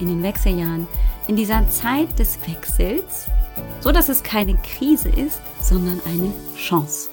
in 0.00 0.08
den 0.08 0.22
Wechseljahren, 0.22 0.86
in 1.26 1.36
dieser 1.36 1.68
Zeit 1.68 2.18
des 2.18 2.38
Wechsels, 2.48 3.26
so 3.80 3.92
dass 3.92 4.08
es 4.08 4.22
keine 4.22 4.56
Krise 4.56 5.08
ist, 5.08 5.40
sondern 5.60 6.00
eine 6.06 6.32
Chance. 6.56 7.10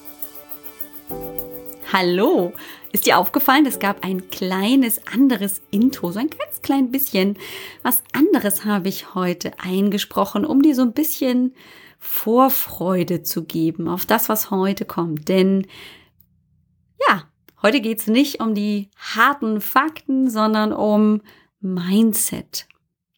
Hallo! 1.91 2.53
Ist 2.91 3.05
dir 3.05 3.17
aufgefallen, 3.17 3.65
es 3.65 3.79
gab 3.79 4.03
ein 4.03 4.29
kleines 4.29 5.05
anderes 5.05 5.61
Intro, 5.69 6.11
so 6.11 6.19
ein 6.19 6.29
ganz 6.29 6.61
klein 6.61 6.91
bisschen. 6.91 7.37
Was 7.83 8.03
anderes 8.13 8.65
habe 8.65 8.89
ich 8.89 9.13
heute 9.15 9.51
eingesprochen, 9.59 10.45
um 10.45 10.61
dir 10.61 10.75
so 10.75 10.81
ein 10.81 10.93
bisschen 10.93 11.53
Vorfreude 11.99 13.23
zu 13.23 13.43
geben 13.43 13.87
auf 13.87 14.05
das, 14.05 14.29
was 14.29 14.51
heute 14.51 14.85
kommt. 14.85 15.27
Denn 15.27 15.67
ja, 17.07 17.23
heute 17.61 17.81
geht 17.81 17.99
es 17.99 18.07
nicht 18.07 18.39
um 18.39 18.55
die 18.55 18.89
harten 18.97 19.61
Fakten, 19.61 20.29
sondern 20.29 20.71
um 20.71 21.21
Mindset. 21.59 22.67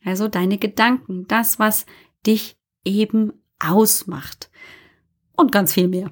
Also 0.04 0.28
deine 0.28 0.58
Gedanken, 0.58 1.28
das, 1.28 1.60
was 1.60 1.86
dich 2.26 2.58
eben 2.86 3.34
ausmacht. 3.60 4.50
Und 5.36 5.52
ganz 5.52 5.74
viel 5.74 5.88
mehr. 5.88 6.12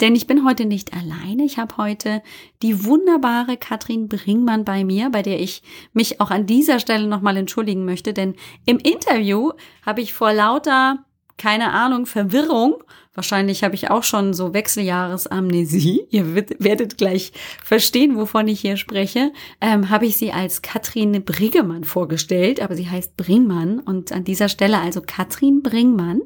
Denn 0.00 0.14
ich 0.14 0.26
bin 0.26 0.44
heute 0.44 0.64
nicht 0.64 0.92
alleine. 0.92 1.44
Ich 1.44 1.58
habe 1.58 1.76
heute 1.76 2.22
die 2.62 2.84
wunderbare 2.84 3.56
Katrin 3.56 4.08
Bringmann 4.08 4.64
bei 4.64 4.84
mir, 4.84 5.10
bei 5.10 5.22
der 5.22 5.40
ich 5.40 5.62
mich 5.92 6.20
auch 6.20 6.30
an 6.30 6.46
dieser 6.46 6.78
Stelle 6.78 7.08
nochmal 7.08 7.36
entschuldigen 7.36 7.84
möchte. 7.84 8.12
Denn 8.12 8.36
im 8.64 8.78
Interview 8.78 9.52
habe 9.84 10.00
ich 10.00 10.12
vor 10.12 10.32
lauter 10.32 11.04
keine 11.38 11.72
Ahnung, 11.72 12.06
Verwirrung. 12.06 12.82
Wahrscheinlich 13.14 13.64
habe 13.64 13.74
ich 13.74 13.90
auch 13.90 14.04
schon 14.04 14.34
so 14.34 14.52
Wechseljahresamnesie. 14.52 16.06
Ihr 16.10 16.34
werdet 16.34 16.98
gleich 16.98 17.32
verstehen, 17.64 18.16
wovon 18.16 18.46
ich 18.48 18.60
hier 18.60 18.76
spreche. 18.76 19.32
Ähm, 19.60 19.88
habe 19.90 20.06
ich 20.06 20.16
sie 20.16 20.32
als 20.32 20.62
Katrin 20.62 21.24
Briggemann 21.24 21.84
vorgestellt, 21.84 22.60
aber 22.60 22.76
sie 22.76 22.88
heißt 22.88 23.16
Bringmann. 23.16 23.80
Und 23.80 24.12
an 24.12 24.24
dieser 24.24 24.48
Stelle 24.48 24.78
also 24.78 25.00
Katrin 25.00 25.62
Bringmann. 25.62 26.20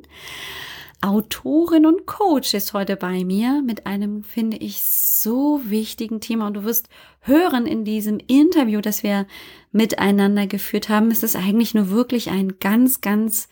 Autorin 1.01 1.85
und 1.85 2.07
Coach 2.07 2.55
ist 2.55 2.75
heute 2.75 2.97
bei 2.97 3.25
mir 3.25 3.61
mit 3.67 3.87
einem, 3.87 4.23
finde 4.23 4.57
ich, 4.59 4.83
so 4.83 5.61
wichtigen 5.65 6.21
Thema. 6.21 6.47
Und 6.47 6.55
du 6.55 6.65
wirst 6.65 6.89
hören 7.21 7.67
in 7.67 7.85
diesem 7.85 8.19
Interview, 8.29 8.81
das 8.81 9.03
wir 9.03 9.27
miteinander 9.73 10.47
geführt 10.47 10.89
haben, 10.89 11.11
ist 11.11 11.25
es 11.25 11.35
eigentlich 11.35 11.75
nur 11.75 11.91
wirklich 11.91 12.31
ein 12.31 12.59
ganz, 12.61 13.01
ganz 13.01 13.49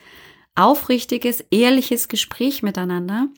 aufrichtiges, 0.60 1.44
ehrliches 1.50 2.08
Gespräch 2.08 2.62
miteinander. 2.62 3.28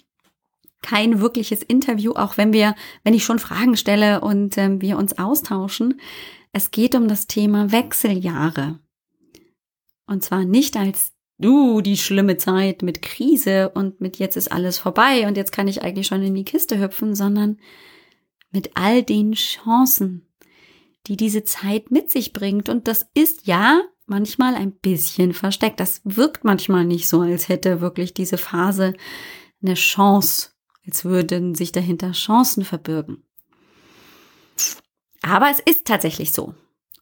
Kein 0.82 1.20
wirkliches 1.20 1.62
Interview, 1.62 2.12
auch 2.12 2.36
wenn 2.36 2.52
wir, 2.52 2.74
wenn 3.04 3.14
ich 3.14 3.24
schon 3.24 3.38
Fragen 3.38 3.76
stelle 3.76 4.20
und 4.20 4.58
ähm, 4.58 4.80
wir 4.80 4.98
uns 4.98 5.18
austauschen. 5.18 6.00
Es 6.52 6.70
geht 6.70 6.94
um 6.94 7.08
das 7.08 7.26
Thema 7.26 7.70
Wechseljahre. 7.70 8.78
Und 10.06 10.22
zwar 10.24 10.44
nicht 10.44 10.76
als 10.76 11.12
du, 11.38 11.80
die 11.80 11.96
schlimme 11.96 12.36
Zeit 12.36 12.82
mit 12.82 13.02
Krise 13.02 13.70
und 13.70 14.00
mit 14.00 14.18
jetzt 14.18 14.36
ist 14.36 14.50
alles 14.50 14.78
vorbei 14.78 15.26
und 15.26 15.36
jetzt 15.36 15.52
kann 15.52 15.68
ich 15.68 15.82
eigentlich 15.82 16.06
schon 16.06 16.22
in 16.22 16.34
die 16.34 16.44
Kiste 16.44 16.78
hüpfen, 16.80 17.14
sondern 17.14 17.58
mit 18.50 18.72
all 18.74 19.02
den 19.02 19.32
Chancen, 19.32 20.26
die 21.06 21.16
diese 21.16 21.44
Zeit 21.44 21.90
mit 21.90 22.10
sich 22.10 22.32
bringt. 22.32 22.68
Und 22.68 22.86
das 22.86 23.08
ist 23.14 23.46
ja 23.46 23.82
manchmal 24.12 24.54
ein 24.54 24.72
bisschen 24.72 25.32
versteckt. 25.32 25.80
Das 25.80 26.02
wirkt 26.04 26.44
manchmal 26.44 26.84
nicht 26.84 27.08
so, 27.08 27.22
als 27.22 27.48
hätte 27.48 27.80
wirklich 27.80 28.12
diese 28.12 28.36
Phase 28.36 28.92
eine 29.62 29.74
Chance, 29.74 30.50
als 30.86 31.06
würden 31.06 31.54
sich 31.54 31.72
dahinter 31.72 32.12
Chancen 32.12 32.62
verbirgen. 32.64 33.24
Aber 35.22 35.50
es 35.50 35.60
ist 35.60 35.86
tatsächlich 35.86 36.32
so. 36.32 36.54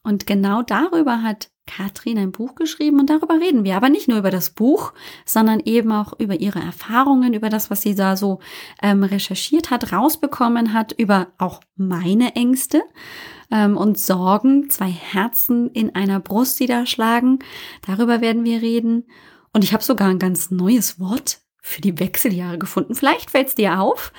Und 0.03 0.25
genau 0.25 0.61
darüber 0.63 1.21
hat 1.21 1.51
Katrin 1.67 2.17
ein 2.17 2.31
Buch 2.31 2.55
geschrieben 2.55 2.99
und 2.99 3.09
darüber 3.09 3.35
reden 3.35 3.65
wir. 3.65 3.75
Aber 3.75 3.89
nicht 3.89 4.07
nur 4.07 4.17
über 4.17 4.31
das 4.31 4.51
Buch, 4.51 4.93
sondern 5.25 5.59
eben 5.59 5.91
auch 5.91 6.13
über 6.17 6.39
ihre 6.39 6.59
Erfahrungen, 6.59 7.33
über 7.33 7.49
das, 7.49 7.69
was 7.69 7.81
sie 7.81 7.93
da 7.93 8.15
so 8.15 8.39
ähm, 8.81 9.03
recherchiert 9.03 9.69
hat, 9.69 9.91
rausbekommen 9.91 10.73
hat, 10.73 10.93
über 10.93 11.27
auch 11.37 11.59
meine 11.75 12.35
Ängste 12.35 12.81
ähm, 13.51 13.77
und 13.77 13.99
Sorgen, 13.99 14.69
zwei 14.69 14.89
Herzen 14.89 15.69
in 15.71 15.95
einer 15.95 16.19
Brust, 16.19 16.59
die 16.59 16.65
da 16.65 16.85
schlagen. 16.85 17.39
Darüber 17.85 18.21
werden 18.21 18.43
wir 18.43 18.61
reden. 18.61 19.07
Und 19.53 19.63
ich 19.63 19.73
habe 19.73 19.83
sogar 19.83 20.09
ein 20.09 20.19
ganz 20.19 20.51
neues 20.51 20.99
Wort 20.99 21.41
für 21.61 21.81
die 21.81 21.99
Wechseljahre 21.99 22.57
gefunden. 22.57 22.95
Vielleicht 22.95 23.31
fällt 23.31 23.49
es 23.49 23.55
dir 23.55 23.79
auf. 23.79 24.13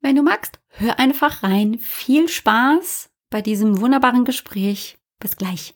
Wenn 0.00 0.16
du 0.16 0.22
magst, 0.22 0.60
hör 0.68 0.98
einfach 0.98 1.42
rein. 1.42 1.78
Viel 1.80 2.28
Spaß 2.28 3.10
bei 3.30 3.42
diesem 3.42 3.80
wunderbaren 3.80 4.24
Gespräch. 4.24 4.98
Bis 5.18 5.36
gleich. 5.36 5.74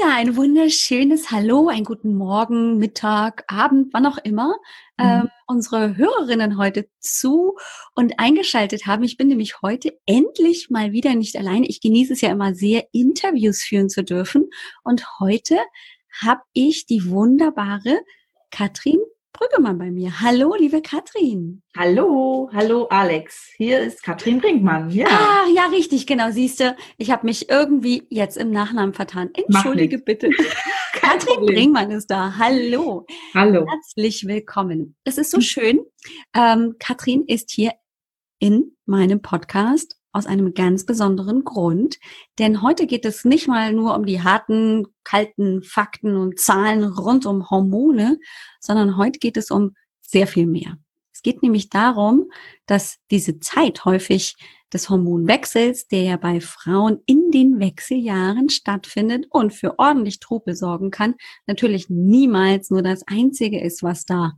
Ja, 0.00 0.16
ein 0.16 0.34
wunderschönes 0.34 1.30
Hallo, 1.30 1.68
einen 1.68 1.84
guten 1.84 2.16
Morgen, 2.16 2.78
Mittag, 2.78 3.44
Abend, 3.46 3.92
wann 3.92 4.06
auch 4.06 4.18
immer 4.18 4.56
mhm. 4.98 5.04
ähm, 5.04 5.28
unsere 5.46 5.96
Hörerinnen 5.96 6.58
heute 6.58 6.88
zu 6.98 7.56
und 7.94 8.18
eingeschaltet 8.18 8.86
haben. 8.86 9.04
Ich 9.04 9.16
bin 9.16 9.28
nämlich 9.28 9.62
heute 9.62 9.96
endlich 10.06 10.68
mal 10.68 10.90
wieder 10.92 11.14
nicht 11.14 11.36
alleine. 11.36 11.68
Ich 11.68 11.80
genieße 11.80 12.14
es 12.14 12.22
ja 12.22 12.30
immer 12.30 12.54
sehr, 12.54 12.88
Interviews 12.92 13.62
führen 13.62 13.88
zu 13.88 14.02
dürfen. 14.02 14.50
Und 14.82 15.20
heute 15.20 15.58
habe 16.20 16.42
ich 16.54 16.86
die 16.86 17.08
wunderbare 17.08 18.00
Katrin 18.50 18.98
Brüggemann 19.34 19.78
bei 19.78 19.90
mir. 19.90 20.20
Hallo, 20.20 20.54
liebe 20.56 20.80
Katrin. 20.80 21.60
Hallo, 21.76 22.48
hallo 22.52 22.86
Alex. 22.86 23.50
Hier 23.56 23.80
ist 23.80 24.04
Katrin 24.04 24.40
Brinkmann. 24.40 24.90
Ja. 24.90 25.06
Ah, 25.10 25.44
ja, 25.52 25.66
richtig, 25.66 26.06
genau. 26.06 26.30
Siehst 26.30 26.60
du, 26.60 26.76
ich 26.98 27.10
habe 27.10 27.26
mich 27.26 27.50
irgendwie 27.50 28.06
jetzt 28.10 28.36
im 28.36 28.52
Nachnamen 28.52 28.94
vertan. 28.94 29.30
Entschuldige 29.34 29.98
bitte. 29.98 30.30
Katrin 30.92 31.46
Brinkmann 31.46 31.90
ist 31.90 32.12
da. 32.12 32.38
Hallo. 32.38 33.06
Hallo. 33.34 33.66
Herzlich 33.68 34.24
willkommen. 34.28 34.94
Es 35.02 35.18
ist 35.18 35.32
so 35.32 35.40
schön. 35.40 35.80
Ähm, 36.32 36.76
Katrin 36.78 37.24
ist 37.26 37.50
hier 37.50 37.72
in 38.38 38.76
meinem 38.86 39.20
Podcast 39.20 39.96
aus 40.14 40.26
einem 40.26 40.54
ganz 40.54 40.86
besonderen 40.86 41.44
Grund. 41.44 41.98
Denn 42.38 42.62
heute 42.62 42.86
geht 42.86 43.04
es 43.04 43.24
nicht 43.24 43.48
mal 43.48 43.72
nur 43.72 43.94
um 43.94 44.06
die 44.06 44.22
harten, 44.22 44.86
kalten 45.02 45.62
Fakten 45.62 46.16
und 46.16 46.38
Zahlen 46.38 46.84
rund 46.84 47.26
um 47.26 47.50
Hormone, 47.50 48.18
sondern 48.60 48.96
heute 48.96 49.18
geht 49.18 49.36
es 49.36 49.50
um 49.50 49.74
sehr 50.00 50.26
viel 50.26 50.46
mehr. 50.46 50.78
Es 51.12 51.22
geht 51.22 51.42
nämlich 51.42 51.68
darum, 51.68 52.30
dass 52.66 52.98
diese 53.10 53.40
Zeit 53.40 53.84
häufig 53.84 54.36
des 54.72 54.88
Hormonwechsels, 54.88 55.88
der 55.88 56.02
ja 56.02 56.16
bei 56.16 56.40
Frauen 56.40 57.00
in 57.06 57.30
den 57.30 57.60
Wechseljahren 57.60 58.50
stattfindet 58.50 59.26
und 59.30 59.52
für 59.52 59.78
ordentlich 59.78 60.20
Trubel 60.20 60.54
sorgen 60.54 60.90
kann, 60.90 61.14
natürlich 61.46 61.88
niemals 61.88 62.70
nur 62.70 62.82
das 62.82 63.02
Einzige 63.06 63.60
ist, 63.60 63.82
was 63.82 64.04
da 64.04 64.32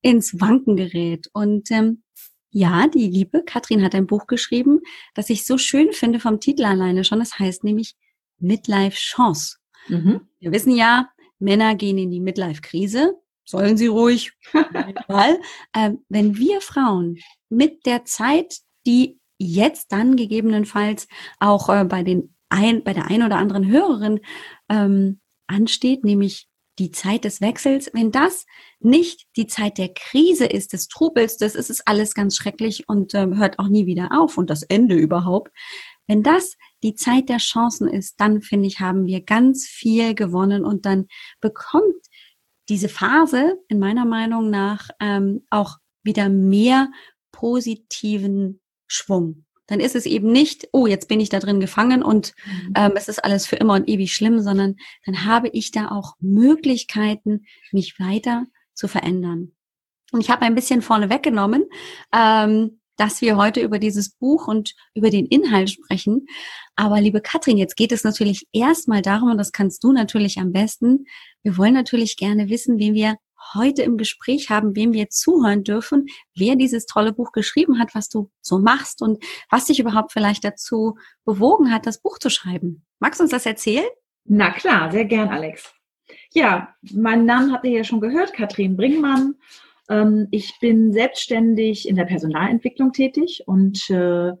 ins 0.00 0.40
Wanken 0.40 0.76
gerät. 0.76 1.28
Und 1.32 1.70
ähm, 1.70 2.02
ja, 2.50 2.88
die 2.88 3.08
liebe 3.08 3.42
Katrin 3.42 3.82
hat 3.84 3.94
ein 3.94 4.06
Buch 4.06 4.26
geschrieben, 4.26 4.80
das 5.14 5.30
ich 5.30 5.46
so 5.46 5.58
schön 5.58 5.92
finde 5.92 6.20
vom 6.20 6.40
Titel 6.40 6.64
alleine 6.64 7.04
schon. 7.04 7.18
Das 7.18 7.38
heißt 7.38 7.64
nämlich 7.64 7.94
Midlife 8.38 8.96
Chance. 8.96 9.56
Mhm. 9.88 10.22
Wir 10.38 10.52
wissen 10.52 10.74
ja, 10.74 11.08
Männer 11.38 11.74
gehen 11.74 11.98
in 11.98 12.10
die 12.10 12.20
Midlife-Krise. 12.20 13.14
Sollen 13.44 13.76
sie 13.76 13.86
ruhig. 13.86 14.32
ähm, 15.74 16.04
wenn 16.08 16.36
wir 16.36 16.60
Frauen 16.60 17.18
mit 17.48 17.86
der 17.86 18.04
Zeit, 18.04 18.58
die 18.86 19.18
jetzt 19.38 19.92
dann 19.92 20.16
gegebenenfalls 20.16 21.08
auch 21.38 21.68
äh, 21.68 21.84
bei 21.84 22.02
den 22.02 22.34
ein, 22.48 22.82
bei 22.82 22.92
der 22.92 23.06
ein 23.06 23.22
oder 23.22 23.36
anderen 23.36 23.68
Hörerin 23.68 24.20
ähm, 24.68 25.20
ansteht, 25.46 26.04
nämlich 26.04 26.47
die 26.78 26.90
Zeit 26.90 27.24
des 27.24 27.40
Wechsels, 27.40 27.90
wenn 27.92 28.12
das 28.12 28.46
nicht 28.80 29.26
die 29.36 29.46
Zeit 29.46 29.78
der 29.78 29.92
Krise 29.92 30.46
ist, 30.46 30.72
des 30.72 30.88
Trubels, 30.88 31.36
das 31.36 31.54
ist 31.54 31.70
es 31.70 31.86
alles 31.86 32.14
ganz 32.14 32.36
schrecklich 32.36 32.88
und 32.88 33.14
äh, 33.14 33.26
hört 33.34 33.58
auch 33.58 33.68
nie 33.68 33.86
wieder 33.86 34.10
auf 34.12 34.38
und 34.38 34.50
das 34.50 34.62
Ende 34.62 34.94
überhaupt. 34.94 35.52
Wenn 36.06 36.22
das 36.22 36.56
die 36.82 36.94
Zeit 36.94 37.28
der 37.28 37.38
Chancen 37.38 37.88
ist, 37.88 38.20
dann 38.20 38.40
finde 38.40 38.66
ich, 38.66 38.80
haben 38.80 39.06
wir 39.06 39.22
ganz 39.22 39.66
viel 39.66 40.14
gewonnen 40.14 40.64
und 40.64 40.86
dann 40.86 41.06
bekommt 41.40 42.06
diese 42.68 42.88
Phase 42.88 43.58
in 43.68 43.78
meiner 43.78 44.04
Meinung 44.04 44.50
nach 44.50 44.88
ähm, 45.00 45.46
auch 45.50 45.76
wieder 46.02 46.28
mehr 46.28 46.90
positiven 47.32 48.60
Schwung. 48.86 49.44
Dann 49.68 49.80
ist 49.80 49.94
es 49.94 50.06
eben 50.06 50.32
nicht, 50.32 50.68
oh, 50.72 50.86
jetzt 50.86 51.08
bin 51.08 51.20
ich 51.20 51.28
da 51.28 51.38
drin 51.38 51.60
gefangen 51.60 52.02
und 52.02 52.34
mhm. 52.44 52.72
ähm, 52.74 52.92
es 52.96 53.08
ist 53.08 53.22
alles 53.24 53.46
für 53.46 53.56
immer 53.56 53.74
und 53.74 53.88
ewig 53.88 54.12
schlimm, 54.12 54.40
sondern 54.40 54.76
dann 55.06 55.24
habe 55.24 55.48
ich 55.48 55.70
da 55.70 55.90
auch 55.90 56.14
Möglichkeiten, 56.18 57.44
mich 57.70 58.00
weiter 58.00 58.46
zu 58.74 58.88
verändern. 58.88 59.52
Und 60.10 60.20
ich 60.20 60.30
habe 60.30 60.42
ein 60.42 60.54
bisschen 60.54 60.82
vorne 60.82 61.10
weggenommen, 61.10 61.66
ähm, 62.14 62.80
dass 62.96 63.20
wir 63.20 63.36
heute 63.36 63.60
über 63.60 63.78
dieses 63.78 64.10
Buch 64.10 64.48
und 64.48 64.74
über 64.94 65.10
den 65.10 65.26
Inhalt 65.26 65.70
sprechen. 65.70 66.26
Aber 66.74 67.00
liebe 67.00 67.20
Katrin, 67.20 67.58
jetzt 67.58 67.76
geht 67.76 67.92
es 67.92 68.02
natürlich 68.04 68.48
erstmal 68.52 69.02
darum, 69.02 69.30
und 69.30 69.38
das 69.38 69.52
kannst 69.52 69.84
du 69.84 69.92
natürlich 69.92 70.38
am 70.38 70.52
besten. 70.52 71.04
Wir 71.42 71.56
wollen 71.56 71.74
natürlich 71.74 72.16
gerne 72.16 72.48
wissen, 72.48 72.78
wen 72.78 72.94
wir 72.94 73.16
heute 73.54 73.82
im 73.82 73.96
Gespräch 73.96 74.50
haben, 74.50 74.76
wem 74.76 74.92
wir 74.92 75.08
zuhören 75.10 75.64
dürfen, 75.64 76.06
wer 76.34 76.56
dieses 76.56 76.86
tolle 76.86 77.12
Buch 77.12 77.32
geschrieben 77.32 77.78
hat, 77.78 77.94
was 77.94 78.08
du 78.08 78.30
so 78.40 78.58
machst 78.58 79.02
und 79.02 79.22
was 79.50 79.66
dich 79.66 79.80
überhaupt 79.80 80.12
vielleicht 80.12 80.44
dazu 80.44 80.96
bewogen 81.24 81.72
hat, 81.72 81.86
das 81.86 82.00
Buch 82.00 82.18
zu 82.18 82.30
schreiben. 82.30 82.84
Magst 82.98 83.20
du 83.20 83.24
uns 83.24 83.32
das 83.32 83.46
erzählen? 83.46 83.88
Na 84.24 84.50
klar, 84.50 84.90
sehr 84.90 85.04
gern, 85.04 85.28
Alex. 85.28 85.72
Ja, 86.32 86.74
meinen 86.92 87.24
Namen 87.26 87.52
habt 87.52 87.64
ihr 87.64 87.72
ja 87.72 87.84
schon 87.84 88.00
gehört, 88.00 88.32
Katrin 88.32 88.76
Bringmann. 88.76 89.34
Ähm, 89.88 90.28
ich 90.30 90.58
bin 90.60 90.92
selbstständig 90.92 91.88
in 91.88 91.96
der 91.96 92.04
Personalentwicklung 92.04 92.92
tätig 92.92 93.42
und 93.46 93.88
äh, 93.90 93.94
habe 93.94 94.38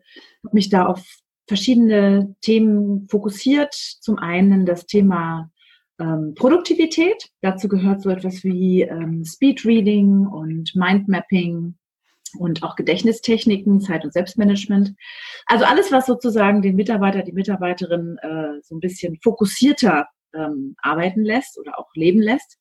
mich 0.52 0.68
da 0.68 0.86
auf 0.86 1.04
verschiedene 1.46 2.36
Themen 2.42 3.08
fokussiert. 3.08 3.74
Zum 3.74 4.18
einen 4.18 4.66
das 4.66 4.86
Thema 4.86 5.50
ähm, 5.98 6.34
Produktivität. 6.34 7.30
Dazu 7.40 7.68
gehört 7.68 8.02
so 8.02 8.10
etwas 8.10 8.44
wie 8.44 8.82
ähm, 8.82 9.24
Speedreading 9.24 10.26
und 10.26 10.74
Mindmapping 10.74 11.74
und 12.38 12.62
auch 12.62 12.76
Gedächtnistechniken, 12.76 13.80
Zeit- 13.80 14.04
und 14.04 14.12
Selbstmanagement. 14.12 14.94
Also 15.46 15.64
alles, 15.64 15.90
was 15.92 16.06
sozusagen 16.06 16.62
den 16.62 16.76
Mitarbeiter, 16.76 17.22
die 17.22 17.32
Mitarbeiterin 17.32 18.18
äh, 18.22 18.60
so 18.62 18.76
ein 18.76 18.80
bisschen 18.80 19.18
fokussierter 19.22 20.06
ähm, 20.34 20.74
arbeiten 20.82 21.24
lässt 21.24 21.58
oder 21.58 21.78
auch 21.78 21.88
leben 21.94 22.20
lässt. 22.20 22.58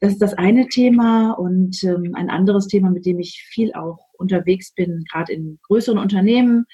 Das 0.00 0.12
ist 0.12 0.22
das 0.22 0.34
eine 0.34 0.66
Thema 0.66 1.32
und 1.32 1.82
ähm, 1.84 2.14
ein 2.14 2.28
anderes 2.28 2.66
Thema, 2.66 2.90
mit 2.90 3.06
dem 3.06 3.20
ich 3.20 3.46
viel 3.50 3.72
auch 3.72 4.08
unterwegs 4.14 4.74
bin, 4.74 5.04
gerade 5.10 5.32
in 5.32 5.60
größeren 5.62 5.98
Unternehmen, 5.98 6.66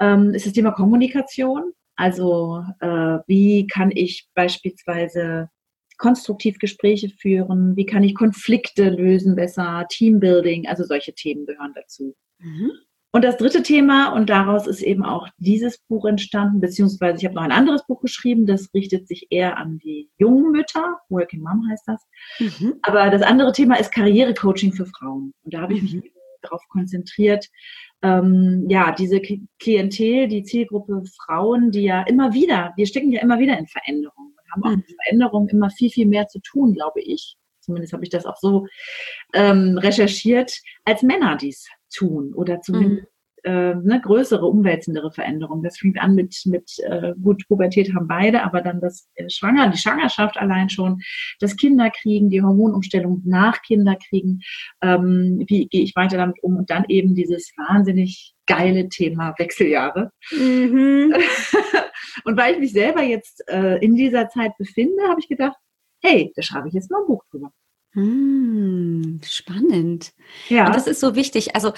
ähm, 0.00 0.34
ist 0.34 0.46
das 0.46 0.54
Thema 0.54 0.72
Kommunikation. 0.72 1.72
Also 1.96 2.64
äh, 2.80 3.18
wie 3.26 3.66
kann 3.66 3.90
ich 3.92 4.28
beispielsweise 4.34 5.48
konstruktiv 5.96 6.58
Gespräche 6.58 7.08
führen, 7.08 7.76
wie 7.76 7.86
kann 7.86 8.02
ich 8.02 8.14
Konflikte 8.14 8.90
lösen 8.90 9.36
besser, 9.36 9.86
Teambuilding, 9.88 10.66
also 10.66 10.84
solche 10.84 11.14
Themen 11.14 11.46
gehören 11.46 11.72
dazu. 11.74 12.14
Mhm. 12.38 12.72
Und 13.12 13.22
das 13.22 13.36
dritte 13.36 13.62
Thema, 13.62 14.08
und 14.08 14.28
daraus 14.28 14.66
ist 14.66 14.82
eben 14.82 15.04
auch 15.04 15.28
dieses 15.38 15.78
Buch 15.78 16.04
entstanden, 16.04 16.60
beziehungsweise 16.60 17.18
ich 17.18 17.24
habe 17.24 17.36
noch 17.36 17.42
ein 17.42 17.52
anderes 17.52 17.86
Buch 17.86 18.00
geschrieben, 18.00 18.44
das 18.44 18.74
richtet 18.74 19.06
sich 19.06 19.28
eher 19.30 19.56
an 19.56 19.78
die 19.78 20.10
jungen 20.18 20.50
Mütter, 20.50 20.98
Working 21.10 21.40
Mom 21.40 21.64
heißt 21.70 21.84
das. 21.86 22.02
Mhm. 22.40 22.74
Aber 22.82 23.10
das 23.10 23.22
andere 23.22 23.52
Thema 23.52 23.76
ist 23.76 23.92
Karrierecoaching 23.92 24.72
für 24.72 24.86
Frauen. 24.86 25.32
Und 25.44 25.54
da 25.54 25.60
habe 25.60 25.74
ich 25.74 25.82
mich 25.82 25.94
mhm. 25.94 26.02
darauf 26.42 26.60
konzentriert, 26.68 27.46
ähm, 28.04 28.66
ja, 28.68 28.92
diese 28.92 29.20
Klientel, 29.58 30.28
die 30.28 30.44
Zielgruppe 30.44 31.02
Frauen, 31.24 31.70
die 31.70 31.84
ja 31.84 32.02
immer 32.02 32.34
wieder, 32.34 32.72
wir 32.76 32.86
stecken 32.86 33.10
ja 33.10 33.22
immer 33.22 33.38
wieder 33.38 33.58
in 33.58 33.66
Veränderungen 33.66 34.34
und 34.36 34.52
haben 34.52 34.62
auch 34.62 34.76
mit 34.76 34.88
mhm. 34.88 34.94
Veränderungen 35.02 35.48
immer 35.48 35.70
viel, 35.70 35.90
viel 35.90 36.06
mehr 36.06 36.28
zu 36.28 36.38
tun, 36.40 36.74
glaube 36.74 37.00
ich. 37.00 37.36
Zumindest 37.60 37.94
habe 37.94 38.04
ich 38.04 38.10
das 38.10 38.26
auch 38.26 38.36
so 38.36 38.66
ähm, 39.32 39.78
recherchiert, 39.78 40.52
als 40.84 41.02
Männer 41.02 41.36
dies 41.36 41.66
tun 41.90 42.34
oder 42.34 42.60
zumindest 42.60 43.02
mhm 43.04 43.13
äh, 43.44 43.74
ne, 43.74 44.00
größere, 44.02 44.46
umwälzendere 44.46 45.12
Veränderungen. 45.12 45.62
Das 45.62 45.78
fängt 45.78 46.00
an 46.00 46.14
mit, 46.14 46.34
mit 46.46 46.78
äh, 46.84 47.12
gut, 47.22 47.46
Pubertät 47.46 47.94
haben 47.94 48.08
beide, 48.08 48.42
aber 48.42 48.62
dann 48.62 48.80
das 48.80 49.08
äh, 49.14 49.28
Schwanger, 49.28 49.68
die 49.68 49.78
Schwangerschaft 49.78 50.36
allein 50.38 50.70
schon, 50.70 51.00
das 51.40 51.56
Kinderkriegen, 51.56 52.30
die 52.30 52.42
Hormonumstellung 52.42 53.22
nach 53.24 53.62
Kinderkriegen, 53.62 54.42
ähm, 54.82 55.44
wie 55.46 55.66
gehe 55.68 55.82
ich 55.82 55.94
weiter 55.94 56.16
damit 56.16 56.42
um 56.42 56.56
und 56.56 56.70
dann 56.70 56.84
eben 56.88 57.14
dieses 57.14 57.52
wahnsinnig 57.56 58.34
geile 58.46 58.88
Thema 58.88 59.34
Wechseljahre. 59.38 60.10
Mhm. 60.30 61.14
und 62.24 62.36
weil 62.36 62.54
ich 62.54 62.60
mich 62.60 62.72
selber 62.72 63.02
jetzt 63.02 63.46
äh, 63.48 63.76
in 63.78 63.94
dieser 63.94 64.28
Zeit 64.28 64.56
befinde, 64.58 65.02
habe 65.08 65.20
ich 65.20 65.28
gedacht, 65.28 65.56
hey, 66.02 66.32
da 66.34 66.42
schreibe 66.42 66.68
ich 66.68 66.74
jetzt 66.74 66.90
mal 66.90 67.00
ein 67.00 67.06
Buch 67.06 67.22
drüber. 67.30 67.50
Hm, 67.92 69.20
spannend. 69.24 70.12
Ja. 70.48 70.66
Und 70.66 70.74
das 70.74 70.88
ist 70.88 70.98
so 70.98 71.14
wichtig. 71.14 71.54
Also 71.54 71.72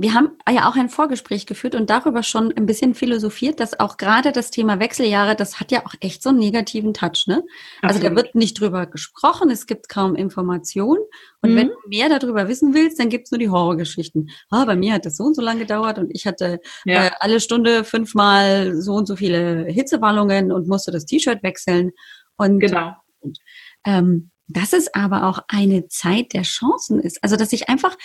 wir 0.00 0.14
haben 0.14 0.30
ja 0.48 0.68
auch 0.68 0.76
ein 0.76 0.88
Vorgespräch 0.88 1.44
geführt 1.44 1.74
und 1.74 1.90
darüber 1.90 2.22
schon 2.22 2.56
ein 2.56 2.66
bisschen 2.66 2.94
philosophiert, 2.94 3.58
dass 3.58 3.80
auch 3.80 3.96
gerade 3.96 4.30
das 4.30 4.52
Thema 4.52 4.78
Wechseljahre, 4.78 5.34
das 5.34 5.58
hat 5.58 5.72
ja 5.72 5.84
auch 5.84 5.92
echt 5.98 6.22
so 6.22 6.28
einen 6.28 6.38
negativen 6.38 6.94
Touch, 6.94 7.26
ne? 7.26 7.42
Also 7.82 7.98
da 7.98 8.14
wird 8.14 8.36
nicht 8.36 8.60
drüber 8.60 8.86
gesprochen, 8.86 9.50
es 9.50 9.66
gibt 9.66 9.88
kaum 9.88 10.14
Informationen. 10.14 11.02
Und 11.42 11.50
mhm. 11.50 11.56
wenn 11.56 11.68
du 11.68 11.74
mehr 11.88 12.08
darüber 12.08 12.46
wissen 12.46 12.74
willst, 12.74 13.00
dann 13.00 13.08
gibt's 13.08 13.32
nur 13.32 13.40
die 13.40 13.50
Horrorgeschichten. 13.50 14.30
Ah, 14.50 14.64
bei 14.64 14.76
mir 14.76 14.92
hat 14.92 15.04
das 15.04 15.16
so 15.16 15.24
und 15.24 15.34
so 15.34 15.42
lange 15.42 15.60
gedauert 15.60 15.98
und 15.98 16.12
ich 16.14 16.28
hatte 16.28 16.60
ja. 16.84 17.06
äh, 17.06 17.10
alle 17.18 17.40
Stunde 17.40 17.82
fünfmal 17.82 18.80
so 18.80 18.94
und 18.94 19.06
so 19.06 19.16
viele 19.16 19.64
Hitzewallungen 19.64 20.52
und 20.52 20.68
musste 20.68 20.92
das 20.92 21.06
T-Shirt 21.06 21.42
wechseln. 21.42 21.90
Und, 22.36 22.60
genau. 22.60 22.92
Und, 23.18 23.38
ähm, 23.84 24.30
dass 24.46 24.72
es 24.72 24.94
aber 24.94 25.24
auch 25.26 25.40
eine 25.48 25.88
Zeit 25.88 26.32
der 26.32 26.42
Chancen 26.42 27.00
ist. 27.00 27.22
Also, 27.22 27.36
dass 27.36 27.52
ich 27.52 27.68
einfach 27.68 27.96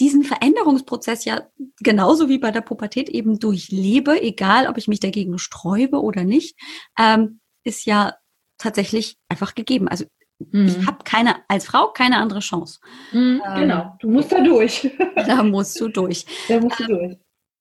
diesen 0.00 0.24
Veränderungsprozess 0.24 1.24
ja 1.24 1.48
genauso 1.80 2.28
wie 2.28 2.38
bei 2.38 2.50
der 2.50 2.60
Pubertät 2.60 3.08
eben 3.08 3.38
durchlebe, 3.38 4.20
egal 4.20 4.66
ob 4.66 4.76
ich 4.76 4.88
mich 4.88 5.00
dagegen 5.00 5.38
sträube 5.38 6.02
oder 6.02 6.24
nicht, 6.24 6.56
ähm, 6.98 7.40
ist 7.64 7.86
ja 7.86 8.14
tatsächlich 8.58 9.16
einfach 9.28 9.54
gegeben. 9.54 9.88
Also 9.88 10.04
mhm. 10.38 10.66
ich 10.66 10.86
habe 10.86 11.04
keine 11.04 11.36
als 11.48 11.66
Frau 11.66 11.88
keine 11.88 12.18
andere 12.18 12.40
Chance. 12.40 12.80
Mhm, 13.12 13.42
ähm, 13.46 13.60
genau, 13.60 13.96
du 14.00 14.10
musst 14.10 14.32
da 14.32 14.40
durch. 14.40 14.90
da 15.16 15.42
musst 15.42 15.80
du 15.80 15.88
durch. 15.88 16.26
Da 16.48 16.60
musst 16.60 16.80
du 16.80 16.86
durch. 16.86 17.16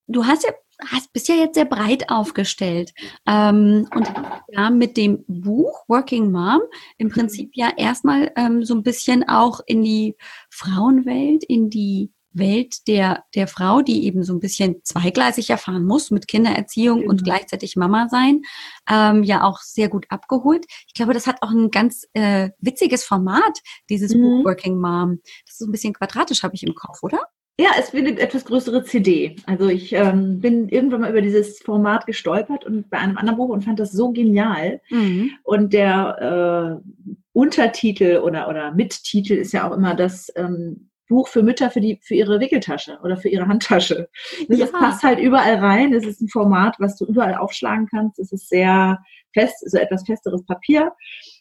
Du 0.07 0.25
hast 0.25 0.43
ja 0.43 0.51
hast, 0.87 1.13
bist 1.13 1.27
ja 1.27 1.35
jetzt 1.35 1.55
sehr 1.55 1.65
breit 1.65 2.09
aufgestellt 2.09 2.93
ähm, 3.27 3.87
und 3.95 4.11
ja 4.49 4.69
mit 4.69 4.97
dem 4.97 5.23
Buch 5.27 5.83
Working 5.87 6.31
Mom 6.31 6.61
im 6.97 7.09
Prinzip 7.09 7.51
ja 7.53 7.71
erstmal 7.77 8.31
ähm, 8.35 8.63
so 8.63 8.73
ein 8.75 8.83
bisschen 8.83 9.27
auch 9.27 9.61
in 9.65 9.83
die 9.83 10.15
Frauenwelt, 10.49 11.43
in 11.43 11.69
die 11.69 12.11
Welt 12.33 12.87
der, 12.87 13.23
der 13.35 13.47
Frau, 13.47 13.81
die 13.81 14.05
eben 14.05 14.23
so 14.23 14.33
ein 14.33 14.39
bisschen 14.39 14.83
zweigleisig 14.83 15.49
erfahren 15.49 15.85
muss 15.85 16.11
mit 16.11 16.27
Kindererziehung 16.27 16.99
genau. 16.99 17.11
und 17.11 17.23
gleichzeitig 17.23 17.75
Mama 17.75 18.07
sein, 18.09 18.41
ähm, 18.89 19.23
ja 19.23 19.43
auch 19.43 19.59
sehr 19.59 19.89
gut 19.89 20.05
abgeholt. 20.09 20.65
Ich 20.87 20.93
glaube, 20.93 21.13
das 21.13 21.27
hat 21.27 21.37
auch 21.41 21.51
ein 21.51 21.71
ganz 21.71 22.07
äh, 22.13 22.49
witziges 22.59 23.03
Format, 23.03 23.59
dieses 23.89 24.13
mhm. 24.13 24.21
Buch 24.21 24.45
Working 24.45 24.79
Mom. 24.79 25.19
Das 25.45 25.53
ist 25.53 25.59
so 25.59 25.65
ein 25.65 25.71
bisschen 25.71 25.93
quadratisch, 25.93 26.43
habe 26.43 26.55
ich 26.55 26.63
im 26.63 26.75
Kopf, 26.75 27.03
oder? 27.03 27.19
Ja, 27.59 27.69
es 27.77 27.93
wird 27.93 28.07
eine 28.07 28.19
etwas 28.19 28.45
größere 28.45 28.83
CD. 28.83 29.35
Also 29.45 29.67
ich 29.69 29.93
ähm, 29.93 30.39
bin 30.39 30.69
irgendwann 30.69 31.01
mal 31.01 31.11
über 31.11 31.21
dieses 31.21 31.59
Format 31.59 32.07
gestolpert 32.07 32.65
und 32.65 32.89
bei 32.89 32.97
einem 32.97 33.17
anderen 33.17 33.37
Buch 33.37 33.49
und 33.49 33.63
fand 33.63 33.79
das 33.79 33.91
so 33.91 34.11
genial. 34.11 34.81
Mhm. 34.89 35.31
Und 35.43 35.71
der 35.71 36.81
äh, 36.81 37.13
Untertitel 37.31 38.21
oder, 38.23 38.49
oder 38.49 38.71
Mittitel 38.73 39.33
ist 39.33 39.53
ja 39.53 39.69
auch 39.69 39.75
immer 39.75 39.93
das 39.93 40.31
ähm, 40.35 40.89
Buch 41.07 41.27
für 41.27 41.43
Mütter 41.43 41.69
für, 41.69 41.81
die, 41.81 41.99
für 42.01 42.15
ihre 42.15 42.39
Wickeltasche 42.39 42.99
oder 43.03 43.17
für 43.17 43.29
ihre 43.29 43.47
Handtasche. 43.47 44.09
Das 44.47 44.59
ja. 44.59 44.65
passt 44.67 45.03
halt 45.03 45.19
überall 45.19 45.55
rein. 45.55 45.93
Es 45.93 46.05
ist 46.05 46.21
ein 46.21 46.29
Format, 46.29 46.75
was 46.79 46.97
du 46.97 47.05
überall 47.05 47.35
aufschlagen 47.35 47.87
kannst. 47.87 48.19
Es 48.19 48.31
ist 48.31 48.49
sehr 48.49 48.99
fest, 49.33 49.69
so 49.69 49.77
etwas 49.77 50.05
festeres 50.05 50.45
Papier, 50.45 50.93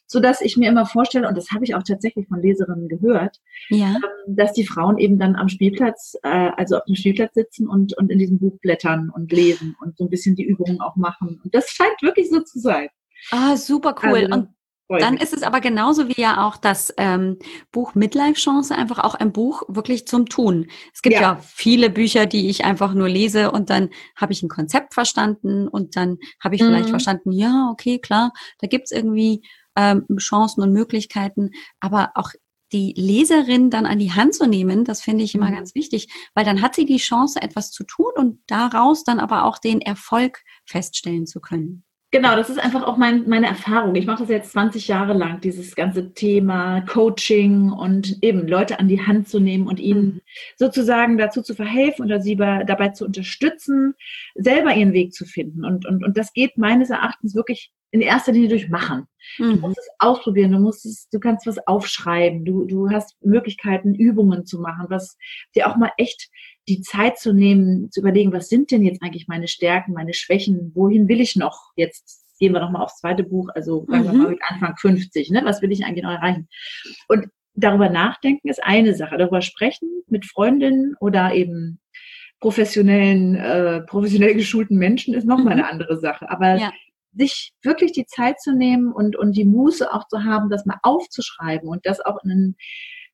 so 0.05 0.19
dass 0.19 0.41
ich 0.41 0.57
mir 0.57 0.69
immer 0.69 0.85
vorstelle, 0.85 1.27
und 1.27 1.37
das 1.37 1.51
habe 1.51 1.63
ich 1.63 1.75
auch 1.75 1.83
tatsächlich 1.83 2.27
von 2.27 2.41
Leserinnen 2.41 2.89
gehört, 2.89 3.39
ja. 3.69 3.95
Ähm, 3.95 4.35
dass 4.35 4.53
die 4.53 4.65
Frauen 4.65 4.97
eben 4.97 5.19
dann 5.19 5.35
am 5.35 5.49
Spielplatz, 5.49 6.15
äh, 6.23 6.49
also 6.57 6.77
auf 6.77 6.85
dem 6.85 6.95
Spielplatz 6.95 7.33
sitzen 7.35 7.67
und, 7.67 7.95
und 7.97 8.11
in 8.11 8.19
diesem 8.19 8.39
Buch 8.39 8.57
blättern 8.61 9.11
und 9.13 9.31
lesen 9.31 9.75
und 9.81 9.97
so 9.97 10.05
ein 10.05 10.09
bisschen 10.09 10.35
die 10.35 10.43
Übungen 10.43 10.81
auch 10.81 10.95
machen. 10.95 11.39
Und 11.43 11.53
das 11.55 11.69
scheint 11.69 12.01
wirklich 12.01 12.29
so 12.29 12.41
zu 12.41 12.59
sein. 12.59 12.89
Ah, 13.31 13.55
super 13.55 13.95
cool. 14.03 14.25
Also, 14.25 14.33
und 14.33 14.49
dann 14.99 15.17
ist 15.17 15.33
es 15.33 15.43
aber 15.43 15.61
genauso 15.61 16.07
wie 16.07 16.19
ja 16.19 16.45
auch 16.45 16.57
das 16.57 16.93
ähm, 16.97 17.37
Buch 17.71 17.95
Midlife 17.95 18.39
Chance 18.39 18.75
einfach 18.75 18.99
auch 18.99 19.15
ein 19.15 19.31
Buch 19.31 19.63
wirklich 19.67 20.07
zum 20.07 20.27
Tun. 20.27 20.67
Es 20.93 21.01
gibt 21.01 21.15
ja. 21.15 21.21
ja 21.21 21.39
viele 21.41 21.89
Bücher, 21.89 22.25
die 22.25 22.49
ich 22.49 22.65
einfach 22.65 22.93
nur 22.93 23.09
lese 23.09 23.51
und 23.51 23.69
dann 23.69 23.89
habe 24.15 24.33
ich 24.33 24.43
ein 24.43 24.49
Konzept 24.49 24.93
verstanden 24.93 25.67
und 25.67 25.95
dann 25.95 26.17
habe 26.43 26.55
ich 26.55 26.61
mhm. 26.61 26.67
vielleicht 26.67 26.89
verstanden, 26.89 27.31
ja, 27.31 27.69
okay, 27.71 27.99
klar, 27.99 28.31
da 28.59 28.67
gibt's 28.67 28.91
irgendwie 28.91 29.41
ähm, 29.75 30.05
Chancen 30.17 30.61
und 30.61 30.71
Möglichkeiten, 30.71 31.51
aber 31.79 32.11
auch 32.15 32.31
die 32.73 32.93
Leserin 32.97 33.69
dann 33.69 33.85
an 33.85 33.99
die 33.99 34.11
Hand 34.11 34.33
zu 34.33 34.47
nehmen, 34.47 34.83
das 34.83 35.01
finde 35.01 35.23
ich 35.23 35.35
immer 35.35 35.49
mhm. 35.49 35.55
ganz 35.55 35.75
wichtig, 35.75 36.07
weil 36.33 36.43
dann 36.43 36.61
hat 36.61 36.75
sie 36.75 36.85
die 36.85 36.97
Chance, 36.97 37.41
etwas 37.41 37.71
zu 37.71 37.83
tun 37.83 38.11
und 38.15 38.39
daraus 38.47 39.03
dann 39.03 39.19
aber 39.19 39.45
auch 39.45 39.59
den 39.59 39.79
Erfolg 39.79 40.41
feststellen 40.65 41.27
zu 41.27 41.39
können. 41.39 41.83
Genau, 42.13 42.35
das 42.35 42.51
ist 42.51 42.59
einfach 42.59 42.83
auch 42.83 42.95
mein, 42.95 43.27
meine 43.27 43.47
Erfahrung. 43.47 43.95
Ich 43.95 44.05
mache 44.05 44.21
das 44.21 44.29
jetzt 44.29 44.51
20 44.51 44.87
Jahre 44.87 45.13
lang, 45.13 45.41
dieses 45.41 45.73
ganze 45.73 46.13
Thema 46.13 46.81
Coaching 46.81 47.71
und 47.71 48.19
eben 48.21 48.47
Leute 48.47 48.77
an 48.77 48.87
die 48.87 49.01
Hand 49.01 49.29
zu 49.29 49.39
nehmen 49.39 49.65
und 49.65 49.79
ihnen 49.79 50.05
mhm. 50.05 50.21
sozusagen 50.55 51.17
dazu 51.17 51.41
zu 51.41 51.55
verhelfen 51.55 52.05
oder 52.05 52.21
sie 52.21 52.35
bei, 52.35 52.65
dabei 52.65 52.89
zu 52.89 53.05
unterstützen, 53.05 53.95
selber 54.35 54.75
ihren 54.75 54.93
Weg 54.93 55.15
zu 55.15 55.25
finden. 55.25 55.65
Und, 55.65 55.87
und, 55.87 56.03
und 56.03 56.15
das 56.15 56.33
geht 56.33 56.55
meines 56.55 56.91
Erachtens 56.91 57.33
wirklich 57.33 57.71
in 57.89 58.01
erster 58.01 58.31
Linie 58.31 58.49
durch 58.49 58.69
Machen. 58.69 59.07
Mhm. 59.39 59.53
Du 59.55 59.59
musst 59.61 59.79
es 59.79 59.89
ausprobieren, 59.97 60.51
du 60.51 60.59
musst 60.59 60.85
es, 60.85 61.09
du 61.09 61.19
kannst 61.19 61.47
was 61.47 61.65
aufschreiben, 61.65 62.45
du, 62.45 62.65
du 62.65 62.91
hast 62.91 63.15
Möglichkeiten, 63.25 63.95
Übungen 63.95 64.45
zu 64.45 64.59
machen, 64.59 64.85
was 64.89 65.17
dir 65.55 65.67
auch 65.67 65.77
mal 65.77 65.91
echt 65.97 66.29
die 66.67 66.81
Zeit 66.81 67.17
zu 67.17 67.33
nehmen, 67.33 67.91
zu 67.91 67.99
überlegen, 67.99 68.31
was 68.31 68.49
sind 68.49 68.71
denn 68.71 68.83
jetzt 68.83 69.01
eigentlich 69.01 69.27
meine 69.27 69.47
Stärken, 69.47 69.93
meine 69.93 70.13
Schwächen, 70.13 70.71
wohin 70.75 71.07
will 71.07 71.21
ich 71.21 71.35
noch 71.35 71.71
jetzt? 71.75 72.21
Gehen 72.39 72.53
wir 72.53 72.61
noch 72.61 72.71
mal 72.71 72.83
aufs 72.83 72.97
zweite 72.97 73.23
Buch, 73.23 73.49
also 73.53 73.85
sagen 73.87 74.03
wir 74.05 74.13
mal 74.13 74.25
mhm. 74.25 74.29
mit 74.31 74.41
Anfang 74.47 74.75
50, 74.75 75.29
ne? 75.29 75.41
Was 75.45 75.61
will 75.61 75.71
ich 75.71 75.85
eigentlich 75.85 76.03
noch 76.03 76.11
erreichen? 76.11 76.47
Und 77.07 77.27
darüber 77.53 77.89
nachdenken 77.89 78.49
ist 78.49 78.63
eine 78.63 78.95
Sache. 78.95 79.17
Darüber 79.17 79.41
sprechen 79.41 79.87
mit 80.07 80.25
Freundinnen 80.25 80.95
oder 80.99 81.33
eben 81.33 81.79
professionellen, 82.39 83.35
äh, 83.35 83.81
professionell 83.81 84.33
geschulten 84.33 84.77
Menschen 84.77 85.13
ist 85.13 85.25
nochmal 85.25 85.55
mhm. 85.55 85.61
eine 85.61 85.69
andere 85.69 85.97
Sache. 85.97 86.29
Aber 86.29 86.55
ja. 86.55 86.73
sich 87.13 87.53
wirklich 87.61 87.93
die 87.93 88.05
Zeit 88.05 88.41
zu 88.41 88.53
nehmen 88.53 88.91
und, 88.91 89.15
und 89.15 89.33
die 89.33 89.45
Muße 89.45 89.93
auch 89.93 90.07
zu 90.07 90.23
haben, 90.23 90.49
das 90.49 90.65
mal 90.65 90.79
aufzuschreiben 90.83 91.69
und 91.69 91.85
das 91.85 92.01
auch 92.01 92.17
in 92.23 92.31
einen, 92.31 92.55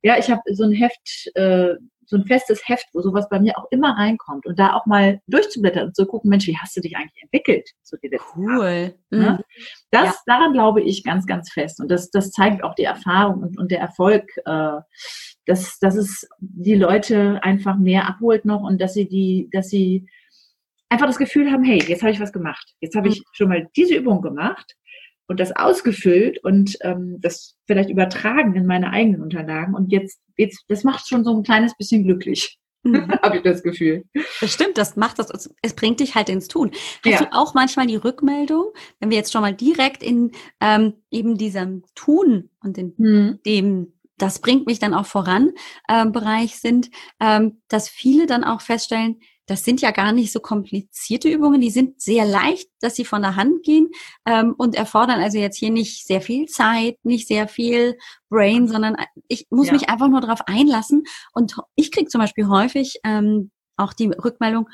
ja, 0.02 0.18
ich 0.18 0.32
habe 0.32 0.42
so 0.52 0.64
ein 0.64 0.72
Heft, 0.72 1.30
äh, 1.36 1.76
so 2.10 2.18
ein 2.18 2.26
festes 2.26 2.68
Heft, 2.68 2.88
wo 2.94 3.02
sowas 3.02 3.30
bei 3.30 3.40
mir 3.40 3.56
auch 3.58 3.68
immer 3.70 3.96
reinkommt 3.96 4.48
und 4.48 4.58
da 4.58 4.74
auch 4.74 4.88
mal 4.88 5.22
durchzublättern 5.28 5.88
und 5.88 5.96
zu 5.96 6.08
gucken, 6.08 6.32
Mensch, 6.32 6.48
wie 6.48 6.58
hast 6.58 6.76
du 6.76 6.82
dich 6.82 6.98
eigentlich 6.98 7.22
entwickelt? 7.22 7.70
So 7.84 7.98
die 7.98 8.10
cool. 8.36 8.96
Ne? 9.12 9.38
Mhm. 9.40 9.44
Das, 9.92 10.06
ja. 10.06 10.16
daran 10.26 10.54
glaube 10.54 10.82
ich 10.82 11.04
ganz, 11.04 11.28
ganz 11.28 11.52
fest. 11.52 11.80
Und 11.80 11.92
das, 11.92 12.10
das 12.10 12.32
zeigt 12.32 12.64
auch 12.64 12.74
die 12.74 12.84
Erfahrung 12.84 13.44
und, 13.44 13.60
und 13.60 13.70
der 13.70 13.80
Erfolg, 13.80 14.24
äh, 14.46 14.80
dass, 15.46 15.78
dass 15.78 15.96
es 15.96 16.28
die 16.40 16.76
Leute 16.76 17.40
einfach 17.44 17.78
mehr 17.78 18.08
abholt 18.08 18.44
noch 18.44 18.62
und 18.62 18.82
dass 18.82 18.96
sie 18.96 19.08
die, 19.08 19.48
dass 19.52 19.70
sie 19.70 20.08
einfach 20.90 21.06
das 21.06 21.20
Gefühl 21.20 21.52
haben, 21.52 21.64
hey, 21.64 21.80
jetzt 21.88 22.02
habe 22.02 22.12
ich 22.12 22.20
was 22.20 22.34
gemacht. 22.34 22.74
Jetzt 22.80 22.96
habe 22.96 23.08
ich 23.08 23.20
mhm. 23.20 23.24
schon 23.34 23.50
mal 23.50 23.70
diese 23.76 23.94
Übung 23.94 24.24
gemacht 24.24 24.76
und 25.30 25.40
das 25.40 25.56
ausgefüllt 25.56 26.44
und 26.44 26.76
ähm, 26.82 27.18
das 27.22 27.56
vielleicht 27.68 27.90
übertragen 27.90 28.56
in 28.56 28.66
meine 28.66 28.92
eigenen 28.92 29.22
Unterlagen. 29.22 29.76
Und 29.76 29.92
jetzt, 29.92 30.20
jetzt 30.38 30.66
das 30.68 30.84
macht 30.84 31.08
schon 31.08 31.24
so 31.24 31.38
ein 31.38 31.44
kleines 31.44 31.78
bisschen 31.78 32.04
glücklich. 32.04 32.58
Mhm. 32.84 33.12
Habe 33.22 33.38
ich 33.38 33.44
das 33.44 33.62
Gefühl. 33.62 34.06
Das 34.42 34.52
stimmt, 34.52 34.78
das 34.80 34.96
macht 34.96 35.20
das, 35.20 35.50
es 35.62 35.74
bringt 35.76 36.00
dich 36.00 36.16
halt 36.16 36.30
ins 36.30 36.48
Tun. 36.48 36.72
Hast 37.06 37.20
ja. 37.22 37.26
du 37.26 37.32
auch 37.32 37.54
manchmal 37.54 37.86
die 37.86 37.96
Rückmeldung, 37.96 38.74
wenn 39.00 39.12
wir 39.12 39.18
jetzt 39.18 39.32
schon 39.32 39.42
mal 39.42 39.54
direkt 39.54 40.02
in 40.02 40.32
ähm, 40.62 40.94
eben 41.12 41.38
diesem 41.38 41.84
Tun 41.94 42.50
und 42.62 42.78
in 42.78 42.94
mhm. 42.98 43.40
dem 43.46 43.94
das 44.18 44.40
bringt 44.40 44.68
mich 44.68 44.80
dann 44.80 44.94
auch 44.94 45.06
voran 45.06 45.52
ähm, 45.90 46.12
Bereich 46.12 46.58
sind, 46.58 46.90
ähm, 47.22 47.62
dass 47.70 47.88
viele 47.88 48.26
dann 48.26 48.44
auch 48.44 48.60
feststellen, 48.60 49.22
das 49.50 49.64
sind 49.64 49.82
ja 49.82 49.90
gar 49.90 50.12
nicht 50.12 50.32
so 50.32 50.40
komplizierte 50.40 51.28
Übungen, 51.28 51.60
die 51.60 51.72
sind 51.72 52.00
sehr 52.00 52.26
leicht, 52.26 52.70
dass 52.82 52.96
sie 52.96 53.04
von 53.04 53.24
der 53.24 53.36
Hand 53.36 53.64
gehen 53.64 53.90
ähm, 54.26 54.54
und 54.58 54.76
erfordern 54.76 55.22
also 55.22 55.40
jetzt 55.40 55.58
hier 55.58 55.72
nicht 55.72 56.06
sehr 56.06 56.22
viel 56.22 56.46
Zeit, 56.46 56.98
nicht 57.04 57.28
sehr 57.28 57.48
viel 57.48 57.98
Brain, 58.30 58.68
sondern 58.68 58.96
ich 59.28 59.48
muss 59.50 59.68
ja. 59.68 59.74
mich 59.74 59.90
einfach 59.90 60.08
nur 60.08 60.22
darauf 60.22 60.42
einlassen. 60.48 61.04
Und 61.34 61.56
ich 61.76 61.92
kriege 61.92 62.10
zum 62.10 62.22
Beispiel 62.22 62.48
häufig 62.48 63.00
ähm, 63.04 63.50
auch 63.76 63.94
die 63.94 64.10
Rückmeldung, 64.10 64.70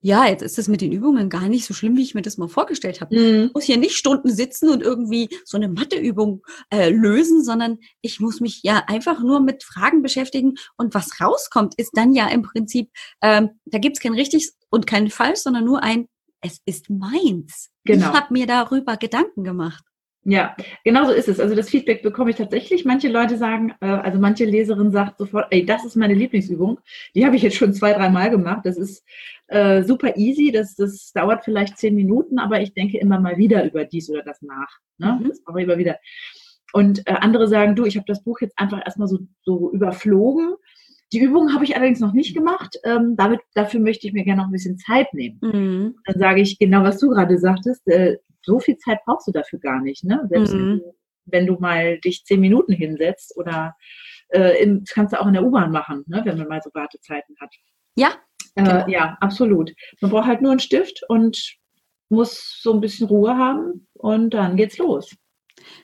ja, 0.00 0.26
jetzt 0.26 0.42
ist 0.42 0.58
es 0.58 0.68
mit 0.68 0.80
den 0.80 0.92
Übungen 0.92 1.28
gar 1.28 1.48
nicht 1.48 1.64
so 1.64 1.74
schlimm, 1.74 1.96
wie 1.96 2.02
ich 2.02 2.14
mir 2.14 2.22
das 2.22 2.38
mal 2.38 2.48
vorgestellt 2.48 3.00
habe. 3.00 3.18
Mhm. 3.18 3.46
Ich 3.46 3.54
muss 3.54 3.64
hier 3.64 3.78
nicht 3.78 3.96
Stunden 3.96 4.30
sitzen 4.30 4.70
und 4.70 4.82
irgendwie 4.82 5.28
so 5.44 5.56
eine 5.56 5.68
Matheübung 5.68 6.42
äh, 6.70 6.90
lösen, 6.90 7.42
sondern 7.42 7.78
ich 8.00 8.20
muss 8.20 8.40
mich 8.40 8.62
ja 8.62 8.84
einfach 8.86 9.20
nur 9.20 9.40
mit 9.40 9.64
Fragen 9.64 10.02
beschäftigen 10.02 10.54
und 10.76 10.94
was 10.94 11.20
rauskommt, 11.20 11.74
ist 11.76 11.90
dann 11.94 12.12
ja 12.12 12.28
im 12.28 12.42
Prinzip, 12.42 12.90
ähm, 13.22 13.50
da 13.64 13.78
gibt's 13.78 14.00
kein 14.00 14.14
richtig 14.14 14.50
und 14.70 14.86
kein 14.86 15.10
falsch, 15.10 15.40
sondern 15.40 15.64
nur 15.64 15.82
ein, 15.82 16.06
es 16.40 16.60
ist 16.64 16.88
meins. 16.90 17.70
Genau. 17.84 18.08
Ich 18.08 18.12
habe 18.12 18.32
mir 18.32 18.46
darüber 18.46 18.96
Gedanken 18.96 19.42
gemacht. 19.42 19.82
Ja, 20.30 20.54
genau 20.84 21.06
so 21.06 21.12
ist 21.12 21.26
es. 21.26 21.40
Also 21.40 21.54
das 21.54 21.70
Feedback 21.70 22.02
bekomme 22.02 22.28
ich 22.28 22.36
tatsächlich. 22.36 22.84
Manche 22.84 23.08
Leute 23.08 23.38
sagen, 23.38 23.72
äh, 23.80 23.86
also 23.86 24.18
manche 24.18 24.44
Leserin 24.44 24.92
sagt 24.92 25.16
sofort, 25.16 25.46
ey, 25.48 25.64
das 25.64 25.86
ist 25.86 25.96
meine 25.96 26.12
Lieblingsübung. 26.12 26.80
Die 27.14 27.24
habe 27.24 27.36
ich 27.36 27.40
jetzt 27.40 27.56
schon 27.56 27.72
zwei, 27.72 27.94
dreimal 27.94 28.28
gemacht. 28.28 28.66
Das 28.66 28.76
ist 28.76 29.02
äh, 29.46 29.82
super 29.84 30.18
easy. 30.18 30.52
Das, 30.52 30.76
das 30.76 31.12
dauert 31.14 31.44
vielleicht 31.44 31.78
zehn 31.78 31.94
Minuten, 31.94 32.38
aber 32.38 32.60
ich 32.60 32.74
denke 32.74 32.98
immer 32.98 33.18
mal 33.18 33.38
wieder 33.38 33.64
über 33.64 33.86
dies 33.86 34.10
oder 34.10 34.22
das 34.22 34.42
nach. 34.42 34.68
Ne? 34.98 35.18
Mhm. 35.18 35.28
Das 35.30 35.42
brauche 35.42 35.60
ich 35.60 35.64
immer 35.64 35.78
wieder. 35.78 35.96
Und 36.74 37.08
äh, 37.08 37.12
andere 37.12 37.48
sagen, 37.48 37.74
du, 37.74 37.86
ich 37.86 37.96
habe 37.96 38.04
das 38.06 38.22
Buch 38.22 38.42
jetzt 38.42 38.58
einfach 38.58 38.82
erstmal 38.84 39.08
so, 39.08 39.20
so 39.44 39.72
überflogen. 39.72 40.56
Die 41.10 41.20
Übung 41.20 41.54
habe 41.54 41.64
ich 41.64 41.74
allerdings 41.74 42.00
noch 42.00 42.12
nicht 42.12 42.34
gemacht. 42.34 42.78
Ähm, 42.84 43.14
damit, 43.16 43.40
dafür 43.54 43.80
möchte 43.80 44.06
ich 44.06 44.12
mir 44.12 44.24
gerne 44.24 44.42
noch 44.42 44.48
ein 44.48 44.52
bisschen 44.52 44.76
Zeit 44.76 45.14
nehmen. 45.14 45.38
Mhm. 45.40 45.94
Dann 46.04 46.18
sage 46.18 46.42
ich 46.42 46.58
genau, 46.58 46.82
was 46.82 46.98
du 46.98 47.08
gerade 47.08 47.38
sagtest. 47.38 47.88
Äh, 47.88 48.18
so 48.48 48.58
viel 48.58 48.78
Zeit 48.78 49.00
brauchst 49.04 49.28
du 49.28 49.32
dafür 49.32 49.58
gar 49.58 49.80
nicht. 49.82 50.04
Ne? 50.04 50.26
Selbst 50.30 50.54
mhm. 50.54 50.80
wenn, 51.26 51.46
du, 51.46 51.58
mal 51.60 51.98
dich 52.00 52.24
zehn 52.24 52.40
Minuten 52.40 52.72
hinsetzt 52.72 53.36
oder 53.36 53.76
äh, 54.30 54.62
in, 54.62 54.80
das 54.80 54.94
kannst 54.94 55.12
du 55.12 55.20
auch 55.20 55.26
in 55.26 55.34
der 55.34 55.44
U-Bahn 55.44 55.70
machen, 55.70 56.04
ne? 56.06 56.22
wenn 56.24 56.38
man 56.38 56.48
mal 56.48 56.62
so 56.62 56.70
Wartezeiten 56.72 57.36
hat. 57.40 57.54
Ja. 57.94 58.14
Äh, 58.54 58.62
genau. 58.62 58.88
Ja, 58.88 59.18
absolut. 59.20 59.72
Man 60.00 60.10
braucht 60.10 60.26
halt 60.26 60.40
nur 60.40 60.50
einen 60.50 60.60
Stift 60.60 61.02
und 61.08 61.56
muss 62.08 62.58
so 62.62 62.72
ein 62.72 62.80
bisschen 62.80 63.06
Ruhe 63.06 63.36
haben 63.36 63.86
und 63.92 64.30
dann 64.30 64.56
geht's 64.56 64.78
los. 64.78 65.14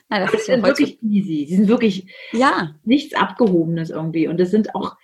Na, 0.09 0.19
das, 0.19 0.31
das 0.31 0.41
ist 0.41 0.47
ja 0.47 0.63
wirklich 0.63 1.01
easy. 1.03 1.45
Sie 1.47 1.55
sind 1.55 1.67
wirklich 1.67 2.11
ja. 2.31 2.75
nichts 2.83 3.13
Abgehobenes 3.13 3.91
irgendwie. 3.91 4.27
Und 4.27 4.39
es 4.39 4.49
sind 4.49 4.73
auch 4.73 4.95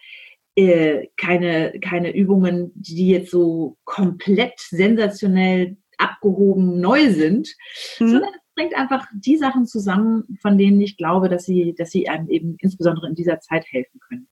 äh, 0.56 1.08
keine, 1.18 1.80
keine 1.80 2.16
Übungen, 2.16 2.72
die 2.74 3.10
jetzt 3.10 3.30
so 3.30 3.78
komplett 3.84 4.54
sensationell 4.58 5.78
abgehoben 6.02 6.80
neu 6.80 7.12
sind, 7.12 7.50
mhm. 8.00 8.08
sondern 8.08 8.30
es 8.34 8.56
bringt 8.56 8.76
einfach 8.76 9.08
die 9.14 9.38
Sachen 9.38 9.66
zusammen, 9.66 10.38
von 10.42 10.58
denen 10.58 10.82
ich 10.82 10.98
glaube, 10.98 11.30
dass 11.30 11.46
sie, 11.46 11.74
dass 11.78 11.92
sie 11.92 12.10
einem 12.10 12.30
eben 12.30 12.56
insbesondere 12.60 13.08
in 13.08 13.16
dieser 13.16 13.40
Zeit 13.40 13.66
helfen 13.70 14.00
können. 14.00 14.28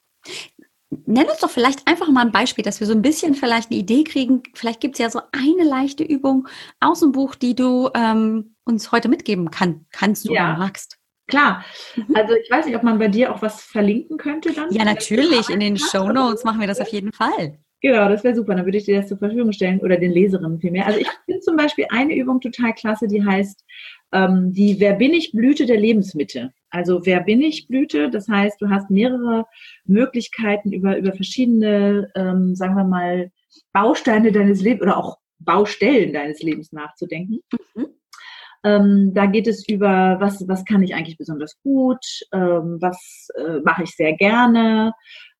Nenn 1.05 1.27
uns 1.27 1.39
doch 1.39 1.51
vielleicht 1.51 1.87
einfach 1.87 2.09
mal 2.09 2.25
ein 2.25 2.31
Beispiel, 2.31 2.63
dass 2.63 2.79
wir 2.79 2.87
so 2.87 2.93
ein 2.93 3.03
bisschen 3.03 3.35
vielleicht 3.35 3.69
eine 3.69 3.79
Idee 3.79 4.03
kriegen. 4.03 4.41
Vielleicht 4.55 4.79
gibt 4.79 4.95
es 4.95 4.99
ja 4.99 5.09
so 5.09 5.21
eine 5.31 5.63
leichte 5.63 6.03
Übung 6.03 6.47
aus 6.79 7.01
dem 7.01 7.11
Buch, 7.11 7.35
die 7.35 7.55
du 7.55 7.89
ähm, 7.93 8.55
uns 8.65 8.91
heute 8.91 9.07
mitgeben 9.07 9.51
kann, 9.51 9.85
kannst 9.91 10.27
du 10.27 10.33
ja. 10.33 10.49
oder 10.49 10.57
magst. 10.57 10.97
Klar. 11.27 11.63
Mhm. 11.95 12.15
Also 12.15 12.33
ich 12.33 12.49
weiß 12.49 12.65
nicht, 12.65 12.75
ob 12.75 12.83
man 12.83 12.97
bei 12.97 13.07
dir 13.07 13.33
auch 13.33 13.41
was 13.41 13.61
verlinken 13.61 14.17
könnte 14.17 14.51
dann. 14.51 14.71
Ja, 14.71 14.83
natürlich. 14.83 15.49
In 15.49 15.59
den 15.59 15.77
Show 15.77 16.11
Notes 16.11 16.43
machen 16.43 16.59
wir 16.59 16.67
das 16.67 16.81
auf 16.81 16.89
jeden 16.89 17.13
Fall. 17.13 17.59
Genau, 17.81 18.09
das 18.09 18.23
wäre 18.23 18.35
super. 18.35 18.55
Dann 18.55 18.65
würde 18.65 18.77
ich 18.77 18.85
dir 18.85 18.97
das 18.97 19.07
zur 19.07 19.17
Verfügung 19.17 19.51
stellen 19.53 19.79
oder 19.79 19.97
den 19.97 20.11
Leserinnen 20.11 20.59
vielmehr. 20.59 20.85
Also 20.85 20.99
ich 20.99 21.07
finde 21.25 21.39
zum 21.41 21.55
Beispiel 21.55 21.85
eine 21.89 22.15
Übung 22.15 22.41
total 22.41 22.73
klasse, 22.73 23.07
die 23.07 23.23
heißt 23.23 23.63
ähm, 24.11 24.51
die 24.51 24.79
Wer 24.79 24.93
bin 24.93 25.13
ich 25.13 25.31
Blüte 25.31 25.65
der 25.65 25.79
Lebensmitte. 25.79 26.51
Also 26.69 27.05
Wer 27.05 27.21
bin 27.21 27.41
ich 27.41 27.67
Blüte, 27.67 28.09
das 28.09 28.27
heißt, 28.27 28.61
du 28.61 28.69
hast 28.69 28.89
mehrere 28.89 29.45
Möglichkeiten 29.85 30.73
über, 30.73 30.97
über 30.97 31.13
verschiedene, 31.13 32.11
ähm, 32.15 32.53
sagen 32.55 32.75
wir 32.75 32.83
mal, 32.83 33.31
Bausteine 33.71 34.31
deines 34.31 34.61
Lebens 34.61 34.81
oder 34.81 34.97
auch 34.97 35.17
Baustellen 35.39 36.11
deines 36.11 36.41
Lebens 36.41 36.73
nachzudenken. 36.73 37.39
Mhm. 37.75 37.87
Ähm, 38.65 39.11
da 39.13 39.25
geht 39.25 39.47
es 39.47 39.67
über, 39.69 40.17
was, 40.19 40.45
was 40.49 40.65
kann 40.65 40.83
ich 40.83 40.93
eigentlich 40.93 41.17
besonders 41.17 41.57
gut, 41.63 42.03
ähm, 42.33 42.77
was 42.81 43.29
äh, 43.35 43.59
mache 43.63 43.83
ich 43.83 43.91
sehr 43.91 44.13
gerne, 44.17 44.91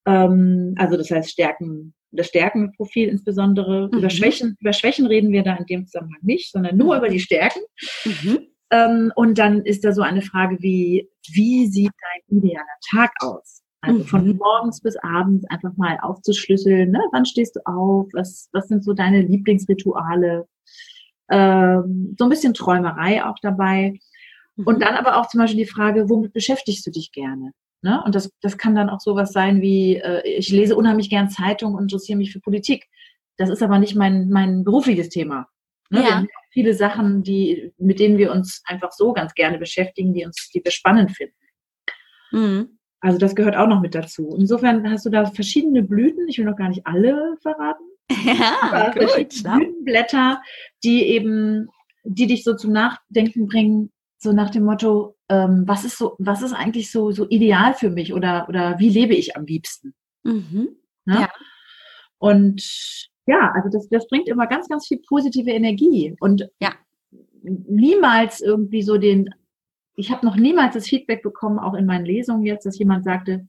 ähm, 0.06 0.74
also 0.78 0.96
das 0.96 1.12
heißt 1.12 1.30
Stärken, 1.30 1.94
das 2.12 2.28
Stärkenprofil 2.28 3.08
insbesondere. 3.08 3.90
Mhm. 3.92 4.00
Über 4.00 4.10
Schwächen, 4.10 4.58
über 4.60 4.74
Schwächen 4.74 5.06
reden 5.06 5.32
wir 5.32 5.44
da 5.44 5.56
in 5.56 5.66
dem 5.66 5.86
Zusammenhang 5.86 6.22
nicht, 6.22 6.52
sondern 6.52 6.78
nur 6.78 6.96
mhm. 6.96 7.00
über 7.00 7.10
die 7.10 7.20
Stärken. 7.20 7.62
Mhm. 8.06 8.40
Ähm, 8.72 9.12
und 9.16 9.38
dann 9.38 9.64
ist 9.66 9.84
da 9.84 9.94
so 9.94 10.02
eine 10.02 10.22
Frage 10.22 10.58
wie, 10.62 11.10
wie 11.32 11.68
sieht 11.68 11.92
dein 12.02 12.38
idealer 12.38 12.66
Tag 12.92 13.12
aus? 13.22 13.64
Also 13.82 14.04
von 14.04 14.28
mhm. 14.28 14.38
morgens 14.38 14.82
bis 14.82 14.98
abends 14.98 15.46
einfach 15.50 15.72
mal 15.78 15.98
aufzuschlüsseln, 16.02 16.92
ne? 16.92 17.00
wann 17.14 17.26
stehst 17.26 17.56
du 17.56 17.62
auf, 17.66 18.08
was, 18.14 18.50
was 18.52 18.68
sind 18.68 18.84
so 18.84 18.94
deine 18.94 19.22
Lieblingsrituale, 19.22 20.48
ähm, 21.32 22.16
so 22.20 22.26
ein 22.26 22.30
bisschen 22.30 22.54
Träumerei 22.54 23.24
auch 23.26 23.38
dabei. 23.42 23.98
Und 24.58 24.76
mhm. 24.76 24.80
dann 24.82 24.96
aber 24.96 25.18
auch 25.18 25.28
zum 25.28 25.40
Beispiel 25.40 25.64
die 25.64 25.72
Frage, 25.72 26.10
womit 26.10 26.34
beschäftigst 26.34 26.86
du 26.86 26.92
dich 26.92 27.14
gerne? 27.14 27.54
Ne? 27.82 28.02
Und 28.04 28.16
das, 28.16 28.32
das 28.42 28.58
kann 28.58 28.76
dann 28.76 28.90
auch 28.90 29.00
sowas 29.00 29.32
sein 29.32 29.62
wie, 29.62 29.96
äh, 29.96 30.22
ich 30.28 30.50
lese 30.50 30.76
unheimlich 30.76 31.10
gern 31.10 31.30
Zeitung 31.30 31.76
und 31.76 31.84
interessiere 31.84 32.18
mich 32.18 32.32
für 32.32 32.40
Politik. 32.40 32.88
Das 33.38 33.50
ist 33.50 33.64
aber 33.64 33.80
nicht 33.80 33.96
mein, 33.96 34.30
mein 34.30 34.64
berufliches 34.64 35.10
Thema. 35.10 35.48
Ne? 35.90 36.00
Ja. 36.00 36.06
Wir 36.06 36.16
haben 36.16 36.28
viele 36.52 36.74
Sachen, 36.74 37.24
die, 37.24 37.72
mit 37.78 38.00
denen 38.00 38.18
wir 38.18 38.32
uns 38.32 38.62
einfach 38.66 38.92
so 38.92 39.14
ganz 39.14 39.34
gerne 39.34 39.58
beschäftigen, 39.58 40.14
die 40.14 40.26
uns, 40.26 40.50
die 40.54 40.62
wir 40.64 40.72
spannend 40.72 41.12
finden. 41.12 41.36
Mhm. 42.32 42.80
Also 43.02 43.18
das 43.18 43.34
gehört 43.34 43.56
auch 43.56 43.68
noch 43.68 43.80
mit 43.80 43.96
dazu. 43.96 44.36
Insofern 44.38 44.90
hast 44.92 45.06
du 45.06 45.10
da 45.10 45.26
verschiedene 45.26 45.84
Blüten, 45.84 46.28
ich 46.28 46.38
will 46.38 46.46
noch 46.46 46.58
gar 46.58 46.70
nicht 46.70 46.86
alle 46.86 47.36
verraten. 47.42 47.84
Ja, 48.26 48.92
gut, 48.92 49.30
Blütenblätter, 49.44 50.42
die 50.84 51.06
eben 51.06 51.70
die 52.04 52.28
dich 52.28 52.44
so 52.44 52.56
zum 52.56 52.72
Nachdenken 52.72 53.48
bringen, 53.48 53.92
so 54.18 54.32
nach 54.32 54.50
dem 54.50 54.64
Motto, 54.64 55.16
ähm, 55.30 55.64
was 55.66 55.86
ist 55.86 55.98
so, 55.98 56.16
was 56.18 56.42
ist 56.42 56.54
eigentlich 56.54 56.92
so, 56.92 57.12
so 57.12 57.28
ideal 57.30 57.74
für 57.74 57.90
mich 57.90 58.14
oder, 58.14 58.48
oder 58.50 58.80
wie 58.80 58.90
lebe 58.90 59.16
ich 59.16 59.38
am 59.38 59.46
liebsten? 59.46 59.94
Mhm. 60.24 60.70
Ne? 61.06 61.22
Ja. 61.22 61.30
Und 62.18 62.62
ja, 63.28 63.52
also 63.54 63.70
das, 63.70 63.88
das 63.90 64.08
bringt 64.08 64.28
immer 64.28 64.48
ganz, 64.48 64.68
ganz 64.68 64.88
viel 64.88 65.00
positive 65.08 65.52
Energie 65.52 66.16
und 66.20 66.50
ja. 66.60 66.74
niemals 67.42 68.42
irgendwie 68.42 68.82
so 68.82 68.98
den, 68.98 69.30
ich 69.96 70.12
habe 70.12 70.26
noch 70.26 70.36
niemals 70.36 70.74
das 70.74 70.88
Feedback 70.88 71.22
bekommen, 71.22 71.60
auch 71.60 71.76
in 71.76 71.86
meinen 71.86 72.06
Lesungen 72.06 72.44
jetzt, 72.46 72.66
dass 72.66 72.80
jemand 72.80 73.04
sagte, 73.04 73.48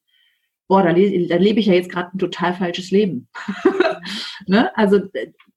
boah, 0.68 0.82
da, 0.82 0.90
le 0.90 1.26
da 1.26 1.36
lebe 1.36 1.60
ich 1.60 1.66
ja 1.66 1.74
jetzt 1.74 1.90
gerade 1.90 2.14
ein 2.14 2.18
total 2.18 2.54
falsches 2.54 2.90
Leben. 2.90 3.28
ne? 4.46 4.70
Also 4.76 5.00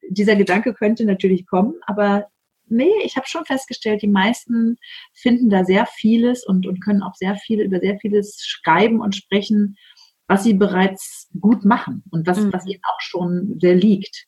dieser 0.09 0.35
Gedanke 0.35 0.73
könnte 0.73 1.05
natürlich 1.05 1.45
kommen, 1.45 1.75
aber 1.85 2.27
nee, 2.73 2.91
ich 3.03 3.15
habe 3.15 3.27
schon 3.27 3.45
festgestellt, 3.45 4.01
die 4.01 4.07
meisten 4.07 4.77
finden 5.13 5.49
da 5.49 5.63
sehr 5.63 5.85
vieles 5.85 6.45
und, 6.45 6.67
und 6.67 6.83
können 6.83 7.03
auch 7.03 7.15
sehr 7.15 7.35
viel 7.35 7.61
über 7.61 7.79
sehr 7.79 7.97
vieles 7.99 8.43
schreiben 8.45 8.99
und 9.01 9.15
sprechen, 9.15 9.77
was 10.27 10.43
sie 10.43 10.53
bereits 10.53 11.29
gut 11.39 11.65
machen 11.65 12.03
und 12.11 12.27
was, 12.27 12.39
mhm. 12.39 12.53
was 12.53 12.65
ihnen 12.65 12.81
auch 12.83 12.99
schon 13.01 13.57
sehr 13.59 13.75
liegt. 13.75 14.25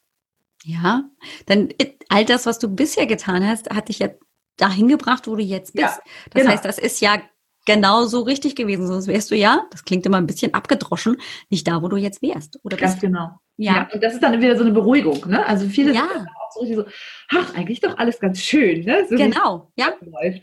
Ja, 0.63 1.03
dann 1.45 1.69
all 2.09 2.25
das, 2.25 2.45
was 2.45 2.59
du 2.59 2.73
bisher 2.73 3.05
getan 3.05 3.45
hast, 3.45 3.69
hat 3.69 3.89
dich 3.89 3.99
ja 3.99 4.09
dahin 4.57 4.87
gebracht, 4.87 5.27
wo 5.27 5.35
du 5.35 5.43
jetzt 5.43 5.73
bist. 5.73 5.83
Ja, 5.83 5.99
das 6.31 6.41
genau. 6.41 6.53
heißt, 6.53 6.65
das 6.65 6.79
ist 6.79 7.01
ja 7.01 7.21
genau 7.65 8.05
so 8.05 8.21
richtig 8.21 8.55
gewesen, 8.55 8.87
sonst 8.87 9.07
wärst 9.07 9.31
du 9.31 9.35
ja, 9.35 9.65
das 9.71 9.83
klingt 9.83 10.05
immer 10.05 10.17
ein 10.17 10.27
bisschen 10.27 10.53
abgedroschen, 10.53 11.17
nicht 11.49 11.67
da, 11.67 11.81
wo 11.81 11.87
du 11.87 11.97
jetzt 11.97 12.21
wärst. 12.21 12.59
Oder 12.63 12.77
Ganz 12.77 12.99
genau. 12.99 13.31
Ja. 13.57 13.73
ja. 13.73 13.89
Und 13.93 14.03
das 14.03 14.13
ist 14.13 14.23
dann 14.23 14.39
wieder 14.41 14.55
so 14.55 14.63
eine 14.63 14.73
Beruhigung, 14.73 15.27
ne? 15.27 15.45
Also 15.45 15.67
viele 15.67 15.93
ja. 15.93 16.07
Sind 16.63 16.79
auch 16.79 16.83
so, 16.83 16.83
so, 16.83 16.87
ach, 17.29 17.55
eigentlich 17.55 17.79
doch 17.79 17.97
alles 17.97 18.19
ganz 18.19 18.41
schön, 18.41 18.85
ne? 18.85 19.05
So 19.09 19.15
genau, 19.15 19.71
ja. 19.75 19.93
Läuft. 20.01 20.41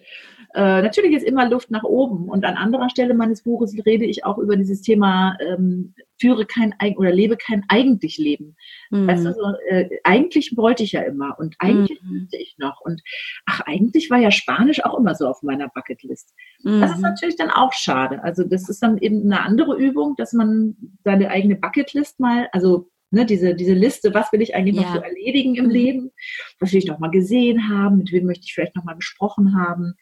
Äh, 0.55 0.83
natürlich 0.83 1.17
ist 1.17 1.27
immer 1.27 1.49
Luft 1.49 1.71
nach 1.71 1.83
oben. 1.83 2.29
Und 2.29 2.45
an 2.45 2.57
anderer 2.57 2.91
Stelle 2.91 3.15
meines 3.15 3.43
Buches 3.43 3.75
rede 3.87 4.05
ich 4.05 4.25
auch 4.25 4.39
über 4.39 4.57
dieses 4.57 4.83
Thema 4.83 5.37
ähm, 5.41 5.95
führe 6.21 6.47
kein 6.47 6.75
Eigen 6.79 6.97
oder 6.99 7.11
lebe 7.11 7.37
kein 7.37 7.65
eigentlich 7.69 8.19
Leben. 8.19 8.57
Mhm. 8.91 9.09
Weißt 9.09 9.25
du, 9.25 9.33
so, 9.33 9.55
äh, 9.69 9.89
eigentlich 10.05 10.57
wollte 10.57 10.85
ich 10.85 10.93
ja 10.93 11.03
immer 11.03 11.37
und 11.39 11.57
eigentlich 11.59 12.01
mhm. 12.03 12.29
ich 12.33 12.57
noch. 12.59 12.81
Und 12.83 13.03
ach, 13.47 13.63
eigentlich 13.63 14.11
war 14.11 14.19
ja 14.19 14.31
Spanisch 14.31 14.85
auch 14.85 14.99
immer 14.99 15.15
so 15.15 15.27
auf 15.27 15.43
meiner 15.43 15.69
Bucketlist. 15.69 16.35
Mhm. 16.63 16.81
Das 16.81 16.91
ist 16.91 16.97
mhm. 16.99 17.03
natürlich 17.03 17.37
dann 17.37 17.51
auch 17.51 17.73
schade. 17.73 18.23
Also 18.23 18.45
das 18.45 18.69
ist 18.69 18.83
dann 18.83 18.99
eben 18.99 19.23
eine 19.25 19.41
andere 19.43 19.77
Übung, 19.77 20.15
dass 20.17 20.33
man 20.33 20.77
seine 21.03 21.31
eigene 21.31 21.57
Bucketlist 21.57 22.21
mal, 22.21 22.49
also 22.53 22.89
ne, 23.13 23.27
diese, 23.27 23.55
diese 23.55 23.75
Liste, 23.75 24.15
was 24.15 24.33
will 24.33 24.43
ich 24.43 24.55
eigentlich 24.55 24.77
ja. 24.77 24.83
noch 24.83 24.95
so 24.95 25.01
erledigen 25.01 25.55
im. 25.55 25.71
Leben, 25.71 26.11
was 26.59 26.73
will 26.73 26.79
ich 26.79 26.87
noch 26.87 26.99
mal 26.99 27.11
gesehen 27.11 27.69
haben, 27.69 27.99
mit 27.99 28.13
wem 28.13 28.27
möchte 28.27 28.45
ich 28.45 28.55
vielleicht 28.55 28.77
noch 28.77 28.85
mal 28.85 28.97
gesprochen 28.97 29.57
haben, 29.57 29.95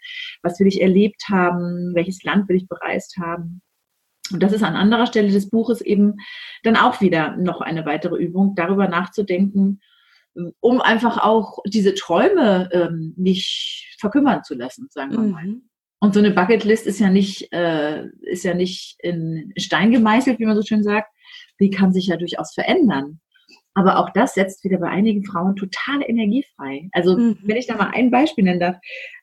was 0.43 0.59
will 0.59 0.67
ich 0.67 0.81
erlebt 0.81 1.25
haben, 1.29 1.95
welches 1.95 2.23
Land 2.23 2.49
will 2.49 2.57
ich 2.57 2.69
bereist 2.69 3.17
haben. 3.19 3.63
Und 4.33 4.43
das 4.43 4.53
ist 4.53 4.63
an 4.63 4.77
anderer 4.77 5.07
Stelle 5.07 5.31
des 5.31 5.51
Buches 5.51 5.81
eben 5.81 6.17
dann 6.63 6.77
auch 6.77 7.01
wieder 7.01 7.37
noch 7.37 7.61
eine 7.61 7.85
weitere 7.85 8.17
Übung, 8.17 8.55
darüber 8.55 8.89
nachzudenken, 8.89 9.81
um 10.61 10.81
einfach 10.81 11.19
auch 11.19 11.59
diese 11.67 11.95
Träume 11.95 12.69
ähm, 12.73 13.15
nicht 13.17 13.97
verkümmern 13.99 14.45
zu 14.45 14.55
lassen, 14.55 14.89
sagen 14.91 15.13
wir 15.13 15.19
mal. 15.19 15.45
Mhm. 15.45 15.63
Und 16.03 16.15
so 16.15 16.21
eine 16.21 16.31
Bucketlist 16.31 16.87
ist 16.87 16.99
ja 16.99 17.11
nicht, 17.11 17.53
äh, 17.53 18.07
ist 18.23 18.45
ja 18.45 18.55
nicht 18.55 18.97
in 19.01 19.53
Stein 19.59 19.91
gemeißelt, 19.91 20.39
wie 20.39 20.47
man 20.47 20.57
so 20.57 20.63
schön 20.63 20.83
sagt, 20.83 21.13
die 21.61 21.71
kann 21.71 21.93
sich 21.93 22.07
ja 22.07 22.17
durchaus 22.17 22.53
verändern. 22.55 23.21
Aber 23.75 23.99
auch 23.99 24.11
das 24.11 24.35
setzt 24.35 24.65
wieder 24.65 24.79
bei 24.79 24.89
einigen 24.89 25.25
Frauen 25.25 25.55
totale 25.55 26.07
Energie 26.07 26.45
frei. 26.57 26.89
Also 26.93 27.17
mhm. 27.17 27.39
wenn 27.43 27.57
ich 27.57 27.67
da 27.67 27.77
mal 27.77 27.91
ein 27.95 28.11
Beispiel 28.11 28.45
nennen 28.45 28.61
darf. 28.61 28.77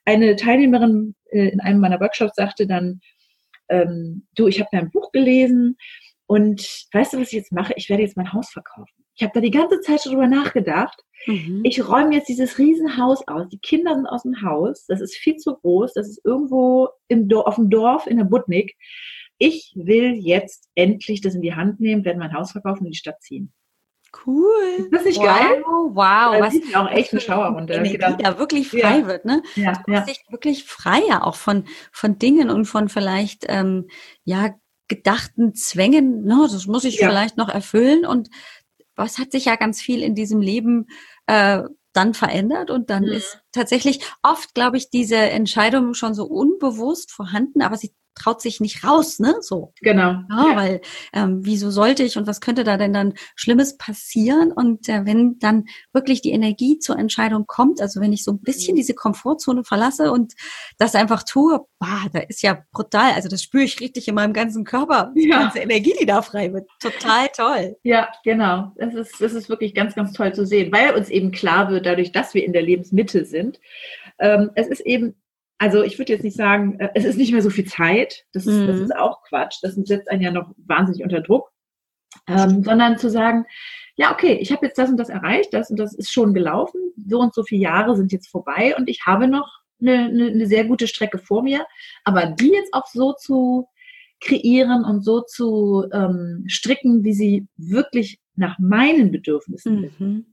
Eine 0.06 0.36
Teilnehmerin 0.36 1.16
äh, 1.32 1.50
in 1.50 1.60
einem 1.60 1.82
meiner 1.82 2.00
Workshops 2.00 2.36
sagte 2.36 2.66
dann, 2.66 3.02
ähm, 3.70 4.26
du, 4.36 4.48
ich 4.48 4.60
habe 4.60 4.70
dein 4.72 4.90
Buch 4.92 5.12
gelesen 5.12 5.76
und 6.28 6.88
weißt 6.94 7.14
du, 7.14 7.20
was 7.20 7.28
ich 7.28 7.34
jetzt 7.34 7.52
mache? 7.52 7.74
Ich 7.76 7.90
werde 7.90 8.04
jetzt 8.04 8.16
mein 8.16 8.32
Haus 8.32 8.50
verkaufen. 8.50 8.92
Ich 9.16 9.24
habe 9.24 9.34
da 9.34 9.42
die 9.42 9.52
ganze 9.52 9.82
Zeit 9.82 10.02
schon 10.02 10.14
drüber 10.14 10.28
nachgedacht. 10.28 11.02
Mhm. 11.26 11.62
Ich 11.64 11.86
räume 11.88 12.16
jetzt 12.16 12.30
dieses 12.30 12.58
Riesenhaus 12.58 13.28
aus. 13.28 13.50
Die 13.50 13.60
Kinder 13.60 13.96
sind 13.96 14.06
aus 14.06 14.24
dem 14.24 14.42
Haus. 14.44 14.86
Das 14.88 15.02
ist 15.02 15.16
viel 15.16 15.38
zu 15.38 15.56
groß. 15.56 15.94
Das 15.94 16.08
ist 16.08 16.24
irgendwo 16.24 16.90
im 17.08 17.28
Dorf, 17.28 17.48
auf 17.48 17.56
dem 17.56 17.70
Dorf 17.70 18.08
in 18.08 18.18
der 18.18 18.26
Budnik 18.26 18.76
ich 19.38 19.74
will 19.76 20.14
jetzt 20.14 20.68
endlich 20.76 21.22
das 21.22 21.36
in 21.36 21.42
die 21.42 21.56
Hand 21.56 21.80
nehmen, 21.80 22.06
werde 22.06 22.20
mein 22.20 22.34
Haus 22.34 22.52
verkaufen 22.52 22.82
und 22.82 22.88
in 22.88 22.92
die 22.92 22.98
Stadt 22.98 23.22
ziehen. 23.22 23.54
Cool. 24.26 24.78
Ist 24.78 24.94
das 24.94 25.06
nicht 25.06 25.20
wow, 25.20 25.26
geil? 25.26 25.64
Wow, 25.66 25.96
da 26.34 26.40
was 26.40 26.54
sieht 26.54 26.76
auch 26.76 26.90
echt 26.90 27.14
ein 27.14 27.20
Schauer 27.20 27.48
runter. 27.48 27.76
Energie 27.76 27.98
da 27.98 28.40
wirklich 28.40 28.70
frei 28.70 29.00
ja. 29.00 29.08
wird, 29.08 29.26
ne? 29.26 29.44
Ja, 29.56 29.74
du 29.86 29.94
ja. 29.94 30.02
dich 30.02 30.24
wirklich 30.30 30.64
freier 30.64 31.26
auch 31.26 31.36
von, 31.36 31.66
von 31.92 32.18
Dingen 32.18 32.50
und 32.50 32.66
von 32.66 32.90
vielleicht, 32.90 33.46
ähm, 33.50 33.88
ja, 34.24 34.56
gedachten 34.88 35.54
Zwängen, 35.54 36.24
ne, 36.24 36.48
das 36.50 36.66
muss 36.66 36.86
ich 36.86 37.00
ja. 37.00 37.10
vielleicht 37.10 37.38
noch 37.38 37.50
erfüllen 37.50 38.06
und 38.06 38.30
was 38.96 39.18
hat 39.18 39.32
sich 39.32 39.46
ja 39.46 39.56
ganz 39.56 39.82
viel 39.82 40.02
in 40.02 40.16
diesem 40.16 40.42
Leben 40.42 40.88
äh, 41.28 41.64
dann 41.94 42.14
verändert 42.14 42.72
und 42.72 42.90
dann 42.90 43.04
mhm. 43.04 43.12
ist 43.12 43.42
tatsächlich 43.52 44.00
oft, 44.24 44.54
glaube 44.54 44.78
ich, 44.78 44.90
diese 44.90 45.18
Entscheidung 45.18 45.94
schon 45.94 46.14
so 46.14 46.26
unbewusst 46.26 47.12
vorhanden, 47.12 47.62
aber 47.62 47.76
sie 47.76 47.94
traut 48.18 48.42
sich 48.42 48.60
nicht 48.60 48.84
raus, 48.84 49.20
ne? 49.20 49.36
So. 49.42 49.74
Genau. 49.82 50.22
Ja. 50.30 50.56
Weil 50.56 50.82
ähm, 51.14 51.40
wieso 51.44 51.72
sollte 51.72 52.04
ich 52.04 52.18
und 52.18 52.28
was 52.28 52.42
könnte 52.42 52.64
da 52.64 52.78
denn 52.78 52.94
dann 52.94 53.14
Schlimmes 53.36 53.78
passieren? 53.78 54.52
Und 54.52 54.90
äh, 54.90 55.06
wenn 55.06 55.40
dann 55.40 55.66
wirklich 55.94 56.22
die 56.22 56.32
Energie 56.32 56.80
zur 56.80 56.98
Entscheidung 56.98 57.46
kommt, 57.48 57.82
also 57.82 58.02
wenn 58.02 58.14
ich 58.14 58.24
so 58.24 58.32
ein 58.32 58.42
bisschen 58.42 58.74
mhm. 58.74 58.78
diese 58.78 58.94
Komfortzone 58.94 59.64
verlasse 59.64 60.12
und 60.12 60.34
das 60.78 60.96
einfach 60.96 61.24
tue, 61.24 61.66
bah, 61.80 62.06
da 62.12 62.20
ist 62.20 62.42
ja 62.42 62.64
brutal. 62.72 63.14
Also 63.14 63.30
das 63.30 63.44
spüre 63.44 63.64
ich 63.64 63.80
richtig 63.80 64.08
in 64.08 64.16
meinem 64.16 64.34
ganzen 64.34 64.64
Körper, 64.64 65.12
die 65.16 65.30
ja. 65.30 65.40
ganze 65.40 65.60
Energie, 65.60 65.94
die 66.00 66.06
da 66.06 66.22
frei 66.22 66.54
wird. 66.54 66.68
Total 66.80 67.28
toll. 67.36 67.78
Ja, 67.84 68.10
genau. 68.24 68.72
Das 68.78 68.94
ist, 68.94 69.22
das 69.22 69.34
ist 69.34 69.50
wirklich 69.50 69.74
ganz, 69.74 69.96
ganz 69.96 70.14
toll 70.14 70.34
zu 70.34 70.46
sehen, 70.46 70.72
weil 70.72 70.96
uns 70.96 71.10
eben 71.10 71.32
klar 71.32 71.70
wird, 71.70 71.86
dadurch, 71.86 72.12
dass 72.12 72.34
wir 72.34 72.44
in 72.44 72.54
der 72.54 72.62
Lebensmitte 72.62 73.26
sind, 73.26 73.60
ähm, 74.20 74.52
es 74.56 74.68
ist 74.68 74.82
eben 74.82 75.16
also 75.60 75.84
ich 75.84 75.98
würde 75.98 76.14
jetzt 76.14 76.24
nicht 76.24 76.38
sagen, 76.38 76.80
äh, 76.80 76.90
es 76.94 77.06
ist 77.06 77.18
nicht 77.18 77.32
mehr 77.32 77.42
so 77.42 77.50
viel 77.50 77.66
Zeit. 77.66 78.26
Das 78.34 78.46
ist, 78.46 78.56
mhm. 78.56 78.68
das 78.68 78.80
ist 78.80 78.96
auch 78.96 79.24
Quatsch. 79.24 79.58
Das 79.62 79.76
setzt 79.76 80.10
einen 80.10 80.22
ja 80.22 80.32
noch 80.32 80.54
wahnsinnig 80.58 81.04
unter 81.04 81.22
Druck. 81.22 81.52
Ähm, 82.28 82.64
sondern 82.64 82.98
zu 82.98 83.10
sagen, 83.10 83.46
ja, 83.96 84.12
okay, 84.12 84.38
ich 84.42 84.52
habe 84.52 84.66
jetzt 84.66 84.78
das 84.78 84.90
und 84.90 84.98
das 84.98 85.10
erreicht, 85.10 85.54
das 85.54 85.70
und 85.70 85.78
das 85.78 85.94
ist 85.94 86.12
schon 86.12 86.34
gelaufen, 86.34 86.80
so 87.08 87.20
und 87.20 87.34
so 87.34 87.44
viele 87.44 87.62
Jahre 87.62 87.96
sind 87.96 88.12
jetzt 88.12 88.28
vorbei 88.28 88.76
und 88.78 88.90
ich 88.90 89.06
habe 89.06 89.28
noch 89.28 89.60
eine, 89.82 90.06
eine, 90.06 90.28
eine 90.28 90.48
sehr 90.48 90.66
gute 90.66 90.88
Strecke 90.88 91.18
vor 91.18 91.44
mir, 91.44 91.66
aber 92.04 92.28
die 92.28 92.50
jetzt 92.50 92.74
auch 92.74 92.88
so 92.88 93.14
zu 93.14 93.68
kreieren 94.20 94.84
und 94.84 95.04
so 95.04 95.22
zu 95.22 95.86
ähm, 95.92 96.44
stricken, 96.48 97.04
wie 97.04 97.14
sie 97.14 97.48
wirklich 97.56 98.20
nach 98.36 98.58
meinen 98.60 99.12
Bedürfnissen 99.12 99.92
mhm. 99.98 100.26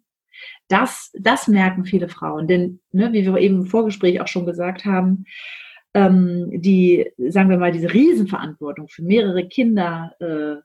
Das, 0.68 1.11
das 1.18 1.48
merken 1.48 1.85
viele 1.85 2.09
Frauen, 2.09 2.46
denn 2.46 2.81
ne, 2.92 3.12
wie 3.12 3.24
wir 3.24 3.37
eben 3.38 3.61
im 3.61 3.66
Vorgespräch 3.66 4.20
auch 4.20 4.29
schon 4.29 4.46
gesagt 4.46 4.85
haben, 4.85 5.27
ähm, 5.94 6.50
die, 6.53 7.11
sagen 7.29 7.50
wir 7.50 7.59
mal, 7.59 7.72
diese 7.72 7.92
Riesenverantwortung 7.92 8.88
für 8.88 9.03
mehrere 9.03 9.46
Kinder, 9.46 10.12
äh, 10.20 10.57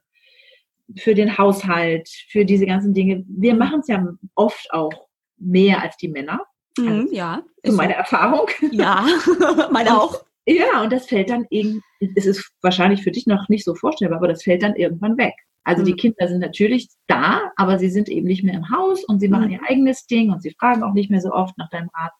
für 0.98 1.14
den 1.14 1.38
Haushalt, 1.38 2.08
für 2.28 2.44
diese 2.44 2.66
ganzen 2.66 2.94
Dinge. 2.94 3.24
Wir 3.28 3.54
machen 3.54 3.80
es 3.80 3.88
ja 3.88 4.04
oft 4.34 4.72
auch 4.72 5.08
mehr 5.38 5.82
als 5.82 5.96
die 5.96 6.08
Männer. 6.08 6.40
Mhm, 6.76 6.88
also, 6.88 7.14
ja. 7.14 7.42
So 7.64 7.72
meine 7.72 7.94
Erfahrung. 7.94 8.48
Ja, 8.72 9.06
meine 9.70 10.00
auch. 10.00 10.24
Ja, 10.46 10.82
und 10.82 10.92
das 10.92 11.06
fällt 11.06 11.30
dann 11.30 11.46
eben, 11.50 11.82
es 12.16 12.26
ist 12.26 12.50
wahrscheinlich 12.62 13.02
für 13.02 13.10
dich 13.10 13.26
noch 13.26 13.48
nicht 13.48 13.64
so 13.64 13.74
vorstellbar, 13.74 14.18
aber 14.18 14.28
das 14.28 14.42
fällt 14.42 14.62
dann 14.62 14.74
irgendwann 14.74 15.16
weg. 15.16 15.34
Also 15.64 15.84
die 15.84 15.94
Kinder 15.94 16.26
sind 16.26 16.40
natürlich 16.40 16.88
da, 17.06 17.52
aber 17.56 17.78
sie 17.78 17.90
sind 17.90 18.08
eben 18.08 18.26
nicht 18.26 18.42
mehr 18.42 18.54
im 18.54 18.70
Haus 18.70 19.04
und 19.04 19.20
sie 19.20 19.28
machen 19.28 19.46
mhm. 19.46 19.52
ihr 19.52 19.60
eigenes 19.68 20.06
Ding 20.06 20.30
und 20.30 20.42
sie 20.42 20.54
fragen 20.58 20.82
auch 20.82 20.94
nicht 20.94 21.10
mehr 21.10 21.20
so 21.20 21.32
oft 21.32 21.56
nach 21.58 21.68
deinem 21.70 21.90
Rat. 21.94 22.12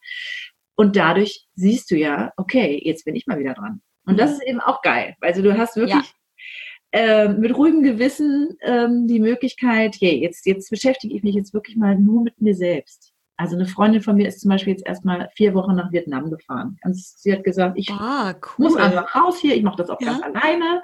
Und 0.76 0.96
dadurch 0.96 1.46
siehst 1.55 1.90
du 1.90 1.96
ja, 1.96 2.33
okay, 2.37 2.81
jetzt 2.85 3.05
bin 3.05 3.14
ich 3.14 3.26
mal 3.26 3.38
wieder 3.38 3.55
dran. 3.55 3.83
Und 4.07 4.18
das 4.18 4.31
mhm. 4.31 4.37
ist 4.37 4.42
eben 4.46 4.61
auch 4.61 4.83
geil. 4.83 5.14
Also 5.20 5.42
du 5.42 5.57
hast 5.57 5.76
wirklich 5.76 6.14
ja. 6.92 7.24
äh, 7.24 7.29
mit 7.29 7.57
ruhigem 7.57 7.83
Gewissen 7.83 8.57
ähm, 8.62 9.07
die 9.07 9.20
Möglichkeit, 9.20 9.96
hey, 10.00 10.20
jetzt, 10.20 10.46
jetzt 10.46 10.70
beschäftige 10.70 11.14
ich 11.14 11.22
mich 11.22 11.35
jetzt 11.35 11.55
wirklich 11.55 11.76
mal 11.76 11.98
nur 11.98 12.22
mit 12.22 12.40
mir 12.40 12.55
selbst. 12.55 13.12
Also 13.40 13.57
eine 13.57 13.64
Freundin 13.64 14.03
von 14.03 14.16
mir 14.16 14.29
ist 14.29 14.40
zum 14.40 14.50
Beispiel 14.50 14.74
jetzt 14.74 14.87
erstmal 14.87 15.31
vier 15.35 15.55
Wochen 15.55 15.74
nach 15.74 15.90
Vietnam 15.92 16.31
gefahren. 16.31 16.79
Und 16.85 16.94
sie 16.94 17.33
hat 17.33 17.42
gesagt, 17.42 17.79
ich 17.79 17.88
ah, 17.90 18.35
cool. 18.35 18.66
muss 18.66 18.76
einfach 18.76 19.14
raus 19.14 19.38
hier, 19.40 19.57
ich 19.57 19.62
mache 19.62 19.79
das 19.79 19.88
auch 19.88 19.98
ja. 19.98 20.12
ganz 20.12 20.22
alleine. 20.22 20.83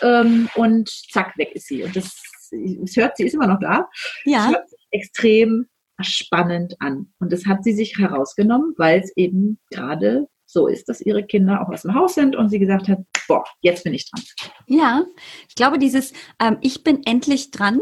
Ähm, 0.00 0.48
und 0.54 0.88
zack, 1.10 1.36
weg 1.36 1.50
ist 1.52 1.66
sie. 1.66 1.82
Und 1.82 1.96
das, 1.96 2.14
es 2.52 2.96
hört, 2.96 3.16
sie 3.16 3.24
ist 3.24 3.34
immer 3.34 3.48
noch 3.48 3.58
da. 3.58 3.88
Ja. 4.24 4.44
Es 4.44 4.52
hört 4.52 4.70
sich 4.70 4.86
extrem 4.92 5.66
spannend 6.00 6.76
an. 6.78 7.12
Und 7.18 7.32
das 7.32 7.44
hat 7.44 7.64
sie 7.64 7.72
sich 7.72 7.98
herausgenommen, 7.98 8.74
weil 8.76 9.00
es 9.00 9.12
eben 9.16 9.58
gerade 9.72 10.28
so 10.46 10.68
ist, 10.68 10.88
dass 10.88 11.00
ihre 11.00 11.24
Kinder 11.24 11.60
auch 11.60 11.70
aus 11.70 11.82
dem 11.82 11.94
Haus 11.94 12.14
sind 12.14 12.36
und 12.36 12.50
sie 12.50 12.60
gesagt 12.60 12.86
hat, 12.86 13.00
boah, 13.26 13.42
jetzt 13.62 13.82
bin 13.82 13.94
ich 13.94 14.08
dran. 14.08 14.22
Ja, 14.68 15.02
ich 15.48 15.56
glaube, 15.56 15.80
dieses 15.80 16.12
ähm, 16.40 16.58
Ich 16.60 16.84
bin 16.84 17.02
endlich 17.04 17.50
dran 17.50 17.80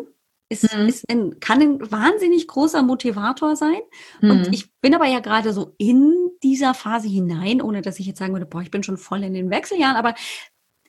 ist, 0.53 0.77
mhm. 0.77 0.87
ist 0.87 1.11
ein, 1.11 1.41
kann 1.41 1.61
ein 1.61 1.91
wahnsinnig 1.91 2.47
großer 2.47 2.83
Motivator 2.83 3.57
sein. 3.57 3.81
Mhm. 4.21 4.31
Und 4.31 4.53
ich 4.53 4.73
bin 4.81 4.95
aber 4.95 5.07
ja 5.07 5.21
gerade 5.21 5.53
so 5.53 5.75
in 5.79 6.15
dieser 6.43 6.75
Phase 6.75 7.09
hinein, 7.09 7.63
ohne 7.63 7.83
dass 7.83 7.99
ich 7.99 8.07
jetzt 8.07 8.19
sagen 8.19 8.35
würde, 8.35 8.47
boah, 8.47 8.63
ich 8.63 8.71
bin 8.71 8.83
schon 8.83 8.99
voll 8.99 9.25
in 9.25 9.35
den 9.35 9.51
Wechseljahren, 9.51 9.97
aber 9.97 10.15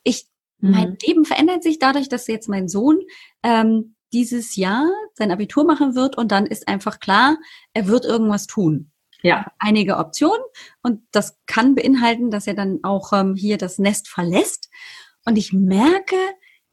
ich, 0.03 0.27
mhm. 0.59 0.71
mein 0.71 0.97
Leben 1.01 1.25
verändert 1.25 1.63
sich 1.63 1.79
dadurch, 1.79 2.09
dass 2.09 2.27
jetzt 2.27 2.49
mein 2.49 2.67
Sohn 2.67 2.99
ähm, 3.41 3.95
dieses 4.11 4.55
Jahr 4.55 4.87
sein 5.15 5.31
Abitur 5.31 5.63
machen 5.63 5.95
wird 5.95 6.17
und 6.17 6.31
dann 6.31 6.45
ist 6.45 6.67
einfach 6.67 6.99
klar, 6.99 7.37
er 7.73 7.87
wird 7.87 8.05
irgendwas 8.05 8.45
tun. 8.45 8.91
Ja. 9.23 9.47
Einige 9.57 9.97
Optionen 9.97 10.43
und 10.81 11.01
das 11.11 11.39
kann 11.47 11.75
beinhalten, 11.75 12.29
dass 12.29 12.45
er 12.45 12.53
dann 12.53 12.79
auch 12.83 13.13
ähm, 13.13 13.35
hier 13.35 13.57
das 13.57 13.79
Nest 13.79 14.09
verlässt. 14.09 14.69
Und 15.25 15.37
ich 15.37 15.53
merke, 15.53 16.17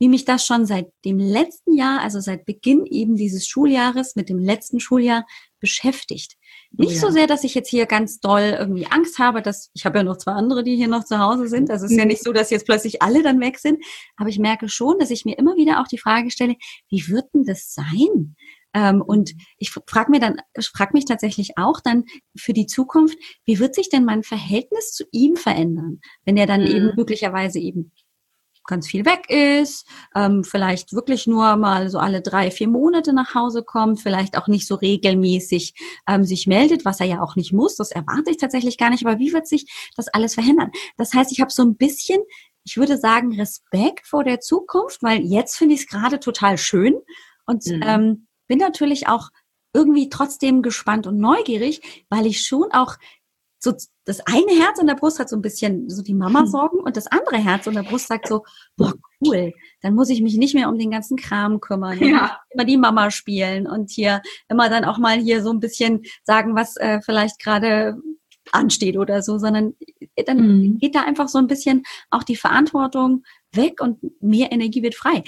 wie 0.01 0.09
mich 0.09 0.25
das 0.25 0.47
schon 0.47 0.65
seit 0.65 0.89
dem 1.05 1.19
letzten 1.19 1.75
Jahr, 1.77 2.01
also 2.01 2.21
seit 2.21 2.47
Beginn 2.47 2.87
eben 2.87 3.17
dieses 3.17 3.47
Schuljahres 3.47 4.17
mit 4.17 4.31
dem 4.31 4.39
letzten 4.39 4.81
Schuljahr 4.81 5.27
beschäftigt. 5.61 6.37
Oh 6.73 6.83
Nicht 6.83 6.95
ja. 6.95 7.01
so 7.01 7.11
sehr, 7.11 7.27
dass 7.27 7.45
ich 7.45 7.55
jetzt 7.55 7.69
hier 7.69 7.85
ganz 7.85 8.19
doll 8.19 8.57
irgendwie 8.59 8.87
Angst 8.87 9.19
habe, 9.19 9.43
dass 9.43 9.71
ich 9.75 9.85
habe 9.85 9.99
ja 9.99 10.05
noch 10.05 10.17
zwei 10.17 10.33
andere, 10.33 10.65
die 10.65 10.75
hier 10.75 10.89
noch 10.89 11.05
zu 11.05 11.19
Hause 11.19 11.49
sind. 11.49 11.71
Also 11.71 11.85
es 11.85 11.93
ist 11.93 11.99
ja 11.99 12.05
mhm. 12.05 12.09
nicht 12.09 12.25
so, 12.25 12.33
dass 12.33 12.49
jetzt 12.49 12.65
plötzlich 12.65 13.03
alle 13.03 13.23
dann 13.23 13.41
weg 13.41 13.59
sind. 13.59 13.85
Aber 14.17 14.31
ich 14.31 14.39
merke 14.39 14.71
schon, 14.71 14.99
dass 14.99 15.11
ich 15.11 15.27
mir 15.27 15.39
immer 15.39 15.57
wieder 15.57 15.83
auch 15.83 15.87
die 15.87 15.99
Frage 15.99 16.31
stelle, 16.31 16.57
wie 16.89 17.07
wird 17.09 17.27
denn 17.35 17.45
das 17.45 17.75
sein? 17.75 18.37
Ähm, 18.73 19.03
und 19.03 19.33
ich 19.59 19.71
frage 19.71 20.11
mir 20.11 20.21
dann, 20.21 20.37
frage 20.75 20.93
mich 20.95 21.05
tatsächlich 21.05 21.59
auch 21.59 21.81
dann 21.81 22.05
für 22.37 22.53
die 22.53 22.67
Zukunft, 22.67 23.19
wie 23.45 23.59
wird 23.59 23.75
sich 23.75 23.91
denn 23.91 24.05
mein 24.05 24.23
Verhältnis 24.23 24.93
zu 24.93 25.05
ihm 25.13 25.37
verändern, 25.37 26.01
wenn 26.25 26.37
er 26.37 26.47
dann 26.47 26.63
mhm. 26.63 26.69
eben 26.69 26.93
möglicherweise 26.97 27.59
eben 27.59 27.93
ganz 28.65 28.87
viel 28.87 29.05
weg 29.05 29.29
ist, 29.29 29.87
ähm, 30.15 30.45
vielleicht 30.45 30.93
wirklich 30.93 31.27
nur 31.27 31.57
mal 31.57 31.91
so 31.91 31.99
alle 31.99 32.21
drei, 32.21 32.51
vier 32.51 32.69
Monate 32.69 33.13
nach 33.13 33.35
Hause 33.35 33.63
kommt, 33.63 34.01
vielleicht 34.01 34.37
auch 34.37 34.47
nicht 34.47 34.67
so 34.67 34.75
regelmäßig 34.75 35.75
ähm, 36.09 36.25
sich 36.25 36.47
meldet, 36.47 36.85
was 36.85 37.01
er 37.01 37.07
ja 37.07 37.23
auch 37.23 37.37
nicht 37.37 37.53
muss. 37.53 37.77
Das 37.77 37.91
erwarte 37.91 38.31
ich 38.31 38.37
tatsächlich 38.37 38.79
gar 38.79 38.91
nicht. 38.91 39.07
Aber 39.07 39.19
wie 39.19 39.33
wird 39.33 39.47
sich 39.47 39.91
das 39.97 40.09
alles 40.09 40.35
verhindern? 40.35 40.71
Das 40.97 41.13
heißt, 41.13 41.33
ich 41.33 41.41
habe 41.41 41.51
so 41.51 41.63
ein 41.63 41.77
bisschen, 41.77 42.21
ich 42.65 42.77
würde 42.77 42.99
sagen, 42.99 43.35
Respekt 43.35 44.07
vor 44.07 44.25
der 44.25 44.41
Zukunft, 44.41 45.03
weil 45.03 45.21
jetzt 45.21 45.57
finde 45.57 45.75
ich 45.75 45.83
es 45.83 45.89
gerade 45.89 46.21
total 46.21 46.59
schön 46.59 46.95
und 47.47 47.67
mhm. 47.67 47.83
ähm, 47.85 48.27
bin 48.47 48.59
natürlich 48.59 49.09
auch 49.09 49.31
irgendwie 49.73 50.09
trotzdem 50.09 50.63
gespannt 50.63 51.07
und 51.07 51.19
neugierig, 51.19 52.05
weil 52.09 52.27
ich 52.27 52.45
schon 52.45 52.73
auch 52.73 52.97
so 53.63 53.75
das 54.07 54.21
eine 54.27 54.53
Herz 54.53 54.81
in 54.81 54.87
der 54.87 54.95
Brust 54.95 55.19
hat 55.19 55.29
so 55.29 55.37
ein 55.37 55.43
bisschen 55.43 55.89
so 55.89 56.03
die 56.03 56.15
Mama 56.15 56.41
hm. 56.41 56.47
Sorgen 56.47 56.79
und 56.81 56.97
das 56.97 57.07
andere 57.07 57.37
Herz 57.37 57.67
in 57.67 57.75
der 57.75 57.83
Brust 57.83 58.09
sagt 58.09 58.27
so, 58.27 58.45
boah, 58.77 58.95
cool, 59.25 59.53
dann 59.83 59.95
muss 59.95 60.09
ich 60.09 60.23
mich 60.23 60.37
nicht 60.37 60.55
mehr 60.55 60.69
um 60.69 60.79
den 60.79 60.91
ganzen 60.91 61.17
Kram 61.17 61.61
kümmern. 61.61 61.99
Ja. 62.01 62.41
Immer 62.51 62.65
die 62.65 62.79
Mama 62.79 63.11
spielen 63.11 63.69
und 63.69 63.91
hier 63.91 64.23
immer 64.49 64.69
dann 64.69 64.85
auch 64.85 64.99
mal 64.99 65.19
hier 65.19 65.43
so 65.43 65.53
ein 65.53 65.61
bisschen 65.61 66.03
sagen, 66.25 66.57
was 66.57 66.77
äh, 66.77 67.01
vielleicht 67.03 67.39
gerade 67.39 67.97
ansteht 68.53 68.97
oder 68.97 69.23
so, 69.23 69.39
sondern 69.39 69.75
äh, 70.17 70.25
dann 70.25 70.39
mhm. 70.39 70.79
geht 70.79 70.95
da 70.95 71.03
einfach 71.03 71.29
so 71.29 71.39
ein 71.39 71.47
bisschen 71.47 71.85
auch 72.11 72.25
die 72.25 72.37
Verantwortung 72.37 73.23
weg 73.53 73.81
und 73.81 73.99
mehr 74.21 74.53
Energie 74.53 74.83
wird 74.83 74.95
frei. 74.95 75.23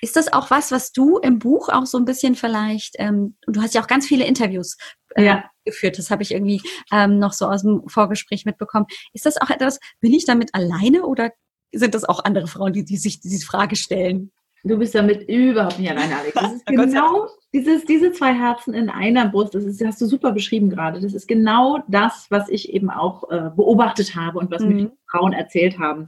Ist 0.00 0.16
das 0.16 0.32
auch 0.32 0.50
was, 0.50 0.70
was 0.72 0.92
du 0.92 1.18
im 1.18 1.38
Buch 1.38 1.68
auch 1.68 1.86
so 1.86 1.98
ein 1.98 2.04
bisschen 2.04 2.34
vielleicht, 2.34 2.96
ähm, 2.98 3.36
du 3.46 3.62
hast 3.62 3.74
ja 3.74 3.82
auch 3.82 3.86
ganz 3.86 4.06
viele 4.06 4.24
Interviews 4.24 4.76
äh, 5.14 5.24
ja. 5.24 5.44
geführt, 5.64 5.98
das 5.98 6.10
habe 6.10 6.22
ich 6.22 6.32
irgendwie 6.32 6.60
ähm, 6.92 7.18
noch 7.18 7.32
so 7.32 7.46
aus 7.46 7.62
dem 7.62 7.88
Vorgespräch 7.88 8.44
mitbekommen. 8.44 8.86
Ist 9.12 9.26
das 9.26 9.40
auch 9.40 9.50
etwas, 9.50 9.78
bin 10.00 10.12
ich 10.12 10.24
damit 10.24 10.54
alleine 10.54 11.04
oder 11.04 11.30
sind 11.72 11.94
das 11.94 12.04
auch 12.04 12.24
andere 12.24 12.46
Frauen, 12.46 12.72
die, 12.72 12.84
die 12.84 12.98
sich 12.98 13.20
diese 13.20 13.46
Frage 13.46 13.76
stellen? 13.76 14.32
Du 14.64 14.78
bist 14.78 14.94
damit 14.94 15.28
überhaupt 15.28 15.78
nicht 15.78 15.90
alleine, 15.90 16.16
Alex. 16.16 16.34
Das 16.34 16.52
ist 16.52 16.66
genau 16.66 17.26
dieses, 17.52 17.84
diese 17.84 18.12
zwei 18.12 18.32
Herzen 18.32 18.74
in 18.74 18.88
einer 18.88 19.28
Brust. 19.28 19.54
Das 19.54 19.64
ist, 19.64 19.84
hast 19.84 20.00
du 20.00 20.06
super 20.06 20.32
beschrieben 20.32 20.70
gerade. 20.70 21.00
Das 21.00 21.14
ist 21.14 21.26
genau 21.26 21.82
das, 21.88 22.26
was 22.30 22.48
ich 22.48 22.72
eben 22.72 22.90
auch 22.90 23.28
äh, 23.30 23.50
beobachtet 23.56 24.14
habe 24.14 24.38
und 24.38 24.50
was 24.50 24.62
mhm. 24.62 24.74
mir 24.74 24.92
Frauen 25.10 25.32
erzählt 25.32 25.78
haben. 25.78 26.06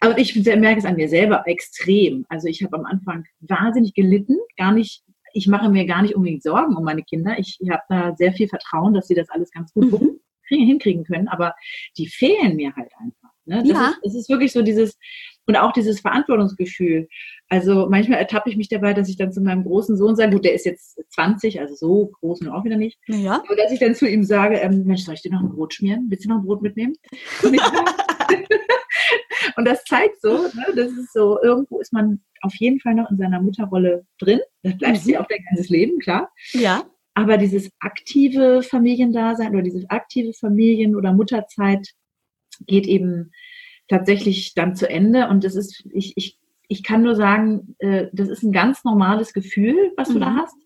Aber 0.00 0.18
ich 0.18 0.34
merke 0.36 0.78
es 0.78 0.84
an 0.84 0.96
mir 0.96 1.08
selber 1.08 1.44
extrem. 1.46 2.26
Also 2.28 2.48
ich 2.48 2.62
habe 2.62 2.76
am 2.76 2.84
Anfang 2.84 3.24
wahnsinnig 3.40 3.94
gelitten, 3.94 4.36
gar 4.56 4.72
nicht 4.72 5.02
ich 5.32 5.46
mache 5.46 5.68
mir 5.68 5.86
gar 5.86 6.02
nicht 6.02 6.14
unbedingt 6.14 6.42
Sorgen 6.42 6.76
um 6.76 6.84
meine 6.84 7.02
Kinder. 7.02 7.38
Ich, 7.38 7.58
ich 7.60 7.70
habe 7.70 7.82
da 7.88 8.14
sehr 8.16 8.32
viel 8.32 8.48
Vertrauen, 8.48 8.94
dass 8.94 9.08
sie 9.08 9.14
das 9.14 9.30
alles 9.30 9.50
ganz 9.50 9.72
gut 9.72 9.92
mhm. 9.92 10.20
hinkriegen 10.48 11.04
können, 11.04 11.28
aber 11.28 11.54
die 11.96 12.08
fehlen 12.08 12.56
mir 12.56 12.74
halt 12.74 12.90
einfach. 12.98 13.17
Ne? 13.48 13.62
Das, 13.62 13.72
ja. 13.72 13.88
ist, 13.88 13.98
das 14.02 14.14
ist 14.14 14.28
wirklich 14.28 14.52
so 14.52 14.62
dieses, 14.62 14.96
und 15.46 15.56
auch 15.56 15.72
dieses 15.72 16.00
Verantwortungsgefühl. 16.00 17.08
Also 17.48 17.88
manchmal 17.88 18.18
ertappe 18.18 18.50
ich 18.50 18.56
mich 18.56 18.68
dabei, 18.68 18.92
dass 18.92 19.08
ich 19.08 19.16
dann 19.16 19.32
zu 19.32 19.40
meinem 19.40 19.64
großen 19.64 19.96
Sohn 19.96 20.14
sage, 20.14 20.32
gut, 20.32 20.44
der 20.44 20.52
ist 20.52 20.66
jetzt 20.66 21.02
20, 21.14 21.60
also 21.60 21.74
so 21.74 22.12
groß 22.20 22.42
und 22.42 22.48
auch 22.48 22.64
wieder 22.64 22.76
nicht. 22.76 22.98
Ja. 23.06 23.42
Aber 23.44 23.56
dass 23.56 23.72
ich 23.72 23.80
dann 23.80 23.94
zu 23.94 24.06
ihm 24.06 24.22
sage, 24.24 24.56
ähm, 24.56 24.84
Mensch, 24.84 25.04
soll 25.04 25.14
ich 25.14 25.22
dir 25.22 25.32
noch 25.32 25.40
ein 25.40 25.48
Brot 25.48 25.72
schmieren? 25.72 26.06
Willst 26.08 26.26
du 26.26 26.28
noch 26.28 26.36
ein 26.36 26.44
Brot 26.44 26.60
mitnehmen? 26.60 26.94
Und, 27.42 27.58
und 29.56 29.64
das 29.64 29.82
zeigt 29.84 30.20
so, 30.20 30.36
ne, 30.36 30.66
das 30.76 30.92
ist 30.92 31.14
so, 31.14 31.40
irgendwo 31.42 31.80
ist 31.80 31.94
man 31.94 32.20
auf 32.42 32.54
jeden 32.56 32.78
Fall 32.80 32.94
noch 32.94 33.10
in 33.10 33.16
seiner 33.16 33.40
Mutterrolle 33.40 34.04
drin. 34.18 34.40
Das 34.62 34.76
bleibt 34.76 34.98
mhm. 34.98 35.00
sie 35.00 35.16
auch 35.16 35.26
dein 35.26 35.44
ganzes 35.48 35.70
Leben, 35.70 35.98
klar. 35.98 36.30
Ja. 36.52 36.84
Aber 37.14 37.38
dieses 37.38 37.70
aktive 37.80 38.62
Familiendasein 38.62 39.52
oder 39.52 39.62
diese 39.62 39.88
aktive 39.88 40.34
Familien- 40.34 40.94
oder 40.94 41.12
Mutterzeit 41.12 41.88
geht 42.66 42.86
eben 42.86 43.32
tatsächlich 43.88 44.54
dann 44.54 44.76
zu 44.76 44.88
Ende. 44.88 45.28
Und 45.28 45.44
das 45.44 45.54
ist, 45.54 45.84
ich, 45.92 46.12
ich, 46.16 46.38
ich 46.68 46.82
kann 46.82 47.02
nur 47.02 47.16
sagen, 47.16 47.74
äh, 47.78 48.06
das 48.12 48.28
ist 48.28 48.42
ein 48.42 48.52
ganz 48.52 48.84
normales 48.84 49.32
Gefühl, 49.32 49.92
was 49.96 50.10
mhm. 50.10 50.14
du 50.14 50.20
da 50.20 50.30
mhm. 50.30 50.36
hast. 50.38 50.56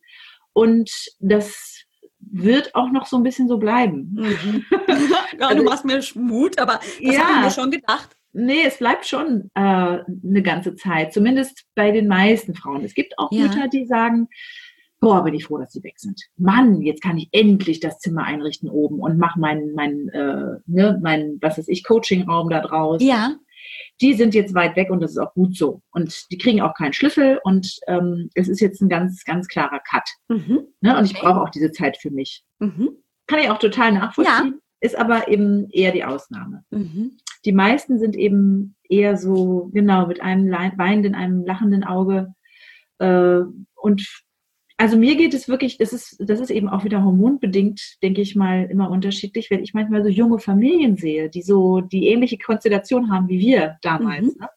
Und 0.53 0.91
das 1.21 1.85
wird 2.21 2.75
auch 2.75 2.91
noch 2.91 3.07
so 3.07 3.17
ein 3.17 3.23
bisschen 3.23 3.49
so 3.49 3.59
bleiben. 3.59 4.15
Mhm. 4.15 4.65
ja, 5.39 5.49
also, 5.49 5.63
du 5.63 5.65
machst 5.65 5.85
mir 5.85 6.01
Mut, 6.15 6.59
aber 6.59 6.75
das 6.75 6.99
ja, 7.01 7.21
habe 7.21 7.39
ich 7.39 7.45
mir 7.45 7.63
schon 7.63 7.71
gedacht. 7.71 8.17
Nee, 8.35 8.63
es 8.67 8.79
bleibt 8.79 9.07
schon 9.07 9.51
äh, 9.55 9.61
eine 9.61 10.43
ganze 10.43 10.75
Zeit, 10.75 11.13
zumindest 11.13 11.65
bei 11.75 11.91
den 11.91 12.09
meisten 12.09 12.55
Frauen. 12.55 12.83
Es 12.85 12.95
gibt 12.95 13.19
auch 13.19 13.31
ja. 13.31 13.43
Mütter, 13.43 13.69
die 13.69 13.85
sagen, 13.85 14.29
boah, 15.03 15.25
bin 15.25 15.35
ich 15.35 15.45
froh, 15.47 15.59
dass 15.59 15.73
sie 15.73 15.83
weg 15.83 15.99
sind. 15.99 16.23
Mann, 16.37 16.81
jetzt 16.81 17.03
kann 17.03 17.19
ich 17.19 17.29
endlich 17.33 17.81
das 17.81 17.99
Zimmer 17.99 18.23
einrichten 18.23 18.71
oben 18.71 19.01
und 19.01 19.19
mache 19.19 19.39
meinen, 19.39 19.75
mein, 19.75 20.09
äh, 20.11 20.61
ne, 20.67 20.99
mein, 21.03 21.39
was 21.43 21.59
weiß 21.59 21.67
ich, 21.69 21.85
Coachingraum 21.85 22.49
da 22.49 22.61
draus. 22.61 23.03
Ja. 23.03 23.35
Die 24.01 24.15
sind 24.15 24.33
jetzt 24.33 24.55
weit 24.55 24.77
weg 24.77 24.91
und 24.91 25.01
das 25.01 25.11
ist 25.11 25.19
auch 25.19 25.35
gut 25.35 25.57
so. 25.57 25.83
Und 25.91 26.31
die 26.31 26.39
kriegen 26.39 26.61
auch 26.61 26.75
keinen 26.75 26.93
Schlüssel 26.93 27.41
und 27.43 27.81
ähm, 27.89 28.31
es 28.35 28.49
ist 28.49 28.61
jetzt 28.61 28.81
ein 28.81 28.89
ganz, 28.89 29.25
ganz 29.25 29.49
klarer 29.49 29.81
Cut. 29.81 30.09
Mhm. 30.29 30.69
Ne? 30.81 30.97
Und 30.97 31.05
ich 31.05 31.15
brauche 31.15 31.41
auch 31.41 31.51
diese 31.51 31.73
Zeit 31.73 31.97
für 31.97 32.11
mich. 32.11 32.45
Mhm. 32.61 32.91
Kann 33.27 33.41
ich 33.41 33.51
auch 33.51 33.59
total 33.59 33.93
nachvollziehen, 33.93 34.55
ja. 34.55 34.61
ist 34.81 34.97
aber 34.97 35.27
eben 35.27 35.69
eher 35.71 35.91
die 35.91 36.05
Ausnahme. 36.05 36.65
Mhm. 36.71 37.19
Die 37.45 37.53
meisten 37.53 37.99
sind 37.99 38.15
eben 38.15 38.77
eher 38.89 39.17
so, 39.17 39.69
genau, 39.73 40.07
mit 40.07 40.21
einem 40.21 40.49
weinenden, 40.53 41.17
einem 41.17 41.45
lachenden 41.45 41.83
Auge 41.83 42.33
äh, 42.99 43.41
und 43.75 44.07
also 44.83 44.97
mir 44.97 45.15
geht 45.15 45.33
es 45.33 45.47
wirklich, 45.47 45.79
das 45.79 45.93
ist, 45.93 46.17
das 46.19 46.41
ist 46.41 46.51
eben 46.51 46.69
auch 46.69 46.83
wieder 46.83 47.05
hormonbedingt, 47.05 47.99
denke 48.03 48.21
ich 48.21 48.35
mal, 48.35 48.65
immer 48.65 48.91
unterschiedlich, 48.91 49.49
wenn 49.49 49.63
ich 49.63 49.75
manchmal 49.75 50.03
so 50.03 50.09
junge 50.09 50.41
Familien 50.41 50.97
sehe, 50.97 51.31
die 51.31 51.43
so 51.43 51.81
die 51.81 52.09
ähnliche 52.09 52.37
Konstellation 52.37 53.09
haben 53.09 53.29
wie 53.29 53.39
wir 53.39 53.77
damals. 53.83 54.35
Mhm. 54.35 54.41
Ne? 54.41 54.49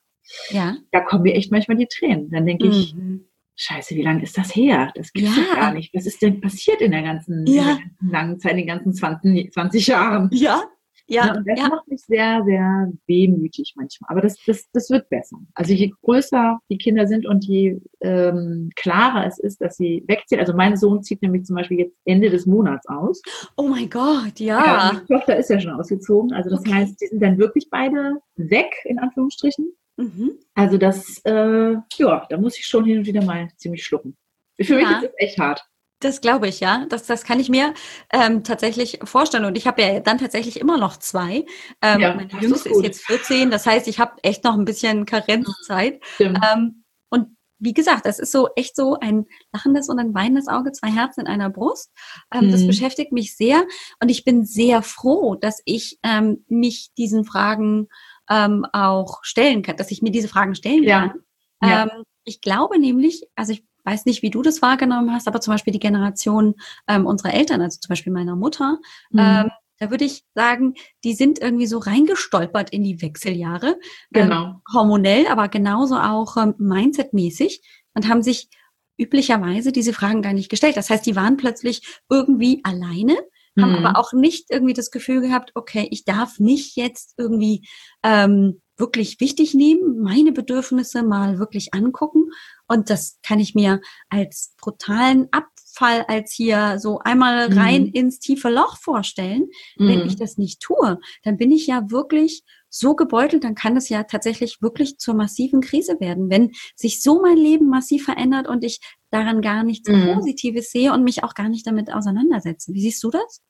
Ja. 0.50 0.78
Da 0.92 1.02
kommen 1.02 1.22
mir 1.22 1.36
echt 1.36 1.52
manchmal 1.52 1.78
die 1.78 1.86
Tränen. 1.86 2.32
Dann 2.32 2.48
denke 2.48 2.66
ich, 2.66 2.96
mhm. 2.96 3.28
Scheiße, 3.56 3.94
wie 3.94 4.02
lange 4.02 4.24
ist 4.24 4.36
das 4.36 4.56
her? 4.56 4.92
Das 4.96 5.14
gibt 5.14 5.30
es 5.30 5.38
ja. 5.38 5.54
gar 5.54 5.74
nicht. 5.76 5.94
Was 5.94 6.08
ist 6.08 6.20
denn 6.24 6.42
passiert 6.42 6.82
in 6.82 6.90
der 6.90 7.04
ganzen, 7.04 7.46
ja. 7.46 7.62
in 7.62 7.68
der 7.68 7.76
ganzen 7.76 8.10
langen 8.10 8.40
Zeit, 8.40 8.52
in 8.54 8.58
den 8.58 8.68
ganzen 8.68 8.94
20, 8.96 9.54
20 9.54 9.86
Jahren? 9.86 10.30
Ja, 10.34 10.64
ja, 11.08 11.36
und 11.36 11.48
das 11.48 11.60
ja. 11.60 11.70
macht 11.70 11.88
mich 11.88 12.02
sehr, 12.02 12.44
sehr 12.46 12.92
wehmütig 13.06 13.74
manchmal. 13.76 14.10
Aber 14.12 14.22
das, 14.22 14.38
das, 14.46 14.70
das 14.72 14.90
wird 14.90 15.10
besser. 15.10 15.38
Also 15.54 15.74
je 15.74 15.92
größer 16.02 16.60
die 16.70 16.78
Kinder 16.78 17.08
sind 17.08 17.26
und 17.26 17.46
je 17.46 17.80
ähm, 18.02 18.72
klarer 18.76 19.28
es 19.28 19.40
ist, 19.40 19.62
dass 19.62 19.78
sie 19.78 20.04
wegziehen. 20.08 20.40
Also 20.40 20.54
mein 20.54 20.78
Sohn 20.78 21.04
zieht 21.04 21.22
nämlich 21.22 21.46
zum 21.46 21.56
Beispiel 21.56 21.80
jetzt 21.80 21.96
Ende 22.06 22.30
des 22.30 22.46
Monats 22.46 22.88
aus. 22.88 23.22
Oh 23.56 23.68
mein 23.68 23.90
Gott, 23.90 24.40
ja. 24.40 24.66
ja 24.66 25.02
die 25.02 25.14
Tochter 25.14 25.38
ist 25.38 25.50
ja 25.50 25.60
schon 25.60 25.74
ausgezogen. 25.74 26.34
Also 26.34 26.50
das 26.50 26.62
okay. 26.62 26.74
heißt, 26.74 27.00
die 27.02 27.08
sind 27.08 27.22
dann 27.22 27.38
wirklich 27.38 27.70
beide 27.70 28.16
weg, 28.36 28.74
in 28.86 29.00
Anführungsstrichen. 29.00 29.74
Mhm. 29.98 30.40
Also 30.56 30.78
das, 30.78 31.22
äh, 31.26 31.76
ja, 31.98 32.26
da 32.30 32.38
muss 32.38 32.58
ich 32.58 32.66
schon 32.66 32.86
hin 32.86 33.00
und 33.00 33.06
wieder 33.06 33.24
mal 33.24 33.50
ziemlich 33.58 33.84
schlucken. 33.84 34.18
Für 34.60 34.80
ja. 34.80 34.88
mich 34.88 34.98
ist 34.98 35.04
es 35.04 35.14
echt 35.18 35.40
hart. 35.40 35.66
Das 36.00 36.22
glaube 36.22 36.48
ich, 36.48 36.60
ja. 36.60 36.86
Das, 36.90 37.06
das 37.06 37.24
kann 37.24 37.40
ich 37.40 37.50
mir 37.50 37.74
ähm, 38.12 38.44
tatsächlich 38.44 39.00
vorstellen. 39.04 39.46
Und 39.46 39.58
ich 39.58 39.66
habe 39.66 39.82
ja 39.82 40.00
dann 40.00 40.18
tatsächlich 40.18 40.60
immer 40.60 40.78
noch 40.78 40.98
zwei. 40.98 41.46
Ähm, 41.82 42.00
ja, 42.00 42.14
meine 42.14 42.32
Jüngste 42.42 42.70
ist, 42.70 42.78
ist 42.78 42.84
jetzt 42.84 43.06
14. 43.06 43.50
Das 43.50 43.66
heißt, 43.66 43.88
ich 43.88 44.00
habe 44.00 44.22
echt 44.22 44.44
noch 44.44 44.56
ein 44.56 44.66
bisschen 44.66 45.06
Karenzzeit. 45.06 46.02
Ähm, 46.20 46.84
und 47.10 47.38
wie 47.60 47.74
gesagt, 47.74 48.06
das 48.06 48.20
ist 48.20 48.34
so 48.34 48.50
echt 48.56 48.76
so 48.76 49.00
ein 49.00 49.26
lachendes 49.54 49.88
und 49.88 50.00
ein 50.00 50.14
weinendes 50.14 50.48
Auge, 50.48 50.74
zwei 50.74 50.92
Herzen 50.92 51.22
in 51.22 51.28
einer 51.28 51.50
Brust. 51.50 51.92
Ähm, 52.34 52.48
mhm. 52.48 52.52
Das 52.52 52.68
beschäftigt 52.68 53.14
mich 53.14 53.38
sehr. 53.38 53.64
Und 54.02 54.10
ich 54.10 54.26
bin 54.26 54.46
sehr 54.46 54.82
froh, 54.82 55.36
dass 55.36 55.62
ich 55.64 55.98
ähm, 56.04 56.44
mich 56.50 56.90
diesen 56.98 57.24
Fragen 57.24 57.88
ähm, 58.30 58.66
auch 58.74 59.20
stellen 59.24 59.62
kann, 59.62 59.78
dass 59.78 59.92
ich 59.92 60.02
mir 60.02 60.12
diese 60.12 60.28
Fragen 60.28 60.56
stellen 60.56 60.86
kann. 60.86 61.14
Ja. 61.62 61.70
Ja. 61.70 61.84
Ähm, 61.84 62.04
ich 62.26 62.42
glaube 62.42 62.80
nämlich, 62.80 63.28
also 63.36 63.54
ich 63.54 63.64
weiß 63.86 64.06
nicht, 64.06 64.22
wie 64.22 64.30
du 64.30 64.42
das 64.42 64.62
wahrgenommen 64.62 65.14
hast, 65.14 65.28
aber 65.28 65.42
zum 65.42 65.54
Beispiel 65.54 65.74
die 65.74 65.80
Generation 65.80 66.56
ähm, 66.88 67.06
unserer 67.06 67.34
Eltern, 67.34 67.62
also 67.62 67.80
zum 67.80 67.90
Beispiel 67.90 68.14
meiner 68.14 68.36
Mutter, 68.36 68.80
mhm. 69.12 69.20
ähm, 69.20 69.52
da 69.78 69.92
würde 69.92 70.06
ich 70.06 70.24
sagen, 70.34 70.76
die 71.04 71.14
sind 71.14 71.40
irgendwie 71.40 71.68
so 71.68 71.80
reingestolpert 71.80 72.70
in 72.70 72.84
die 72.84 73.02
Wechseljahre. 73.02 73.78
Ähm, 74.14 74.30
genau. 74.30 74.46
Ähm, 74.46 74.62
hormonell, 74.74 75.28
aber 75.28 75.50
genauso 75.50 75.96
auch 75.98 76.38
ähm, 76.38 76.56
mindsetmäßig 76.58 77.62
und 77.94 78.08
haben 78.08 78.24
sich 78.24 78.50
üblicherweise 78.98 79.72
diese 79.72 79.94
Fragen 79.94 80.22
gar 80.22 80.34
nicht 80.34 80.50
gestellt. 80.50 80.78
Das 80.78 80.90
heißt, 80.90 81.06
die 81.06 81.16
waren 81.16 81.36
plötzlich 81.36 82.02
irgendwie 82.10 82.62
alleine, 82.64 83.18
haben 83.60 83.80
mhm. 83.80 83.86
aber 83.86 84.00
auch 84.00 84.14
nicht 84.14 84.50
irgendwie 84.50 84.74
das 84.74 84.92
Gefühl 84.92 85.22
gehabt, 85.22 85.52
okay, 85.56 85.88
ich 85.92 86.06
darf 86.06 86.40
nicht 86.40 86.78
jetzt 86.78 87.14
irgendwie 87.18 87.68
ähm, 88.04 88.62
wirklich 88.78 89.20
wichtig 89.20 89.54
nehmen, 89.54 90.02
meine 90.02 90.32
Bedürfnisse 90.32 91.04
mal 91.04 91.40
wirklich 91.40 91.74
angucken. 91.74 92.30
Und 92.68 92.90
das 92.90 93.20
kann 93.24 93.40
ich 93.40 93.56
mir 93.56 93.82
als 94.10 94.54
brutalen 94.60 95.28
Abfall, 95.32 96.06
als 96.08 96.34
hier 96.34 96.80
so 96.80 97.00
einmal 97.00 97.50
mhm. 97.50 97.58
rein 97.58 97.88
ins 97.88 98.20
tiefe 98.20 98.50
Loch 98.50 98.78
vorstellen. 98.78 99.48
Mhm. 99.78 99.88
Wenn 99.88 100.06
ich 100.08 100.16
das 100.16 100.38
nicht 100.38 100.62
tue, 100.62 101.00
dann 101.24 101.38
bin 101.38 101.52
ich 101.52 101.68
ja 101.68 101.90
wirklich 101.92 102.44
so 102.70 102.96
gebeutelt, 102.96 103.46
dann 103.46 103.56
kann 103.56 103.78
es 103.78 103.88
ja 103.88 104.04
tatsächlich 104.04 104.62
wirklich 104.62 104.98
zur 104.98 105.14
massiven 105.14 105.62
Krise 105.62 106.00
werden, 106.02 106.30
wenn 106.30 106.52
sich 106.76 107.02
so 107.02 107.22
mein 107.22 107.38
Leben 107.38 107.70
massiv 107.70 108.04
verändert 108.04 108.48
und 108.48 108.66
ich 108.66 108.82
daran 109.12 109.42
gar 109.42 109.64
nichts 109.64 109.90
mhm. 109.90 110.14
Positives 110.14 110.72
sehe 110.72 110.92
und 110.92 111.04
mich 111.04 111.24
auch 111.24 111.36
gar 111.36 111.48
nicht 111.48 111.66
damit 111.66 111.94
auseinandersetze. 111.94 112.74
Wie 112.74 112.82
siehst 112.82 113.02
du 113.04 113.12
das? 113.12 113.42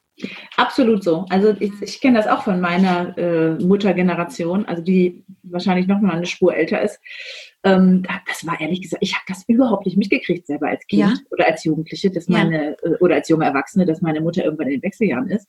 Absolut 0.56 1.04
so. 1.04 1.26
Also 1.30 1.56
ich, 1.60 1.74
ich 1.82 2.00
kenne 2.00 2.18
das 2.18 2.28
auch 2.28 2.44
von 2.44 2.62
meiner 2.62 3.18
äh, 3.18 3.56
Muttergeneration, 3.56 4.66
also 4.66 4.82
die 4.82 5.26
wahrscheinlich 5.44 5.88
noch 5.88 6.00
mal 6.00 6.14
eine 6.14 6.26
Spur 6.26 6.56
älter 6.56 6.82
ist. 6.82 7.00
Ähm, 7.66 8.04
das 8.28 8.46
war 8.46 8.62
ehrlich 8.62 8.84
gesagt, 8.84 9.02
ich 9.04 9.16
habe 9.16 9.26
das 9.28 9.44
überhaupt 9.48 9.88
nicht 9.88 9.98
mitgekriegt 9.98 10.46
selber 10.46 10.68
als 10.68 10.86
Kind 10.86 11.02
ja. 11.02 11.14
oder 11.32 11.48
als 11.48 11.64
Jugendliche, 11.64 12.12
dass 12.12 12.30
meine 12.30 12.78
ja. 12.84 12.92
äh, 12.92 12.98
oder 13.00 13.16
als 13.16 13.28
junge 13.28 13.46
Erwachsene, 13.46 13.86
dass 13.86 14.02
meine 14.02 14.22
Mutter 14.22 14.46
irgendwann 14.46 14.68
in 14.68 14.74
den 14.74 14.84
Wechseljahren 14.84 15.30
ist. 15.30 15.48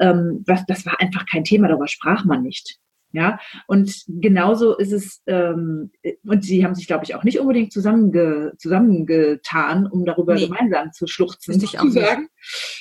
Ähm, 0.00 0.42
das, 0.46 0.64
das 0.66 0.86
war 0.86 0.98
einfach 1.00 1.26
kein 1.30 1.44
Thema, 1.44 1.68
darüber 1.68 1.86
sprach 1.86 2.24
man 2.24 2.42
nicht. 2.42 2.78
Ja, 3.12 3.38
und 3.68 4.04
genauso 4.08 4.76
ist 4.76 4.90
es, 4.90 5.22
ähm, 5.28 5.92
und 6.24 6.44
sie 6.44 6.64
haben 6.64 6.74
sich, 6.74 6.88
glaube 6.88 7.04
ich, 7.04 7.14
auch 7.14 7.22
nicht 7.22 7.38
unbedingt 7.38 7.72
zusammenge, 7.72 8.54
zusammengetan, 8.58 9.86
um 9.86 10.04
darüber 10.04 10.34
nee. 10.34 10.46
gemeinsam 10.46 10.90
zu 10.92 11.06
schluchzen, 11.06 11.62
ich 11.62 11.78
auch 11.78 11.90
sagen. 11.90 12.28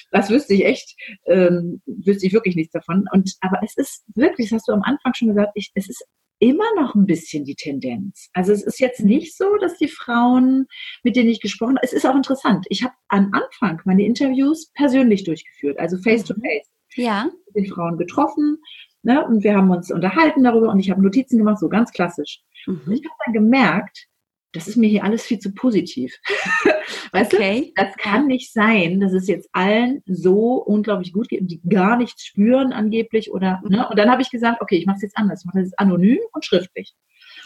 Das 0.09 0.31
wüsste 0.31 0.55
ich 0.55 0.65
echt, 0.65 0.95
ähm, 1.27 1.83
wüsste 1.85 2.25
ich 2.25 2.33
wirklich 2.33 2.55
nichts 2.55 2.71
davon. 2.71 3.05
Und 3.11 3.35
aber 3.41 3.59
es 3.63 3.77
ist 3.77 4.05
wirklich, 4.15 4.49
das 4.49 4.57
hast 4.57 4.67
du 4.69 4.73
am 4.73 4.81
Anfang 4.81 5.13
schon 5.13 5.27
gesagt, 5.27 5.51
ich, 5.53 5.71
es 5.75 5.87
ist 5.87 6.03
immer 6.43 6.75
noch 6.75 6.93
ein 6.93 7.05
bisschen 7.05 7.45
die 7.45 7.55
Tendenz. 7.55 8.29
Also 8.33 8.51
es 8.51 8.63
ist 8.63 8.79
jetzt 8.79 8.99
nicht 8.99 9.37
so, 9.37 9.55
dass 9.57 9.77
die 9.77 9.87
Frauen, 9.87 10.67
mit 11.03 11.15
denen 11.15 11.29
ich 11.29 11.39
gesprochen 11.39 11.77
habe, 11.77 11.85
es 11.85 11.93
ist 11.93 12.05
auch 12.05 12.15
interessant. 12.15 12.65
Ich 12.69 12.83
habe 12.83 12.93
am 13.07 13.31
Anfang 13.31 13.81
meine 13.85 14.05
Interviews 14.05 14.71
persönlich 14.73 15.23
durchgeführt, 15.23 15.79
also 15.79 15.97
face 15.97 16.25
to 16.25 16.33
face. 16.33 16.69
Ja. 16.95 17.29
Die 17.55 17.67
Frauen 17.67 17.97
getroffen 17.97 18.57
Ne? 19.03 19.25
Und 19.25 19.43
wir 19.43 19.55
haben 19.55 19.69
uns 19.69 19.91
unterhalten 19.91 20.43
darüber 20.43 20.69
und 20.69 20.79
ich 20.79 20.89
habe 20.89 21.01
Notizen 21.01 21.37
gemacht, 21.37 21.59
so 21.59 21.67
ganz 21.67 21.91
klassisch. 21.91 22.41
Mhm. 22.65 22.81
Ich 22.89 23.03
habe 23.03 23.15
dann 23.25 23.33
gemerkt, 23.33 24.07
das 24.53 24.67
ist 24.67 24.77
mir 24.77 24.89
hier 24.89 25.03
alles 25.03 25.23
viel 25.23 25.39
zu 25.39 25.53
positiv. 25.53 26.17
weißt 27.11 27.33
okay. 27.33 27.73
du? 27.75 27.83
Das 27.83 27.95
kann 27.97 28.27
nicht 28.27 28.53
sein, 28.53 28.99
dass 28.99 29.13
es 29.13 29.27
jetzt 29.27 29.49
allen 29.51 30.01
so 30.05 30.55
unglaublich 30.55 31.13
gut 31.13 31.29
geht 31.29 31.41
und 31.41 31.47
die 31.47 31.61
gar 31.67 31.97
nichts 31.97 32.25
spüren 32.25 32.71
angeblich 32.71 33.31
oder, 33.31 33.61
ne? 33.67 33.77
Mhm. 33.77 33.85
Und 33.89 33.99
dann 33.99 34.09
habe 34.09 34.21
ich 34.21 34.29
gesagt, 34.29 34.61
okay, 34.61 34.77
ich 34.77 34.85
mache 34.85 34.97
es 34.97 35.03
jetzt 35.03 35.17
anders. 35.17 35.41
Ich 35.41 35.45
mache 35.45 35.63
das 35.63 35.73
anonym 35.77 36.19
und 36.33 36.45
schriftlich. 36.45 36.93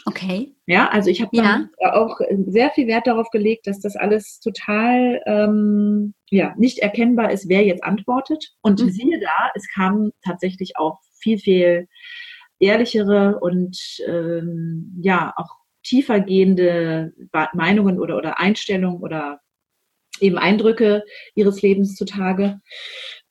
Okay. 0.06 0.54
Ja, 0.66 0.88
also 0.88 1.10
ich 1.10 1.20
habe 1.20 1.36
ja. 1.36 1.68
auch 1.92 2.18
sehr 2.46 2.70
viel 2.70 2.86
Wert 2.86 3.06
darauf 3.06 3.30
gelegt, 3.30 3.66
dass 3.66 3.80
das 3.80 3.96
alles 3.96 4.40
total 4.40 5.20
ähm, 5.26 6.14
ja, 6.30 6.54
nicht 6.56 6.78
erkennbar 6.78 7.32
ist, 7.32 7.48
wer 7.48 7.64
jetzt 7.64 7.82
antwortet. 7.84 8.52
Und 8.62 8.82
mhm. 8.82 8.90
siehe 8.90 9.20
da, 9.20 9.50
es 9.54 9.66
kam 9.74 10.12
tatsächlich 10.24 10.76
auch 10.76 10.98
viel, 11.20 11.38
viel 11.38 11.88
ehrlichere 12.60 13.38
und 13.40 13.78
ähm, 14.06 14.96
ja, 15.00 15.32
auch 15.36 15.58
tiefergehende 15.88 17.12
Meinungen 17.54 17.98
oder, 17.98 18.16
oder 18.16 18.38
Einstellungen 18.38 19.00
oder 19.00 19.40
eben 20.20 20.38
Eindrücke 20.38 21.04
ihres 21.34 21.62
Lebens 21.62 21.94
zutage, 21.94 22.60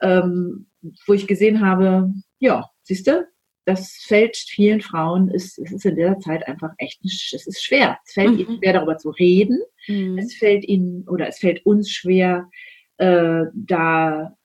ähm, 0.02 0.68
wo 1.06 1.14
ich 1.14 1.28
gesehen 1.28 1.66
habe, 1.66 2.12
ja, 2.40 2.70
siehst 2.84 3.08
du, 3.08 3.28
das 3.66 3.98
fällt 4.08 4.38
vielen 4.38 4.80
Frauen, 4.82 5.30
ist, 5.30 5.60
es 5.60 5.74
ist 5.74 5.86
in 5.86 5.98
der 5.98 6.20
Zeit 6.20 6.48
einfach 6.48 6.72
echt, 6.78 7.04
es 7.04 7.46
ist 7.46 7.62
schwer. 7.62 8.00
Es 8.06 8.14
fällt 8.14 8.32
mhm. 8.32 8.40
ihnen 8.40 8.58
schwer, 8.58 8.74
darüber 8.74 8.98
zu 8.98 9.10
reden. 9.10 9.60
Mhm. 9.88 10.18
Es 10.18 10.36
fällt 10.36 10.64
ihnen 10.66 11.06
oder 11.10 11.28
es 11.28 11.40
fällt 11.40 11.66
uns 11.66 11.92
schwer, 11.92 12.50
äh, 12.98 13.44
da 13.54 14.38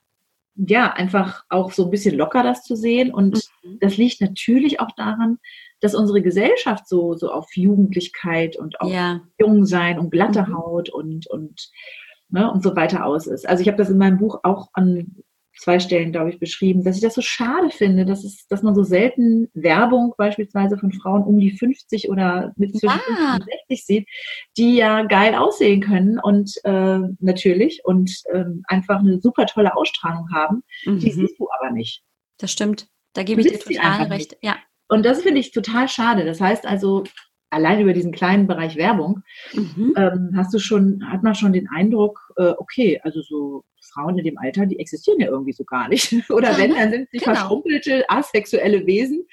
ja, 0.57 0.93
einfach 0.93 1.45
auch 1.49 1.73
so 1.73 1.85
ein 1.85 1.91
bisschen 1.91 2.17
locker 2.17 2.43
das 2.43 2.65
zu 2.65 2.75
sehen. 2.75 3.13
Und 3.13 3.49
mhm. 3.63 3.79
das 3.81 3.97
liegt 3.97 4.21
natürlich 4.21 4.81
auch 4.81 4.91
daran, 4.97 5.39
dass 5.83 5.95
unsere 5.95 6.23
Gesellschaft 6.23 6.89
so, 6.89 7.15
so 7.15 7.31
auf 7.31 7.55
Jugendlichkeit 7.55 8.57
und 8.57 8.81
auf 8.81 8.91
ja. 8.91 9.21
Jungsein 9.39 9.99
und 9.99 10.11
glatte 10.11 10.43
mhm. 10.43 10.57
Haut 10.57 10.89
und, 10.89 11.27
und, 11.27 11.71
ne, 12.31 12.51
und 12.51 12.63
so 12.63 12.75
weiter 12.77 13.05
aus 13.05 13.27
ist. 13.27 13.47
Also 13.47 13.61
ich 13.63 13.69
habe 13.69 13.79
das 13.79 13.91
in 13.91 13.99
meinem 13.99 14.19
Buch 14.19 14.41
auch 14.45 14.69
an 14.73 15.23
zwei 15.59 15.81
Stellen, 15.81 16.13
glaube 16.13 16.31
ich, 16.31 16.39
beschrieben, 16.39 16.83
dass 16.83 16.97
ich 16.97 17.03
das 17.03 17.15
so 17.15 17.21
schade 17.21 17.71
finde, 17.71 18.05
dass, 18.07 18.25
es, 18.25 18.47
dass 18.47 18.63
man 18.63 18.75
so 18.75 18.85
selten 18.85 19.49
Werbung 19.55 20.15
beispielsweise 20.17 20.79
von 20.79 20.93
Frauen 20.93 21.25
um 21.25 21.39
die 21.39 21.51
50 21.51 22.09
oder 22.09 22.53
mit 22.57 22.79
zwischen 22.79 23.01
ah. 23.17 23.39
50 23.39 23.41
und 23.41 23.45
60 23.69 23.85
sieht, 23.85 24.09
die 24.57 24.77
ja 24.77 25.03
geil 25.03 25.35
aussehen 25.35 25.81
können 25.81 26.19
und 26.19 26.53
äh, 26.65 27.01
natürlich 27.19 27.83
und 27.85 28.23
äh, 28.33 28.45
einfach 28.65 29.01
eine 29.01 29.21
super 29.21 29.47
tolle 29.47 29.77
Ausstrahlung 29.77 30.29
haben. 30.33 30.63
Mhm. 30.85 31.01
Die 31.01 31.11
siehst 31.11 31.39
du 31.39 31.49
aber 31.59 31.71
nicht. 31.71 32.03
Das 32.39 32.51
stimmt. 32.51 32.89
Da 33.13 33.25
gebe 33.25 33.43
ich 33.43 33.49
dir 33.49 33.59
total 33.59 34.07
recht. 34.07 34.39
Ja. 34.43 34.57
Und 34.93 35.07
das 35.07 35.23
finde 35.23 35.41
ich 35.41 35.53
total 35.53 35.89
schade. 35.89 36.27
Das 36.27 36.39
heißt 36.39 36.67
also, 36.67 37.05
allein 37.49 37.81
über 37.81 37.95
diesen 37.95 38.13
kleinen 38.13 38.47
Bereich 38.47 38.77
Werbung 38.77 39.23
mhm. 39.55 39.95
ähm, 39.97 40.33
hast 40.37 40.53
du 40.53 40.59
schon, 40.59 41.03
hat 41.11 41.23
man 41.23 41.35
schon 41.35 41.55
den 41.55 41.67
Eindruck, 41.71 42.21
äh, 42.37 42.53
okay, 42.59 43.01
also 43.03 43.23
so 43.23 43.65
Frauen 43.95 44.19
in 44.19 44.25
dem 44.25 44.37
Alter, 44.37 44.67
die 44.67 44.79
existieren 44.79 45.19
ja 45.19 45.29
irgendwie 45.29 45.55
so 45.55 45.65
gar 45.65 45.89
nicht. 45.89 46.13
Oder 46.31 46.59
wenn, 46.59 46.75
dann 46.75 46.91
sind 46.91 47.09
sie 47.11 47.21
genau. 47.21 47.33
verschrumpelte, 47.33 48.05
asexuelle 48.11 48.85
Wesen, 48.85 49.27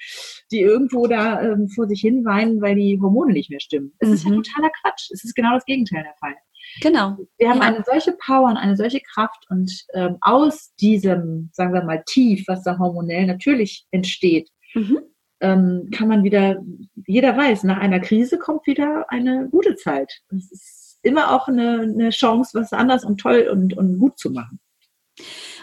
die 0.50 0.60
irgendwo 0.60 1.06
da 1.06 1.42
ähm, 1.42 1.68
vor 1.68 1.86
sich 1.88 2.00
hin 2.00 2.24
weinen, 2.24 2.62
weil 2.62 2.76
die 2.76 2.98
Hormone 2.98 3.34
nicht 3.34 3.50
mehr 3.50 3.60
stimmen. 3.60 3.92
Es 3.98 4.08
mhm. 4.08 4.14
ist 4.14 4.24
ja 4.24 4.30
mhm. 4.30 4.42
totaler 4.42 4.70
Quatsch. 4.80 5.10
Es 5.12 5.24
ist 5.24 5.34
genau 5.34 5.52
das 5.52 5.66
Gegenteil 5.66 6.04
der 6.04 6.14
Fall. 6.18 6.36
Genau. 6.80 7.18
Wir 7.36 7.50
haben 7.50 7.60
ja. 7.60 7.64
eine 7.64 7.84
solche 7.84 8.12
Power 8.12 8.48
und 8.48 8.56
eine 8.56 8.78
solche 8.78 9.00
Kraft 9.00 9.44
und 9.50 9.70
ähm, 9.92 10.16
aus 10.22 10.74
diesem, 10.76 11.50
sagen 11.52 11.74
wir 11.74 11.84
mal, 11.84 12.02
Tief, 12.06 12.44
was 12.48 12.62
da 12.62 12.78
hormonell 12.78 13.26
natürlich 13.26 13.86
entsteht, 13.90 14.48
mhm 14.72 15.00
ähm, 15.40 15.88
kann 15.92 16.08
man 16.08 16.24
wieder, 16.24 16.62
jeder 17.06 17.36
weiß, 17.36 17.64
nach 17.64 17.78
einer 17.78 18.00
Krise 18.00 18.38
kommt 18.38 18.66
wieder 18.66 19.10
eine 19.10 19.48
gute 19.50 19.76
Zeit. 19.76 20.20
Es 20.36 20.50
ist 20.50 20.98
immer 21.02 21.34
auch 21.34 21.48
eine, 21.48 21.80
eine 21.80 22.10
Chance, 22.10 22.58
was 22.58 22.72
anders 22.72 23.04
und 23.04 23.18
toll 23.18 23.48
und, 23.50 23.76
und 23.76 23.98
gut 23.98 24.18
zu 24.18 24.30
machen. 24.30 24.60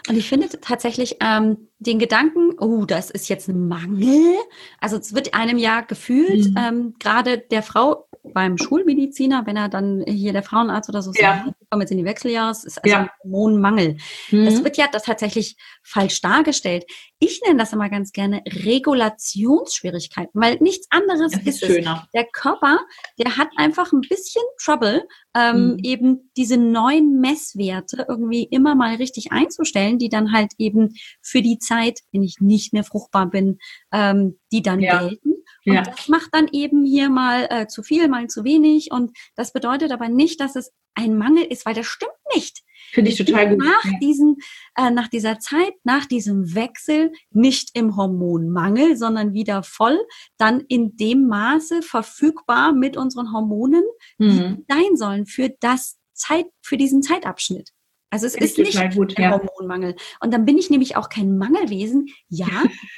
Und 0.08 0.16
ich 0.16 0.28
finde 0.28 0.48
tatsächlich 0.48 1.16
ähm, 1.20 1.67
den 1.78 1.98
Gedanken, 1.98 2.58
oh, 2.58 2.84
das 2.84 3.10
ist 3.10 3.28
jetzt 3.28 3.48
ein 3.48 3.68
Mangel. 3.68 4.34
Also 4.80 4.96
es 4.96 5.14
wird 5.14 5.34
einem 5.34 5.58
ja 5.58 5.80
gefühlt, 5.80 6.50
mhm. 6.50 6.56
ähm, 6.58 6.94
gerade 6.98 7.38
der 7.38 7.62
Frau 7.62 8.08
beim 8.34 8.58
Schulmediziner, 8.58 9.46
wenn 9.46 9.56
er 9.56 9.68
dann 9.68 10.04
hier 10.06 10.32
der 10.32 10.42
Frauenarzt 10.42 10.88
oder 10.88 11.02
so 11.02 11.12
ja. 11.14 11.44
sagt, 11.44 11.56
kommen 11.70 11.82
jetzt 11.82 11.90
in 11.90 11.98
die 11.98 12.04
Wechseljahre, 12.04 12.50
es 12.50 12.64
ist 12.64 12.82
also 12.82 12.94
ja. 12.94 13.02
ein 13.02 13.10
Hormonmangel. 13.22 13.96
Mhm. 14.30 14.44
Das 14.44 14.62
wird 14.64 14.76
ja 14.76 14.86
das 14.90 15.04
tatsächlich 15.04 15.56
falsch 15.82 16.20
dargestellt. 16.20 16.84
Ich 17.18 17.40
nenne 17.44 17.58
das 17.58 17.72
immer 17.72 17.88
ganz 17.88 18.12
gerne 18.12 18.42
Regulationsschwierigkeiten, 18.46 20.40
weil 20.40 20.58
nichts 20.60 20.86
anderes 20.90 21.32
ist, 21.32 21.46
ist, 21.46 21.62
es. 21.62 21.84
Der 22.14 22.24
Körper, 22.32 22.78
der 23.18 23.36
hat 23.36 23.48
einfach 23.56 23.92
ein 23.92 24.02
bisschen 24.02 24.42
Trouble, 24.62 25.06
ähm, 25.34 25.72
mhm. 25.72 25.78
eben 25.82 26.30
diese 26.36 26.56
neuen 26.56 27.20
Messwerte 27.20 28.06
irgendwie 28.08 28.44
immer 28.44 28.74
mal 28.74 28.96
richtig 28.96 29.32
einzustellen, 29.32 29.98
die 29.98 30.08
dann 30.08 30.32
halt 30.32 30.52
eben 30.58 30.94
für 31.20 31.42
die 31.42 31.58
Zeit, 31.68 32.00
wenn 32.12 32.22
ich 32.22 32.36
nicht 32.40 32.72
mehr 32.72 32.84
fruchtbar 32.84 33.26
bin, 33.26 33.58
ähm, 33.92 34.38
die 34.52 34.62
dann 34.62 34.80
ja. 34.80 35.00
gelten. 35.00 35.32
Und 35.66 35.74
ja. 35.74 35.82
das 35.82 36.08
macht 36.08 36.30
dann 36.32 36.48
eben 36.52 36.84
hier 36.84 37.10
mal 37.10 37.46
äh, 37.50 37.66
zu 37.66 37.82
viel, 37.82 38.08
mal 38.08 38.26
zu 38.28 38.44
wenig. 38.44 38.90
Und 38.90 39.16
das 39.36 39.52
bedeutet 39.52 39.92
aber 39.92 40.08
nicht, 40.08 40.40
dass 40.40 40.56
es 40.56 40.72
ein 40.94 41.16
Mangel 41.16 41.44
ist, 41.44 41.66
weil 41.66 41.74
das 41.74 41.86
stimmt 41.86 42.12
nicht. 42.34 42.62
Finde 42.92 43.10
ich 43.10 43.18
total 43.18 43.50
gut. 43.50 43.58
Nach, 43.58 43.84
diesen, 44.00 44.36
äh, 44.76 44.90
nach 44.90 45.08
dieser 45.08 45.38
Zeit, 45.38 45.74
nach 45.84 46.06
diesem 46.06 46.54
Wechsel, 46.54 47.12
nicht 47.30 47.70
im 47.74 47.96
Hormonmangel, 47.96 48.96
sondern 48.96 49.34
wieder 49.34 49.62
voll, 49.62 49.98
dann 50.38 50.60
in 50.68 50.96
dem 50.96 51.26
Maße 51.26 51.82
verfügbar 51.82 52.72
mit 52.72 52.96
unseren 52.96 53.32
Hormonen, 53.32 53.84
mhm. 54.16 54.56
die 54.56 54.64
sein 54.68 54.96
sollen 54.96 55.26
für 55.26 55.50
das 55.60 55.98
Zeit, 56.14 56.46
für 56.62 56.76
diesen 56.76 57.02
Zeitabschnitt. 57.02 57.70
Also 58.10 58.26
es 58.26 58.34
ist 58.34 58.56
nicht 58.56 58.94
gut, 58.94 59.18
ein 59.18 59.22
ja. 59.22 59.30
Hormonmangel. 59.32 59.94
Und 60.20 60.32
dann 60.32 60.46
bin 60.46 60.56
ich 60.56 60.70
nämlich 60.70 60.96
auch 60.96 61.10
kein 61.10 61.36
Mangelwesen. 61.36 62.08
Ja, 62.28 62.46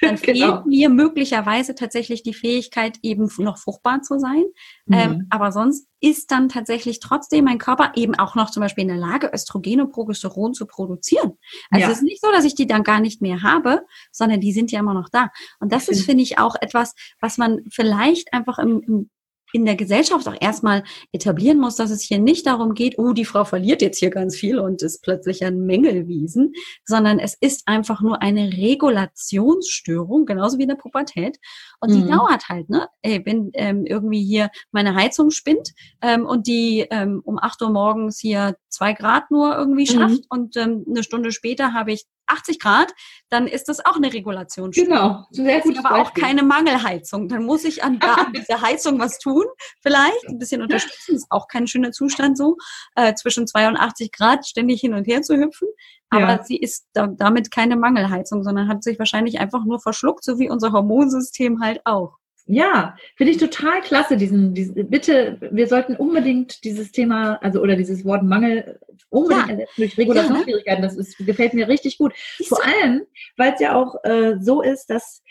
dann 0.01 0.17
genau. 0.23 0.63
fehlt 0.63 0.67
mir 0.67 0.89
möglicherweise 0.89 1.75
tatsächlich 1.75 2.23
die 2.23 2.35
Fähigkeit, 2.35 2.99
eben 3.03 3.29
noch 3.39 3.59
fruchtbar 3.59 4.03
zu 4.03 4.19
sein. 4.21 4.45
Ähm, 4.91 5.11
mhm. 5.11 5.15
Ähm, 5.15 5.27
aber 5.31 5.51
sonst 5.51 5.89
ist 6.01 6.31
dann 6.31 6.49
tatsächlich 6.49 7.01
trotzdem 7.01 7.45
mein 7.45 7.59
Körper 7.59 7.93
eben 7.97 8.15
auch 8.15 8.35
noch 8.37 8.51
zum 8.51 8.63
Beispiel 8.63 8.83
in 8.83 8.89
der 8.89 8.97
Lage, 8.97 9.31
Östrogen 9.33 9.81
und 9.81 9.91
Progesteron 9.91 10.55
zu 10.55 10.67
produzieren. 10.67 11.33
Also 11.71 11.87
ja. 11.87 11.91
es 11.91 11.99
ist 11.99 12.05
nicht 12.05 12.21
so, 12.23 12.31
dass 12.31 12.45
ich 12.45 12.55
die 12.55 12.67
dann 12.67 12.85
gar 12.85 13.01
nicht 13.01 13.21
mehr 13.21 13.43
habe, 13.43 13.83
sondern 14.13 14.41
die 14.41 14.53
sind 14.53 14.71
ja 14.71 14.79
immer 14.79 14.95
noch 14.95 15.09
da. 15.09 15.31
Und 15.59 15.73
das 15.73 15.89
ist, 15.89 16.05
finde 16.05 16.23
ich, 16.23 16.39
auch 16.39 16.55
etwas, 16.61 16.95
was 17.21 17.37
man 17.37 17.61
vielleicht 17.71 18.33
einfach 18.33 18.59
im, 18.59 18.81
im 18.87 19.11
in 19.53 19.65
der 19.65 19.77
Gesellschaft 19.77 20.27
auch 20.29 20.37
erstmal 20.41 20.85
etablieren 21.13 21.59
muss, 21.59 21.77
dass 21.77 21.91
es 21.91 22.03
hier 22.03 22.19
nicht 22.19 22.47
darum 22.47 22.75
geht, 22.75 22.99
oh, 22.99 23.13
die 23.13 23.25
Frau 23.25 23.45
verliert 23.45 23.83
jetzt 23.83 23.99
hier 23.99 24.11
ganz 24.11 24.37
viel 24.37 24.59
und 24.59 24.83
ist 24.83 25.03
plötzlich 25.03 25.45
ein 25.45 25.61
Mängelwiesen, 25.67 26.53
sondern 26.85 27.19
es 27.19 27.37
ist 27.41 27.63
einfach 27.67 28.01
nur 28.01 28.23
eine 28.23 28.53
Regulationsstörung, 28.53 30.27
genauso 30.27 30.59
wie 30.59 30.63
in 30.63 30.69
der 30.69 30.77
Pubertät. 30.77 31.39
Und 31.81 31.93
die 31.93 32.03
mhm. 32.03 32.11
dauert 32.11 32.49
halt, 32.49 32.69
ne? 32.69 32.89
Ey, 33.03 33.25
wenn 33.25 33.51
ähm, 33.55 33.85
irgendwie 33.87 34.25
hier 34.25 34.51
meine 34.73 34.95
Heizung 34.95 35.31
spinnt 35.31 35.73
ähm, 36.03 36.27
und 36.27 36.47
die 36.47 36.87
ähm, 36.91 37.21
um 37.25 37.39
acht 37.39 37.63
Uhr 37.63 37.71
morgens 37.71 38.19
hier 38.19 38.57
zwei 38.69 38.93
Grad 38.93 39.31
nur 39.31 39.57
irgendwie 39.57 39.91
mhm. 39.91 39.99
schafft 39.99 40.21
mhm. 40.23 40.27
und 40.29 40.57
ähm, 40.57 40.85
eine 40.89 41.03
Stunde 41.03 41.33
später 41.33 41.73
habe 41.73 41.93
ich 41.93 42.07
80 42.31 42.59
Grad, 42.59 42.93
dann 43.29 43.47
ist 43.47 43.69
das 43.69 43.85
auch 43.85 43.97
eine 43.97 44.13
Regulation. 44.13 44.71
Genau. 44.71 45.27
Sehr 45.31 45.61
gut. 45.61 45.79
Aber 45.79 46.01
auch 46.01 46.15
keine 46.15 46.43
Mangelheizung. 46.43 47.29
Dann 47.29 47.45
muss 47.45 47.65
ich 47.65 47.83
an, 47.85 47.99
an 48.01 48.33
dieser 48.33 48.61
Heizung 48.61 48.99
was 48.99 49.19
tun, 49.19 49.45
vielleicht 49.81 50.29
ein 50.29 50.39
bisschen 50.39 50.63
unterstützen. 50.63 51.17
Ist 51.17 51.27
auch 51.31 51.49
kein 51.49 51.67
schöner 51.67 51.93
Zustand 51.93 52.37
so, 52.37 52.57
äh, 52.97 53.15
zwischen 53.15 53.47
82 53.47 54.13
Grad 54.13 54.47
ständig 54.47 54.81
hin 54.81 54.95
und 54.95 55.07
her 55.07 55.23
zu 55.23 55.37
hüpfen. 55.37 55.69
Aber 56.11 56.29
ja. 56.29 56.43
sie 56.43 56.57
ist 56.57 56.89
da, 56.93 57.07
damit 57.07 57.51
keine 57.53 57.77
Mangelheizung, 57.77 58.43
sondern 58.43 58.69
hat 58.69 58.83
sich 58.83 58.99
wahrscheinlich 58.99 59.39
einfach 59.39 59.65
nur 59.65 59.81
verschluckt, 59.81 60.25
so 60.25 60.39
wie 60.39 60.51
unser 60.51 60.73
Hormonsystem 60.73 61.61
halt 61.61 61.81
auch. 61.85 62.20
Ja, 62.53 62.97
finde 63.17 63.31
ich 63.31 63.39
total 63.39 63.81
klasse. 63.81 64.17
Diesen, 64.17 64.55
diesen, 64.55 64.91
bitte, 64.91 65.39
wir 65.53 65.69
sollten 65.69 65.95
unbedingt 65.95 66.65
dieses 66.65 66.91
Thema, 66.91 67.37
also 67.43 67.61
oder 67.61 67.77
dieses 67.77 68.05
Wort 68.05 68.25
Mangel 68.25 68.81
unbedingt 69.09 69.47
ja. 69.47 69.53
ersetzen 69.53 69.75
durch 69.77 69.99
Regulationsschwierigkeiten. 69.99 70.83
Das 70.83 70.97
ist, 70.97 71.17
gefällt 71.19 71.55
mir 71.55 71.69
richtig 71.69 71.97
gut. 71.97 72.13
Vor 72.49 72.59
allem, 72.65 73.03
weil 73.37 73.53
es 73.55 73.61
ja 73.61 73.77
auch 73.77 73.95
äh, 74.03 74.35
so 74.41 74.63
ist, 74.63 74.87
dass 74.91 75.23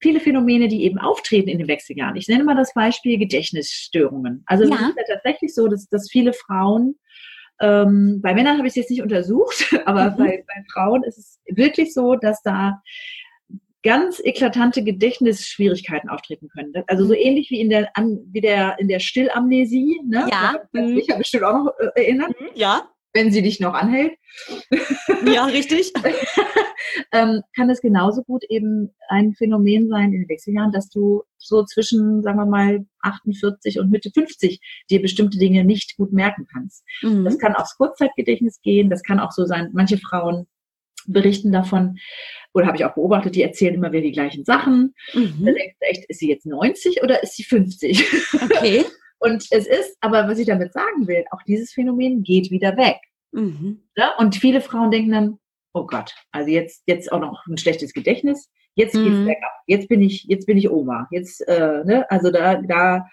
viele 0.00 0.20
Phänomene, 0.20 0.68
die 0.68 0.84
eben 0.84 0.98
auftreten 0.98 1.50
in 1.50 1.58
den 1.58 1.68
Wechseljahren. 1.68 2.16
Ich 2.16 2.28
nenne 2.28 2.44
mal 2.44 2.56
das 2.56 2.72
Beispiel 2.72 3.18
Gedächtnisstörungen. 3.18 4.42
Also 4.46 4.64
ja. 4.64 4.74
es 4.74 4.80
ist 4.80 4.96
ja 4.96 5.14
tatsächlich 5.14 5.54
so, 5.54 5.68
dass, 5.68 5.86
dass 5.90 6.10
viele 6.10 6.32
Frauen 6.32 6.96
ähm, 7.60 8.20
bei 8.22 8.34
Männern 8.34 8.56
habe 8.56 8.66
ich 8.66 8.72
es 8.72 8.76
jetzt 8.76 8.90
nicht 8.90 9.02
untersucht, 9.02 9.66
aber 9.84 10.12
mhm. 10.12 10.16
bei, 10.16 10.44
bei 10.46 10.64
Frauen 10.72 11.02
ist 11.02 11.18
es 11.18 11.40
wirklich 11.46 11.92
so, 11.92 12.16
dass 12.16 12.42
da 12.42 12.82
ganz 13.84 14.18
eklatante 14.24 14.82
Gedächtnisschwierigkeiten 14.82 16.08
auftreten 16.08 16.48
können. 16.48 16.72
Also 16.88 17.04
so 17.04 17.12
mhm. 17.12 17.20
ähnlich 17.20 17.50
wie 17.50 17.60
in 17.60 17.68
der, 17.68 17.92
wie 18.32 18.40
der, 18.40 18.76
in 18.80 18.88
der 18.88 18.98
Stillamnesie. 18.98 20.00
Ne? 20.08 20.26
Ja. 20.30 20.54
Mhm. 20.72 20.98
Ich 20.98 21.08
habe 21.10 21.18
bestimmt 21.18 21.44
auch 21.44 21.64
noch 21.64 21.72
äh, 21.78 22.02
erinnert. 22.02 22.40
Mhm. 22.40 22.48
Ja. 22.54 22.88
Wenn 23.12 23.30
sie 23.30 23.42
dich 23.42 23.60
noch 23.60 23.74
anhält. 23.74 24.14
Ja, 25.26 25.44
richtig. 25.46 25.92
ähm, 27.12 27.42
kann 27.56 27.70
es 27.70 27.80
genauso 27.80 28.22
gut 28.24 28.44
eben 28.48 28.90
ein 29.08 29.32
Phänomen 29.32 29.88
sein 29.88 30.12
in 30.12 30.22
den 30.22 30.28
Wechseljahren, 30.28 30.72
dass 30.72 30.88
du 30.90 31.22
so 31.38 31.64
zwischen, 31.64 32.22
sagen 32.22 32.38
wir 32.38 32.46
mal, 32.46 32.84
48 33.00 33.78
und 33.78 33.90
Mitte 33.90 34.10
50 34.12 34.60
dir 34.90 35.00
bestimmte 35.00 35.38
Dinge 35.38 35.64
nicht 35.64 35.96
gut 35.96 36.12
merken 36.12 36.46
kannst. 36.52 36.84
Mhm. 37.02 37.24
Das 37.24 37.38
kann 37.38 37.54
aufs 37.54 37.76
Kurzzeitgedächtnis 37.76 38.60
gehen, 38.60 38.90
das 38.90 39.02
kann 39.02 39.20
auch 39.20 39.32
so 39.32 39.46
sein, 39.46 39.70
manche 39.72 39.98
Frauen 39.98 40.46
berichten 41.06 41.52
davon, 41.52 41.98
oder 42.54 42.66
habe 42.66 42.76
ich 42.76 42.84
auch 42.84 42.94
beobachtet, 42.94 43.34
die 43.34 43.42
erzählen 43.42 43.74
immer 43.74 43.92
wieder 43.92 44.02
die 44.02 44.12
gleichen 44.12 44.44
Sachen. 44.44 44.94
Mhm. 45.12 45.44
Dann 45.44 45.54
denkst 45.54 45.76
du 45.80 45.86
echt, 45.86 46.04
ist 46.08 46.20
sie 46.20 46.28
jetzt 46.28 46.46
90 46.46 47.02
oder 47.02 47.22
ist 47.22 47.36
sie 47.36 47.42
50? 47.44 48.04
Okay. 48.42 48.84
Und 49.18 49.46
es 49.50 49.66
ist, 49.66 49.96
aber 50.00 50.28
was 50.28 50.38
ich 50.38 50.46
damit 50.46 50.72
sagen 50.72 51.06
will, 51.06 51.24
auch 51.30 51.42
dieses 51.46 51.72
Phänomen 51.72 52.22
geht 52.22 52.50
wieder 52.50 52.76
weg. 52.76 52.98
Mhm. 53.32 53.82
Ja? 53.96 54.14
Und 54.18 54.36
viele 54.36 54.60
Frauen 54.60 54.90
denken 54.90 55.12
dann, 55.12 55.38
oh 55.72 55.86
Gott, 55.86 56.14
also 56.30 56.50
jetzt, 56.50 56.82
jetzt 56.86 57.10
auch 57.10 57.20
noch 57.20 57.46
ein 57.46 57.56
schlechtes 57.56 57.92
Gedächtnis, 57.92 58.50
jetzt 58.74 58.92
geht's 58.92 59.16
mhm. 59.16 59.24
bergab, 59.24 59.52
jetzt 59.66 59.88
bin 59.88 60.02
ich, 60.02 60.24
jetzt 60.24 60.46
bin 60.46 60.58
ich 60.58 60.70
Oma, 60.70 61.08
jetzt, 61.10 61.40
äh, 61.48 61.82
ne, 61.84 62.06
also 62.10 62.30
da, 62.30 62.56
da 62.56 63.06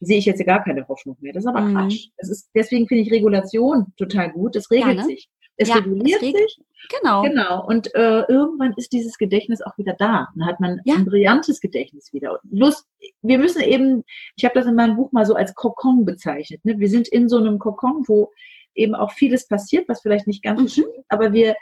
sehe 0.00 0.18
ich 0.18 0.26
jetzt 0.26 0.44
gar 0.44 0.62
keine 0.62 0.86
Hoffnung 0.86 1.16
mehr. 1.20 1.32
Das 1.32 1.44
ist 1.44 1.48
aber 1.48 1.62
mhm. 1.62 1.74
Quatsch. 1.74 2.08
Das 2.18 2.28
ist, 2.28 2.50
deswegen 2.54 2.86
finde 2.86 3.02
ich 3.02 3.12
Regulation 3.12 3.86
total 3.96 4.30
gut. 4.30 4.54
Das 4.54 4.70
regelt 4.70 4.96
ja, 4.96 5.02
ne? 5.02 5.04
sich. 5.04 5.28
Es 5.56 5.68
ja, 5.68 5.76
reguliert 5.76 6.22
es 6.22 6.32
sich. 6.32 6.60
Genau. 7.00 7.22
Genau. 7.22 7.66
Und 7.66 7.94
äh, 7.94 8.22
irgendwann 8.28 8.74
ist 8.76 8.92
dieses 8.92 9.18
Gedächtnis 9.18 9.62
auch 9.62 9.76
wieder 9.78 9.94
da. 9.94 10.28
Dann 10.34 10.46
hat 10.46 10.60
man 10.60 10.80
ja. 10.84 10.94
ein 10.94 11.04
brillantes 11.04 11.60
Gedächtnis 11.60 12.12
wieder. 12.12 12.38
Lust, 12.50 12.86
wir 13.22 13.38
müssen 13.38 13.62
eben, 13.62 14.04
ich 14.36 14.44
habe 14.44 14.54
das 14.54 14.66
in 14.66 14.74
meinem 14.74 14.96
Buch 14.96 15.12
mal 15.12 15.24
so 15.24 15.34
als 15.34 15.54
Kokon 15.54 16.04
bezeichnet. 16.04 16.64
Ne? 16.64 16.78
Wir 16.78 16.88
sind 16.88 17.08
in 17.08 17.28
so 17.28 17.38
einem 17.38 17.58
Kokon, 17.58 18.04
wo 18.06 18.30
eben 18.74 18.94
auch 18.94 19.12
vieles 19.12 19.48
passiert, 19.48 19.88
was 19.88 20.02
vielleicht 20.02 20.26
nicht 20.26 20.42
ganz 20.42 20.60
mhm. 20.60 20.68
stimmt, 20.68 21.04
aber 21.08 21.32
wir 21.32 21.56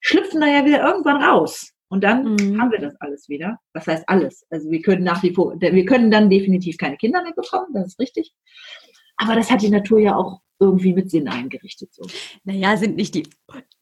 schlüpfen 0.00 0.40
da 0.40 0.46
ja 0.46 0.64
wieder 0.64 0.82
irgendwann 0.82 1.22
raus. 1.22 1.70
Und 1.88 2.02
dann 2.02 2.34
mhm. 2.34 2.60
haben 2.60 2.72
wir 2.72 2.80
das 2.80 2.96
alles 3.00 3.28
wieder. 3.28 3.58
Was 3.72 3.86
heißt 3.86 4.08
alles? 4.08 4.44
Also 4.50 4.70
wir 4.70 4.82
können 4.82 5.04
nach 5.04 5.22
wie 5.22 5.32
vor, 5.32 5.54
wir 5.60 5.84
können 5.84 6.10
dann 6.10 6.30
definitiv 6.30 6.76
keine 6.78 6.96
Kinder 6.96 7.22
mehr 7.22 7.34
bekommen, 7.34 7.68
das 7.72 7.88
ist 7.88 8.00
richtig. 8.00 8.32
Aber 9.16 9.36
das 9.36 9.50
hat 9.50 9.62
die 9.62 9.70
Natur 9.70 10.00
ja 10.00 10.16
auch 10.16 10.40
irgendwie 10.64 10.92
mit 10.92 11.10
Sinn 11.10 11.28
eingerichtet. 11.28 11.94
So. 11.94 12.02
Naja, 12.44 12.76
sind 12.76 12.96
nicht 12.96 13.14
die, 13.14 13.28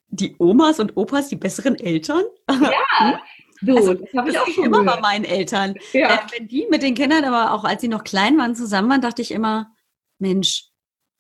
die 0.09 0.37
Omas 0.39 0.81
und 0.81 0.97
Opas 0.97 1.29
die 1.29 1.37
besseren 1.37 1.79
Eltern? 1.79 2.25
Ja. 2.49 3.21
Du, 3.65 3.77
also, 3.77 3.95
das 3.95 4.13
habe 4.13 4.29
ich 4.29 4.39
auch 4.41 4.49
schon 4.49 4.65
immer 4.65 4.81
gehört. 4.81 4.97
bei 4.97 5.01
meinen 5.03 5.25
Eltern. 5.25 5.77
Ja. 5.93 6.15
Äh, 6.15 6.19
wenn 6.33 6.49
die 6.49 6.67
mit 6.69 6.83
den 6.83 6.95
Kindern, 6.95 7.25
aber 7.25 7.53
auch 7.53 7.63
als 7.63 7.81
sie 7.81 7.87
noch 7.87 8.03
klein 8.03 8.37
waren, 8.37 8.57
zusammen 8.57 8.91
waren, 8.91 9.01
dachte 9.01 9.23
ich 9.23 9.31
immer, 9.31 9.73
Mensch, 10.19 10.67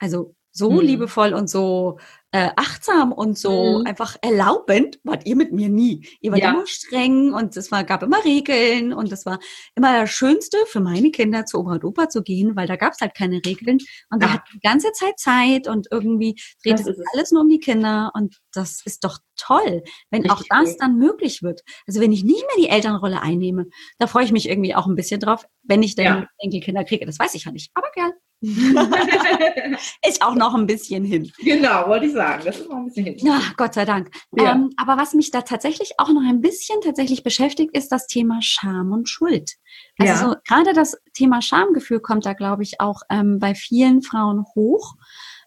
also 0.01 0.35
so 0.51 0.70
hm. 0.70 0.81
liebevoll 0.81 1.35
und 1.35 1.48
so 1.48 1.98
äh, 2.33 2.51
achtsam 2.57 3.12
und 3.12 3.38
so 3.38 3.79
hm. 3.79 3.87
einfach 3.87 4.16
erlaubend 4.23 4.99
wart 5.05 5.27
ihr 5.27 5.37
mit 5.37 5.53
mir 5.53 5.68
nie. 5.68 6.07
Ihr 6.21 6.33
wart 6.33 6.42
ja. 6.42 6.51
immer 6.53 6.66
streng 6.66 7.35
und 7.35 7.57
es 7.57 7.71
war, 7.71 7.85
gab 7.85 8.03
immer 8.03 8.25
Regeln 8.25 8.92
und 8.92 9.12
es 9.12 9.27
war 9.27 9.38
immer 9.75 10.01
das 10.01 10.11
Schönste 10.11 10.57
für 10.66 10.81
meine 10.81 11.11
Kinder 11.11 11.45
zu 11.45 11.59
Oma 11.59 11.75
und 11.75 11.85
Opa 11.85 12.09
zu 12.09 12.23
gehen, 12.23 12.57
weil 12.57 12.66
da 12.66 12.77
gab 12.77 12.95
es 12.95 13.01
halt 13.01 13.14
keine 13.14 13.40
Regeln 13.45 13.79
und 14.11 14.23
ja. 14.23 14.29
da 14.29 14.33
hat 14.35 14.42
die 14.53 14.61
ganze 14.61 14.92
Zeit 14.92 15.18
Zeit 15.18 15.68
und 15.68 15.88
irgendwie 15.90 16.40
dreht 16.64 16.81
es 16.81 16.87
alles 17.12 17.33
nur 17.33 17.42
um 17.42 17.49
die 17.49 17.61
Kinder 17.61 18.11
und 18.14 18.38
das 18.53 18.81
ist 18.85 19.05
doch 19.05 19.18
toll, 19.37 19.83
wenn 20.11 20.23
Richtig 20.23 20.31
auch 20.33 20.42
das 20.49 20.71
cool. 20.71 20.77
dann 20.79 20.97
möglich 20.99 21.42
wird. 21.42 21.61
Also 21.87 22.01
wenn 22.01 22.12
ich 22.12 22.25
nicht 22.25 22.45
mehr 22.47 22.64
die 22.64 22.68
Elternrolle 22.68 23.21
einnehme, 23.21 23.66
da 23.99 24.07
freue 24.07 24.25
ich 24.25 24.33
mich 24.33 24.49
irgendwie 24.49 24.75
auch 24.75 24.87
ein 24.87 24.95
bisschen 24.95 25.21
drauf, 25.21 25.47
wenn 25.62 25.83
ich 25.83 25.97
dann 25.97 26.05
ja. 26.05 26.27
Enkelkinder 26.38 26.85
kriege. 26.85 27.05
Das 27.05 27.18
weiß 27.18 27.35
ich 27.35 27.45
ja 27.45 27.53
nicht, 27.53 27.71
aber 27.75 27.88
gern. 27.95 28.12
ist 30.07 30.20
auch 30.22 30.35
noch 30.35 30.55
ein 30.55 30.66
bisschen 30.66 31.05
hin. 31.05 31.31
Genau, 31.38 31.87
wollte 31.87 32.07
ich 32.07 32.12
sagen. 32.12 32.42
Das 32.44 32.59
ist 32.59 32.68
noch 32.68 32.76
ein 32.76 32.87
bisschen 32.87 33.05
hin. 33.05 33.18
Ja, 33.18 33.40
Gott 33.57 33.74
sei 33.74 33.85
Dank. 33.85 34.11
Ja. 34.37 34.52
Ähm, 34.52 34.70
aber 34.76 34.96
was 34.96 35.14
mich 35.14 35.31
da 35.31 35.42
tatsächlich 35.42 35.92
auch 35.98 36.09
noch 36.09 36.22
ein 36.22 36.40
bisschen 36.40 36.81
tatsächlich 36.81 37.22
beschäftigt, 37.22 37.76
ist 37.76 37.92
das 37.92 38.07
Thema 38.09 38.40
Scham 38.42 38.92
und 38.92 39.09
Schuld. 39.09 39.52
Also 39.98 40.12
ja. 40.12 40.18
so, 40.18 40.35
gerade 40.46 40.72
das 40.72 40.96
Thema 41.14 41.40
Schamgefühl 41.40 42.00
kommt 42.00 42.26
da, 42.26 42.33
glaube 42.33 42.64
ich, 42.64 42.81
auch 42.81 43.02
ähm, 43.11 43.38
bei 43.38 43.55
vielen 43.55 44.02
Frauen 44.02 44.44
hoch 44.55 44.96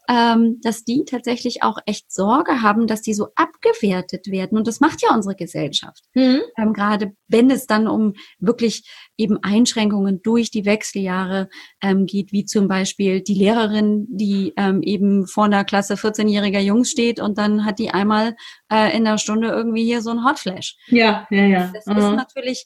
ähm, 0.09 0.59
dass 0.61 0.83
die 0.83 1.03
tatsächlich 1.05 1.63
auch 1.63 1.77
echt 1.85 2.11
Sorge 2.11 2.61
haben, 2.61 2.87
dass 2.87 3.01
die 3.01 3.13
so 3.13 3.29
abgewertet 3.35 4.27
werden. 4.27 4.57
Und 4.57 4.67
das 4.67 4.79
macht 4.79 5.01
ja 5.01 5.13
unsere 5.13 5.35
Gesellschaft. 5.35 6.03
Mhm. 6.13 6.41
Ähm, 6.57 6.73
Gerade 6.73 7.13
wenn 7.27 7.49
es 7.49 7.67
dann 7.67 7.87
um 7.87 8.13
wirklich 8.39 8.89
eben 9.17 9.37
Einschränkungen 9.41 10.21
durch 10.21 10.51
die 10.51 10.65
Wechseljahre 10.65 11.49
ähm, 11.81 12.05
geht, 12.05 12.31
wie 12.31 12.45
zum 12.45 12.67
Beispiel 12.67 13.21
die 13.21 13.35
Lehrerin, 13.35 14.07
die 14.09 14.53
ähm, 14.57 14.81
eben 14.81 15.27
vor 15.27 15.45
einer 15.45 15.63
Klasse 15.63 15.95
14-jähriger 15.95 16.59
Jungs 16.59 16.91
steht 16.91 17.19
und 17.19 17.37
dann 17.37 17.65
hat 17.65 17.79
die 17.79 17.91
einmal 17.91 18.35
äh, 18.71 18.95
in 18.95 19.05
der 19.05 19.17
Stunde 19.17 19.49
irgendwie 19.49 19.83
hier 19.83 20.01
so 20.01 20.11
ein 20.11 20.25
Hotflash. 20.25 20.77
Ja, 20.87 21.27
ja, 21.29 21.45
ja. 21.45 21.71
Das 21.73 21.85
mhm. 21.85 21.97
ist 21.97 22.11
natürlich 22.11 22.65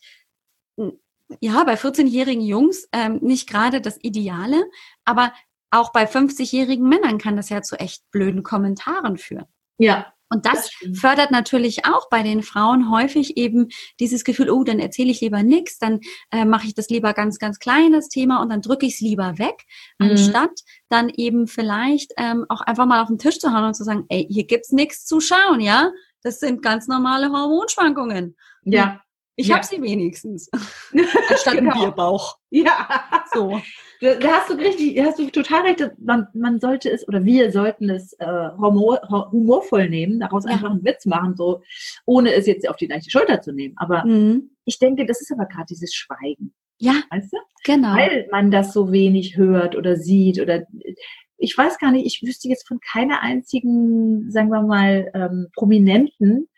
ja, 1.42 1.64
bei 1.64 1.76
14-jährigen 1.76 2.42
Jungs 2.42 2.88
ähm, 2.92 3.20
nicht 3.22 3.48
gerade 3.48 3.82
das 3.82 3.98
Ideale, 4.02 4.64
aber 5.06 5.32
auch 5.72 5.92
bei 5.92 6.06
50-jährigen 6.06 6.88
Männern 6.88 7.18
kann 7.18 7.36
das 7.36 7.50
ja 7.50 7.62
zu 7.62 7.76
echt 7.80 8.10
blöden 8.12 8.44
Kommentaren 8.44 9.18
führen. 9.18 9.46
Ja. 9.78 10.14
Und 10.32 10.46
das, 10.46 10.70
das 10.82 11.00
fördert 11.00 11.32
natürlich 11.32 11.86
auch 11.86 12.08
bei 12.10 12.22
den 12.22 12.44
Frauen 12.44 12.92
häufig 12.92 13.36
eben 13.36 13.70
dieses 14.00 14.24
Gefühl, 14.24 14.52
oh, 14.52 14.64
dann 14.64 14.80
erzähle 14.80 15.10
ich 15.10 15.22
lieber 15.22 15.42
nichts, 15.42 15.80
dann 15.80 16.02
äh, 16.30 16.46
mache 16.46 16.68
ich 16.68 16.76
das 16.76 16.90
lieber 16.90 17.14
ganz, 17.14 17.40
ganz 17.40 17.58
kleines 17.58 18.10
Thema 18.10 18.40
und 18.42 18.50
dann 18.50 18.62
drücke 18.62 18.86
ich 18.86 18.94
es 18.94 19.00
lieber 19.00 19.40
weg, 19.40 19.66
mhm. 19.98 20.12
anstatt 20.12 20.52
dann 20.88 21.10
eben 21.10 21.48
vielleicht 21.48 22.14
ähm, 22.18 22.46
auch 22.50 22.62
einfach 22.62 22.86
mal 22.86 23.02
auf 23.02 23.08
den 23.08 23.18
Tisch 23.18 23.40
zu 23.40 23.52
hauen 23.52 23.64
und 23.64 23.74
zu 23.74 23.84
sagen, 23.84 24.06
ey, 24.10 24.28
hier 24.30 24.46
gibt's 24.46 24.72
nichts 24.72 25.06
zu 25.06 25.20
schauen, 25.20 25.62
ja? 25.62 25.92
Das 26.22 26.40
sind 26.40 26.62
ganz 26.62 26.88
normale 26.88 27.32
Hormonschwankungen. 27.32 28.36
Ja. 28.66 29.02
Ich 29.40 29.48
ja. 29.48 29.56
habe 29.56 29.66
sie 29.66 29.82
wenigstens. 29.82 30.50
Anstatt 31.30 31.54
genau. 31.58 31.72
ein 31.72 31.80
Bierbauch. 31.80 32.38
Ja. 32.50 33.24
So. 33.34 33.62
Da, 34.02 34.16
da, 34.16 34.28
hast 34.34 34.50
du 34.50 34.56
richtig, 34.56 35.00
hast 35.02 35.18
du 35.18 35.30
total 35.30 35.62
recht. 35.62 35.92
Man, 35.98 36.28
man 36.34 36.60
sollte 36.60 36.92
es 36.92 37.08
oder 37.08 37.24
wir 37.24 37.50
sollten 37.54 37.90
es 37.90 38.12
äh, 38.20 38.50
humor, 38.58 39.00
humorvoll 39.32 39.90
nehmen, 39.90 40.20
daraus 40.20 40.44
ja. 40.44 40.52
einfach 40.52 40.72
einen 40.72 40.84
Witz 40.84 41.06
machen, 41.06 41.38
so 41.38 41.62
ohne 42.06 42.34
es 42.34 42.48
jetzt 42.48 42.68
auf 42.68 42.76
die 42.76 42.88
leichte 42.88 43.10
Schulter 43.10 43.42
zu 43.42 43.54
nehmen. 43.54 43.76
Aber 43.78 44.04
mhm. 44.06 44.52
ich 44.66 44.78
denke, 44.78 45.06
das 45.06 45.22
ist 45.22 45.32
aber 45.32 45.46
gerade 45.46 45.68
dieses 45.70 45.94
Schweigen. 45.94 46.54
Ja, 46.78 47.02
weißt 47.10 47.32
du? 47.32 47.38
genau. 47.64 47.96
Weil 47.96 48.28
man 48.32 48.52
das 48.52 48.74
so 48.74 48.92
wenig 48.92 49.38
hört 49.38 49.78
oder 49.78 49.96
sieht 49.96 50.42
oder 50.42 50.66
ich 51.38 51.58
weiß 51.58 51.78
gar 51.78 51.92
nicht, 51.92 52.06
ich 52.06 52.28
wüsste 52.28 52.50
jetzt 52.50 52.68
von 52.68 52.82
keiner 52.82 53.22
einzigen, 53.22 54.30
sagen 54.32 54.50
wir 54.50 54.62
mal, 54.64 55.10
ähm, 55.14 55.48
Prominenten, 55.56 56.50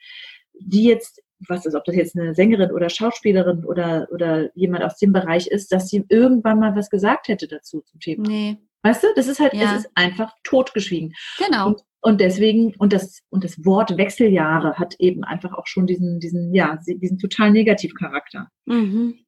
die 0.60 0.86
jetzt, 0.86 1.22
was 1.48 1.66
ist, 1.66 1.76
ob 1.76 1.84
das 1.86 1.96
jetzt 1.96 2.18
eine 2.18 2.34
Sängerin 2.34 2.72
oder 2.72 2.90
Schauspielerin 2.90 3.66
oder, 3.66 4.08
oder 4.12 4.50
jemand 4.56 4.84
aus 4.84 4.98
dem 4.98 5.14
Bereich 5.14 5.48
ist, 5.48 5.72
dass 5.72 5.90
sie 5.90 6.06
irgendwann 6.10 6.60
mal 6.60 6.76
was 6.76 6.90
gesagt 6.90 7.28
hätte 7.28 7.48
dazu 7.48 7.82
zum 7.82 8.00
Thema. 8.00 8.28
Nee, 8.28 8.58
Weißt 8.84 9.04
du, 9.04 9.08
das 9.16 9.28
ist 9.28 9.40
halt, 9.40 9.54
Ja. 9.54 9.76
es 9.76 9.82
ist 9.86 9.92
einfach 9.96 10.34
totgeschwiegen. 10.44 11.14
genau. 11.38 11.68
Und, 11.68 11.82
und 12.02 12.20
deswegen, 12.20 12.74
und 12.78 12.94
das, 12.94 13.22
und 13.30 13.44
das 13.44 13.64
Wort 13.64 13.96
Wechseljahre 13.96 14.74
hat 14.80 14.96
eben 14.98 15.24
einfach 15.24 15.54
auch 15.54 15.68
schon 15.68 15.86
diesen, 15.86 16.20
diesen, 16.20 16.54
ja, 16.56 16.80
diesen 16.88 17.20
total 17.20 17.52
Negativcharakter. 17.52 18.48
Mhm. 18.66 19.20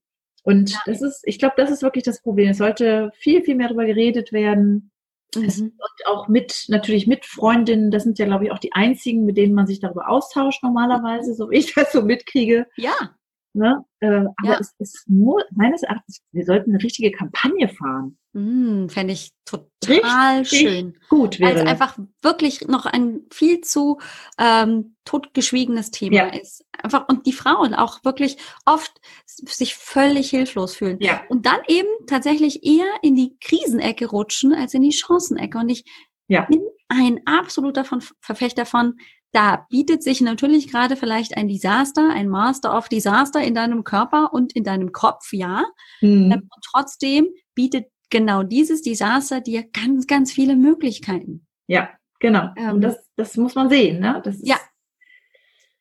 Und 0.44 0.76
das 0.86 1.02
ist, 1.02 1.22
ich 1.26 1.38
glaube, 1.40 1.54
das 1.56 1.70
ist 1.70 1.84
wirklich 1.84 2.04
das 2.04 2.22
Problem. 2.22 2.50
Es 2.50 2.58
sollte 2.58 3.12
viel, 3.16 3.44
viel 3.44 3.56
mehr 3.56 3.68
darüber 3.68 3.86
geredet 3.86 4.34
werden. 4.34 4.92
Mhm. 5.40 5.74
und 5.78 6.08
auch 6.08 6.28
mit, 6.28 6.66
natürlich 6.68 7.08
mit 7.08 7.26
Freundinnen. 7.26 7.92
Das 7.92 8.04
sind 8.04 8.20
ja, 8.20 8.26
glaube 8.26 8.46
ich, 8.46 8.52
auch 8.52 8.60
die 8.60 8.74
einzigen, 8.74 9.26
mit 9.26 9.38
denen 9.38 9.54
man 9.54 9.68
sich 9.68 9.80
darüber 9.80 10.10
austauscht 10.10 10.64
normalerweise, 10.64 11.34
so 11.34 11.50
wie 11.50 11.58
ich 11.58 11.74
das 11.76 11.92
so 11.92 12.02
mitkriege. 12.02 12.68
Ja, 12.76 13.16
Ne? 13.56 13.86
Äh, 14.00 14.08
aber 14.08 14.34
Ja. 14.44 14.58
es 14.60 14.74
ist 14.80 15.04
nur, 15.08 15.44
meines 15.52 15.84
Erachtens, 15.84 16.22
wir 16.32 16.44
sollten 16.46 16.72
eine 16.74 16.84
richtige 16.84 17.12
Kampagne 17.12 17.70
fahren. 17.70 18.18
mhm. 18.34 18.90
fände 18.90 19.14
ich 19.14 19.32
total 19.46 20.40
Richtig 20.40 20.60
schön. 20.60 20.98
Gut 21.10 21.40
Weil 21.40 21.50
wäre 21.50 21.58
es 21.60 21.62
das. 21.66 21.70
einfach 21.72 22.00
wirklich 22.24 22.62
noch 22.68 22.88
ein 22.88 23.22
viel 23.32 23.62
zu 23.62 24.00
ähm, 24.40 24.96
totgeschwiegenes 25.06 25.92
Thema 25.92 26.16
Ja. 26.16 26.28
ist. 26.30 26.66
Einfach, 26.82 27.08
und 27.10 27.28
die 27.28 27.34
Frauen 27.34 27.76
auch 27.76 28.04
wirklich 28.04 28.38
oft 28.66 29.00
sich 29.28 29.76
völlig 29.76 30.32
hilflos 30.32 30.76
fühlen. 30.76 30.98
Ja. 31.00 31.22
Und 31.30 31.46
dann 31.46 31.60
eben 31.68 31.88
tatsächlich 32.08 32.64
eher 32.66 32.88
in 33.04 33.16
die 33.16 33.38
Krisenecke 33.40 34.08
rutschen 34.08 34.54
als 34.54 34.74
in 34.74 34.82
die 34.82 34.92
Chancenecke. 34.94 35.60
Und 35.60 35.70
ich 35.70 35.84
Ja. 36.28 36.46
bin 36.46 36.64
ein 36.88 37.20
absoluter 37.26 37.86
von, 37.86 38.02
Verfechter 38.20 38.66
von, 38.66 38.96
da 39.34 39.66
bietet 39.70 40.04
sich 40.04 40.22
natürlich 40.22 40.72
gerade 40.72 40.96
vielleicht 40.96 41.36
ein 41.36 41.48
Desaster, 41.48 42.10
ein 42.14 42.30
Master 42.30 42.78
of 42.78 42.88
Disaster 42.88 43.42
in 43.42 43.56
deinem 43.56 43.84
Körper 43.84 44.32
und 44.32 44.54
in 44.54 44.64
deinem 44.64 44.92
Kopf, 44.92 45.34
ja. 45.34 45.66
Mhm. 46.02 46.32
Ähm, 46.32 46.50
Und 46.50 46.64
trotzdem 46.72 47.28
bietet 47.56 47.88
genau 48.10 48.44
dieses 48.44 48.84
Desaster 48.84 49.42
dir 49.42 49.64
ganz, 49.74 50.06
ganz 50.06 50.32
viele 50.32 50.56
Möglichkeiten. 50.56 51.48
Ja, 51.68 51.90
genau. 52.20 52.50
Ähm, 52.56 52.76
und 52.76 52.82
das, 52.82 53.10
das 53.16 53.36
muss 53.36 53.56
man 53.56 53.70
sehen, 53.70 54.00
ne? 54.00 54.22
Das 54.24 54.36
ist, 54.36 54.48
Ja. 54.48 54.58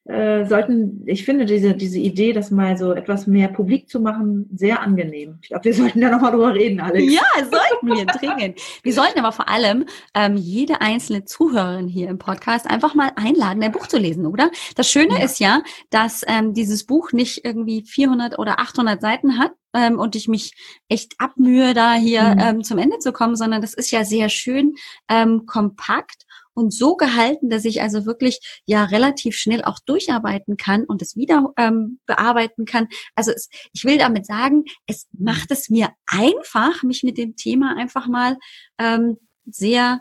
Äh, 0.04 0.46
sollten, 0.46 1.04
ich 1.06 1.24
finde 1.24 1.46
diese, 1.46 1.74
diese 1.74 2.00
Idee, 2.00 2.32
das 2.32 2.50
mal 2.50 2.76
so 2.76 2.92
etwas 2.92 3.28
mehr 3.28 3.46
publik 3.46 3.88
zu 3.88 4.00
machen, 4.00 4.48
sehr 4.52 4.80
angenehm. 4.82 5.38
Ich 5.42 5.48
glaube, 5.48 5.64
wir 5.64 5.74
sollten 5.74 6.00
da 6.00 6.10
nochmal 6.10 6.32
drüber 6.32 6.52
reden, 6.54 6.80
Alex. 6.80 7.12
Ja, 7.12 7.22
sollten 7.36 7.86
wir 7.86 8.06
dringend. 8.06 8.60
Wir 8.82 8.92
sollten 8.94 9.20
aber 9.20 9.30
vor 9.30 9.48
allem 9.48 9.84
ähm, 10.14 10.36
jede 10.36 10.80
einzelne 10.80 11.24
Zuhörerin 11.24 11.86
hier 11.86 12.08
im 12.08 12.18
Podcast 12.18 12.68
einfach 12.68 12.94
mal 12.96 13.12
einladen, 13.14 13.62
ein 13.62 13.70
Buch 13.70 13.86
zu 13.86 13.96
lesen, 13.96 14.26
oder? 14.26 14.50
Das 14.74 14.90
Schöne 14.90 15.14
Ja. 15.18 15.24
ist 15.24 15.38
ja, 15.38 15.62
dass 15.90 16.24
ähm, 16.26 16.52
dieses 16.52 16.84
Buch 16.84 17.12
nicht 17.12 17.44
irgendwie 17.44 17.84
400 17.86 18.40
oder 18.40 18.58
800 18.58 19.00
Seiten 19.00 19.38
hat 19.38 19.52
ähm, 19.72 20.00
und 20.00 20.16
ich 20.16 20.26
mich 20.26 20.52
echt 20.88 21.14
abmühe, 21.18 21.74
da 21.74 21.94
hier 21.94 22.22
Mhm. 22.22 22.40
ähm, 22.40 22.64
zum 22.64 22.78
Ende 22.78 22.98
zu 22.98 23.12
kommen, 23.12 23.36
sondern 23.36 23.62
das 23.62 23.72
ist 23.74 23.92
ja 23.92 24.04
sehr 24.04 24.28
schön 24.30 24.74
ähm, 25.08 25.46
kompakt 25.46 26.26
und 26.54 26.72
so 26.72 26.96
gehalten, 26.96 27.50
dass 27.50 27.64
ich 27.64 27.82
also 27.82 28.06
wirklich 28.06 28.62
ja 28.66 28.84
relativ 28.84 29.36
schnell 29.36 29.62
auch 29.62 29.78
durcharbeiten 29.80 30.56
kann 30.56 30.84
und 30.84 31.02
es 31.02 31.16
wieder 31.16 31.52
ähm, 31.56 32.00
bearbeiten 32.06 32.64
kann. 32.64 32.88
Also 33.14 33.32
es, 33.32 33.48
ich 33.72 33.84
will 33.84 33.98
damit 33.98 34.26
sagen, 34.26 34.64
es 34.86 35.06
macht 35.12 35.50
es 35.50 35.68
mir 35.68 35.90
einfach, 36.06 36.82
mich 36.82 37.02
mit 37.02 37.18
dem 37.18 37.36
Thema 37.36 37.76
einfach 37.76 38.06
mal 38.06 38.36
ähm, 38.78 39.18
sehr 39.46 40.00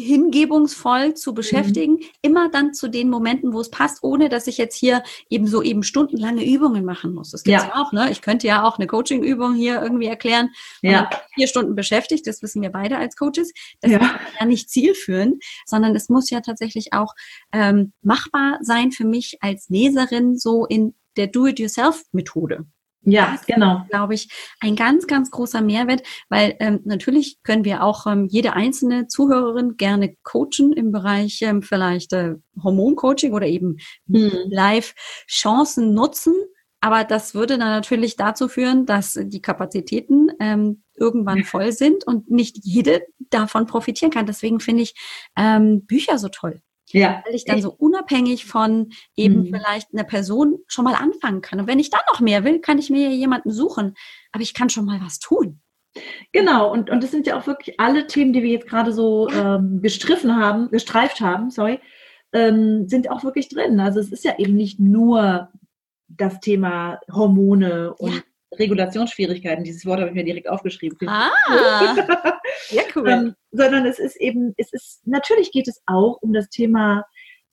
hingebungsvoll 0.00 1.14
zu 1.14 1.34
beschäftigen, 1.34 1.98
immer 2.22 2.50
dann 2.50 2.74
zu 2.74 2.88
den 2.88 3.10
Momenten, 3.10 3.52
wo 3.52 3.60
es 3.60 3.70
passt, 3.70 4.02
ohne 4.02 4.28
dass 4.28 4.46
ich 4.46 4.58
jetzt 4.58 4.76
hier 4.76 5.02
eben 5.28 5.46
so 5.46 5.62
eben 5.62 5.82
stundenlange 5.82 6.44
Übungen 6.44 6.84
machen 6.84 7.14
muss. 7.14 7.30
Das 7.30 7.42
gibt's 7.44 7.62
Ja. 7.64 7.68
ja. 7.74 7.80
auch, 7.82 7.92
ne? 7.92 8.10
Ich 8.10 8.22
könnte 8.22 8.46
ja 8.46 8.64
auch 8.64 8.78
eine 8.78 8.86
Coaching-Übung 8.86 9.54
hier 9.54 9.80
irgendwie 9.82 10.06
erklären. 10.06 10.50
Ja. 10.82 11.08
vier 11.34 11.46
Stunden 11.46 11.74
beschäftigt, 11.74 12.26
das 12.26 12.42
wissen 12.42 12.62
wir 12.62 12.70
beide 12.70 12.96
als 12.98 13.16
Coaches. 13.16 13.52
Das 13.80 13.90
Ja. 13.92 13.98
ist 13.98 14.40
ja 14.40 14.46
nicht 14.46 14.70
zielführend, 14.70 15.42
sondern 15.66 15.94
es 15.94 16.08
muss 16.08 16.30
ja 16.30 16.40
tatsächlich 16.40 16.92
auch 16.92 17.14
ähm, 17.52 17.92
machbar 18.02 18.58
sein 18.62 18.92
für 18.92 19.04
mich 19.04 19.38
als 19.40 19.68
Leserin, 19.68 20.36
so 20.38 20.66
in 20.66 20.94
der 21.16 21.26
Do-it-yourself-Methode 21.26 22.64
Ja, 23.02 23.38
genau. 23.46 23.86
glaube 23.88 24.14
ich, 24.14 24.28
ein 24.60 24.76
ganz, 24.76 25.06
ganz 25.06 25.30
großer 25.30 25.62
Mehrwert, 25.62 26.02
weil 26.28 26.56
ähm, 26.60 26.80
natürlich 26.84 27.38
können 27.42 27.64
wir 27.64 27.82
auch 27.82 28.06
ähm, 28.06 28.26
jede 28.30 28.52
einzelne 28.52 29.06
Zuhörerin 29.06 29.76
gerne 29.76 30.16
coachen 30.22 30.72
im 30.74 30.92
Bereich 30.92 31.40
ähm, 31.42 31.62
vielleicht 31.62 32.12
äh, 32.12 32.34
Hormoncoaching 32.62 33.32
oder 33.32 33.46
eben 33.46 33.78
Hm. 34.10 34.30
Live-Chancen 34.50 35.94
nutzen. 35.94 36.34
Aber 36.82 37.04
das 37.04 37.34
würde 37.34 37.58
dann 37.58 37.68
natürlich 37.68 38.16
dazu 38.16 38.48
führen, 38.48 38.86
dass 38.86 39.18
die 39.20 39.42
Kapazitäten 39.42 40.28
ähm, 40.40 40.82
irgendwann 40.96 41.44
voll 41.44 41.72
sind 41.72 42.06
und 42.06 42.30
nicht 42.30 42.58
jede 42.62 43.02
davon 43.30 43.66
profitieren 43.66 44.10
kann. 44.10 44.26
Deswegen 44.26 44.60
finde 44.60 44.82
ich 44.82 44.94
ähm, 45.36 45.84
Bücher 45.86 46.18
so 46.18 46.28
toll 46.28 46.62
Ja. 46.92 47.22
weil 47.24 47.34
ich 47.34 47.44
dann 47.44 47.62
so 47.62 47.72
unabhängig 47.72 48.46
von 48.46 48.90
eben 49.16 49.42
Mhm. 49.42 49.54
vielleicht 49.54 49.92
einer 49.92 50.04
Person 50.04 50.58
schon 50.66 50.84
mal 50.84 50.94
anfangen 50.94 51.40
kann. 51.40 51.60
Und 51.60 51.66
wenn 51.66 51.78
ich 51.78 51.90
dann 51.90 52.00
noch 52.08 52.20
mehr 52.20 52.44
will, 52.44 52.60
kann 52.60 52.78
ich 52.78 52.90
mir 52.90 53.10
jemanden 53.10 53.50
suchen. 53.50 53.94
Aber 54.32 54.42
ich 54.42 54.54
kann 54.54 54.70
schon 54.70 54.84
mal 54.84 55.00
was 55.02 55.18
tun. 55.18 55.60
Genau, 56.32 56.70
und, 56.72 56.88
und 56.90 57.02
das 57.02 57.10
sind 57.10 57.26
ja 57.26 57.38
auch 57.38 57.46
wirklich 57.46 57.80
alle 57.80 58.06
Themen, 58.06 58.32
die 58.32 58.42
wir 58.42 58.50
jetzt 58.50 58.68
gerade 58.68 58.92
so 58.92 59.28
ähm, 59.30 59.82
gestriffen 59.82 60.36
haben, 60.36 60.70
gestreift 60.70 61.20
haben, 61.20 61.50
sorry, 61.50 61.80
ähm, 62.32 62.88
sind 62.88 63.10
auch 63.10 63.24
wirklich 63.24 63.48
drin. 63.48 63.80
Also 63.80 63.98
es 63.98 64.12
ist 64.12 64.24
ja 64.24 64.38
eben 64.38 64.54
nicht 64.54 64.78
nur 64.78 65.48
das 66.06 66.38
Thema 66.40 67.00
Hormone 67.12 67.94
und 67.94 68.14
Ja. 68.14 68.20
Regulationsschwierigkeiten. 68.58 69.64
Dieses 69.64 69.86
Wort 69.86 70.00
habe 70.00 70.08
ich 70.10 70.14
mir 70.14 70.24
direkt 70.24 70.48
aufgeschrieben. 70.48 70.98
Ah, 71.08 71.30
ja 72.70 72.82
ähm, 73.06 73.34
sondern 73.52 73.86
es 73.86 73.98
ist 73.98 74.16
eben, 74.20 74.54
es 74.56 74.72
ist, 74.72 75.06
natürlich 75.06 75.52
geht 75.52 75.68
es 75.68 75.80
auch 75.86 76.18
um 76.20 76.32
das 76.32 76.48
Thema 76.48 77.04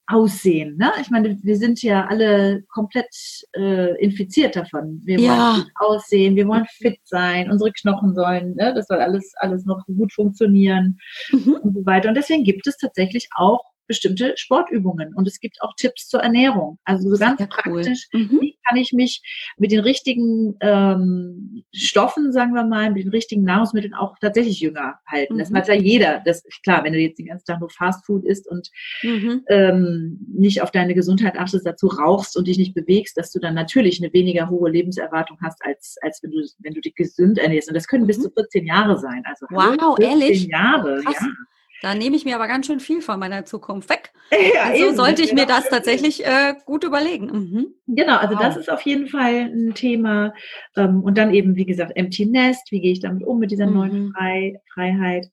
Aussehen. 0.10 0.78
Ne? 0.78 0.90
Ich 1.02 1.10
meine, 1.10 1.38
wir 1.44 1.58
sind 1.58 1.84
ja 1.84 2.06
alle 2.08 2.64
komplett 2.70 3.14
äh, 3.58 3.94
infiziert 4.02 4.56
davon. 4.56 5.02
Wir 5.04 5.20
Ja. 5.20 5.56
wollen 5.56 5.66
aussehen, 5.76 6.36
wir 6.38 6.48
wollen 6.48 6.66
fit 6.78 7.00
sein, 7.04 7.52
unsere 7.52 7.74
Knochen 7.74 8.16
sollen, 8.16 8.56
ne? 8.56 8.74
das 8.74 8.88
soll 8.88 9.00
alles, 9.00 9.34
alles 9.38 9.66
noch 9.66 9.86
gut 9.86 10.14
funktionieren 10.14 10.98
Mhm. 11.32 11.58
und 11.62 11.74
so 11.76 11.86
weiter. 11.86 12.08
Und 12.08 12.16
deswegen 12.16 12.46
gibt 12.46 12.66
es 12.68 12.78
tatsächlich 12.78 13.28
auch 13.36 13.60
bestimmte 13.88 14.34
Sportübungen 14.38 15.14
und 15.14 15.28
es 15.28 15.40
gibt 15.40 15.62
auch 15.62 15.74
Tipps 15.78 16.08
zur 16.08 16.22
Ernährung. 16.22 16.78
Also 16.86 17.10
so 17.10 17.18
ganz 17.18 17.42
cool. 17.42 17.48
praktisch, 17.82 18.08
Mhm. 18.14 18.38
wie 18.42 18.57
kann 18.68 18.78
ich 18.78 18.92
mich 18.94 19.22
mit 19.58 19.72
den 19.72 19.80
richtigen 19.80 20.56
ähm, 20.62 21.64
Stoffen, 21.74 22.32
sagen 22.32 22.54
wir 22.54 22.64
mal, 22.66 22.92
mit 22.92 23.04
den 23.04 23.12
richtigen 23.12 23.44
Nahrungsmitteln 23.44 23.94
auch 23.94 24.16
tatsächlich 24.20 24.60
jünger 24.60 24.96
halten. 25.08 25.38
Das 25.38 25.50
Mhm. 25.50 25.56
weiß 25.56 25.68
ja 25.68 25.74
jeder. 25.76 26.22
Das 26.26 26.44
klar, 26.64 26.84
wenn 26.84 26.94
du 26.94 27.00
jetzt 27.00 27.18
den 27.20 27.28
ganzen 27.28 27.46
Tag 27.46 27.60
nur 27.60 27.70
Fastfood 27.70 28.26
isst 28.26 28.48
und 28.50 28.70
Mhm. 29.04 29.44
ähm, 29.50 30.20
nicht 30.34 30.62
auf 30.62 30.72
deine 30.72 30.94
Gesundheit 30.94 31.38
achtest, 31.38 31.66
dazu 31.66 31.88
rauchst 31.88 32.36
und 32.38 32.48
dich 32.48 32.58
nicht 32.58 32.74
bewegst, 32.74 33.18
dass 33.18 33.32
du 33.32 33.40
dann 33.40 33.54
natürlich 33.56 34.02
eine 34.04 34.12
weniger 34.14 34.50
hohe 34.50 34.70
Lebenserwartung 34.70 35.38
hast, 35.42 35.64
als, 35.66 35.96
als 36.02 36.22
wenn 36.24 36.32
du, 36.32 36.38
wenn 36.60 36.74
du 36.74 36.82
dich 36.82 36.96
gesund 36.96 37.38
ernährst. 37.38 37.68
Und 37.70 37.76
das 37.76 37.88
können 37.88 38.08
bis 38.08 38.18
Mhm. 38.18 38.24
zu 38.24 38.30
14 38.32 38.66
Jahre 38.66 38.98
sein. 39.00 39.24
Also 39.26 39.46
Wow, 39.50 39.76
hallo, 39.80 39.96
14 39.96 40.22
ehrlich? 40.22 40.48
Jahre, 40.48 41.02
Krass. 41.04 41.16
ja. 41.22 41.28
Da 41.82 41.94
nehme 41.94 42.16
ich 42.16 42.26
mir 42.26 42.36
aber 42.36 42.48
ganz 42.48 42.66
schön 42.66 42.80
viel 42.80 43.02
von 43.02 43.20
meiner 43.20 43.46
Zukunft 43.46 43.90
weg. 43.90 44.12
ja 44.56 44.64
Also 44.64 44.88
eben. 44.88 44.96
sollte 44.96 45.22
ich 45.22 45.34
mir 45.34 45.46
Genau. 45.46 45.58
das 45.60 45.70
tatsächlich 45.70 46.26
äh, 46.26 46.56
gut 46.66 46.84
überlegen. 46.84 47.26
Mhm. 47.28 47.68
Genau, 47.88 48.18
also 48.18 48.34
Wow. 48.36 48.42
das 48.42 48.58
ist 48.58 48.70
auf 48.70 48.82
jeden 48.82 49.08
Fall 49.08 49.52
ein 49.54 49.74
Thema. 49.76 50.34
Ähm, 50.76 51.02
und 51.04 51.18
dann 51.18 51.34
eben, 51.34 51.56
wie 51.56 51.66
gesagt, 51.66 51.94
Empty 51.96 52.26
Nest, 52.26 52.72
wie 52.72 52.82
gehe 52.82 52.92
ich 52.94 53.00
damit 53.00 53.24
um 53.26 53.40
mit 53.40 53.52
dieser 53.52 53.68
neuen 53.68 54.08
Mhm. 54.08 54.12
Frei 54.14 54.60
Freiheit. 54.74 55.28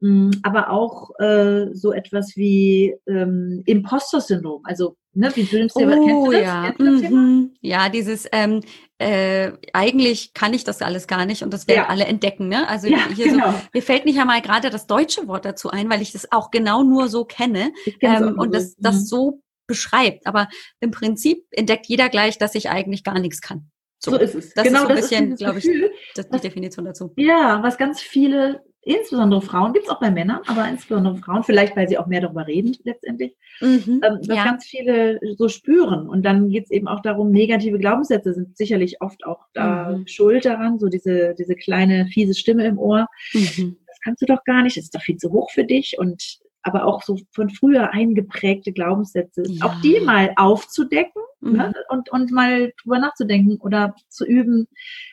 Mm, 0.00 0.30
Aber 0.42 0.70
auch 0.70 1.10
äh, 1.20 1.66
so 1.74 1.92
etwas 1.92 2.34
wie 2.34 2.94
ähm, 3.06 3.62
Imposter-Syndrom. 3.66 4.62
Also, 4.64 4.96
ne, 5.12 5.30
wie 5.34 5.44
du 5.44 5.68
Oh 5.74 6.24
du 6.26 6.32
das? 6.32 6.42
ja, 6.42 6.72
mhm. 6.78 7.52
ja, 7.60 7.88
dieses 7.90 8.26
ähm, 8.32 8.62
äh, 9.00 9.52
eigentlich 9.72 10.34
kann 10.34 10.52
ich 10.52 10.62
das 10.62 10.82
alles 10.82 11.06
gar 11.06 11.24
nicht 11.24 11.42
und 11.42 11.52
das 11.54 11.66
werden 11.66 11.78
Ja. 11.84 11.88
alle 11.88 12.04
entdecken, 12.04 12.48
ne? 12.48 12.68
Also 12.68 12.86
Ja, 12.86 12.98
hier 13.14 13.30
so, 13.30 13.36
genau. 13.36 13.54
mir 13.72 13.82
fällt 13.82 14.04
nicht 14.04 14.18
einmal 14.20 14.42
gerade 14.42 14.68
das 14.70 14.86
deutsche 14.86 15.26
Wort 15.26 15.44
dazu 15.46 15.70
ein, 15.70 15.88
weil 15.88 16.02
ich 16.02 16.12
das 16.12 16.30
auch 16.32 16.50
genau 16.50 16.82
nur 16.82 17.08
so 17.08 17.24
kenne 17.24 17.72
ähm, 18.02 18.38
und 18.38 18.52
so. 18.52 18.58
das, 18.58 18.76
das 18.76 18.94
Mhm. 18.96 19.04
so 19.06 19.42
beschreibt. 19.66 20.26
Aber 20.26 20.48
im 20.80 20.90
Prinzip 20.90 21.44
entdeckt 21.50 21.86
jeder 21.86 22.08
gleich, 22.10 22.36
dass 22.38 22.54
ich 22.54 22.68
eigentlich 22.68 23.02
gar 23.02 23.18
nichts 23.18 23.40
kann. 23.40 23.70
so 24.02 24.16
ist 24.16 24.34
es. 24.34 24.52
das 24.54 24.64
genau 24.64 24.80
ist 24.80 24.82
so 24.84 24.88
ein 24.88 24.96
bisschen, 24.96 25.36
glaube 25.36 25.58
ich, 25.60 25.64
Gefühl. 25.64 25.90
das 26.16 26.28
die 26.28 26.40
Definition 26.40 26.84
dazu. 26.84 27.12
Ja, 27.16 27.62
was 27.62 27.78
ganz 27.78 28.00
viele 28.02 28.62
insbesondere 28.82 29.42
Frauen, 29.42 29.72
gibt 29.72 29.86
es 29.86 29.90
auch 29.90 30.00
bei 30.00 30.10
Männern, 30.10 30.40
aber 30.46 30.66
insbesondere 30.68 31.16
Frauen, 31.16 31.44
vielleicht 31.44 31.76
weil 31.76 31.88
sie 31.88 31.98
auch 31.98 32.06
mehr 32.06 32.20
darüber 32.20 32.46
reden 32.46 32.76
letztendlich, 32.84 33.36
mhm, 33.60 34.00
ähm, 34.02 34.18
dass 34.22 34.36
ja. 34.36 34.44
ganz 34.44 34.64
viele 34.64 35.18
so 35.36 35.48
spüren. 35.48 36.08
Und 36.08 36.22
dann 36.22 36.48
geht 36.48 36.64
es 36.64 36.70
eben 36.70 36.88
auch 36.88 37.02
darum, 37.02 37.30
negative 37.30 37.78
Glaubenssätze 37.78 38.32
sind 38.32 38.56
sicherlich 38.56 39.00
oft 39.02 39.24
auch 39.26 39.46
da 39.52 39.90
mhm. 39.90 40.06
schuld 40.06 40.44
daran, 40.44 40.78
so 40.78 40.88
diese, 40.88 41.34
diese 41.38 41.56
kleine 41.56 42.06
fiese 42.06 42.34
Stimme 42.34 42.64
im 42.66 42.78
Ohr. 42.78 43.06
Mhm. 43.34 43.76
Das 43.86 43.98
kannst 44.02 44.22
du 44.22 44.26
doch 44.26 44.44
gar 44.44 44.62
nicht, 44.62 44.76
das 44.76 44.84
ist 44.84 44.94
doch 44.94 45.02
viel 45.02 45.16
zu 45.16 45.30
hoch 45.30 45.50
für 45.50 45.64
dich. 45.64 45.96
Und 45.98 46.40
aber 46.62 46.84
auch 46.84 47.02
so 47.02 47.18
von 47.32 47.48
früher 47.50 47.92
eingeprägte 47.92 48.72
Glaubenssätze, 48.72 49.44
ja. 49.46 49.64
auch 49.64 49.80
die 49.80 50.00
mal 50.00 50.32
aufzudecken 50.36 51.22
ne, 51.40 51.68
mhm. 51.68 51.74
und, 51.88 52.10
und 52.10 52.30
mal 52.30 52.72
drüber 52.82 52.98
nachzudenken 52.98 53.58
oder 53.60 53.94
zu 54.08 54.26
üben, 54.26 54.68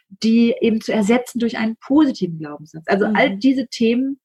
die 0.09 0.55
eben 0.61 0.81
zu 0.81 0.93
ersetzen 0.93 1.39
durch 1.39 1.57
einen 1.57 1.75
positiven 1.77 2.39
Glaubenssatz. 2.39 2.83
Also 2.87 3.07
mhm. 3.07 3.15
all 3.15 3.37
diese 3.37 3.67
Themen 3.67 4.19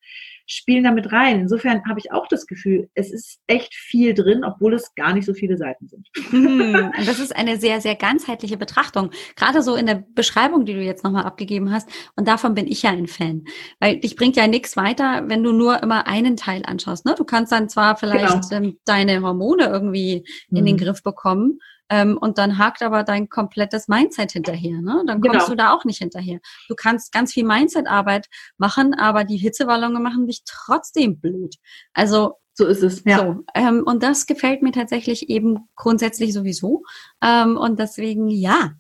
spielen 0.47 0.85
damit 0.85 1.13
rein. 1.13 1.41
Insofern 1.41 1.83
habe 1.89 1.99
ich 1.99 2.13
auch 2.13 2.27
das 2.29 2.47
Gefühl, 2.47 2.89
es 2.95 3.13
ist 3.13 3.41
echt 3.47 3.75
viel 3.75 4.15
drin, 4.15 4.45
obwohl 4.45 4.75
es 4.75 4.95
gar 4.95 5.15
nicht 5.15 5.25
so 5.25 5.35
viele 5.35 5.57
Seiten 5.57 5.89
sind. 5.89 6.09
Mhm. 6.31 6.93
Das 7.07 7.19
ist 7.19 7.35
eine 7.35 7.59
sehr, 7.59 7.81
sehr 7.81 7.95
ganzheitliche 7.95 8.57
Betrachtung. 8.57 9.11
Gerade 9.37 9.63
so 9.63 9.75
in 9.75 9.87
der 9.87 10.05
Beschreibung, 10.15 10.65
die 10.65 10.75
du 10.75 10.81
jetzt 10.83 11.05
nochmal 11.05 11.25
abgegeben 11.25 11.71
hast. 11.71 11.89
Und 12.17 12.29
davon 12.29 12.55
bin 12.55 12.67
ich 12.67 12.83
ja 12.83 12.91
ein 12.91 13.07
Fan. 13.07 13.45
Weil 13.81 13.99
dich 13.99 14.17
bringt 14.17 14.37
ja 14.37 14.47
nichts 14.47 14.77
weiter, 14.77 15.25
wenn 15.29 15.43
du 15.43 15.53
nur 15.53 15.83
immer 15.83 16.07
einen 16.07 16.37
Teil 16.37 16.63
anschaust. 16.65 17.05
Ne? 17.05 17.15
Du 17.17 17.25
kannst 17.25 17.53
dann 17.53 17.69
zwar 17.69 17.97
vielleicht 17.97 18.51
genau. 18.51 18.65
ähm, 18.65 18.79
deine 18.85 19.23
Hormone 19.23 19.67
irgendwie 19.67 20.25
mhm. 20.49 20.59
in 20.59 20.65
den 20.65 20.77
mhm. 20.77 20.81
Griff 20.81 21.03
bekommen, 21.03 21.59
ähm, 21.93 22.17
und 22.17 22.39
dann 22.39 22.57
hakt 22.57 22.83
aber 22.83 23.05
dein 23.05 23.29
komplettes 23.29 23.87
Mindset 23.87 24.33
hinterher. 24.33 24.81
Ne? 24.81 25.05
Dann 25.07 25.21
kommst 25.21 25.41
genau. 25.41 25.49
du 25.49 25.57
da 25.57 25.75
auch 25.75 25.85
nicht 25.85 25.99
hinterher. 25.99 26.41
Du 26.69 26.75
kannst 26.75 27.13
ganz 27.13 27.35
viel 27.35 27.45
Mindset-Arbeit 27.45 28.29
machen, 28.57 28.95
aber 28.95 29.25
die 29.25 29.37
Hitzewallungen 29.37 30.03
machen 30.03 30.27
dich 30.27 30.43
trotzdem 30.47 31.21
blöd. 31.21 31.57
Also 31.93 32.39
so 32.55 32.65
ist 32.67 32.83
es. 32.83 33.03
Ja. 33.05 33.19
So, 33.19 33.45
ähm, 33.55 33.83
und 33.85 34.03
das 34.03 34.27
gefällt 34.27 34.63
mir 34.63 34.73
tatsächlich 34.73 35.29
eben 35.29 35.69
grundsätzlich 35.77 36.33
sowieso. 36.33 36.83
Ähm, 37.23 37.59
und 37.59 37.79
deswegen, 37.79 38.29
ja. 38.29 38.73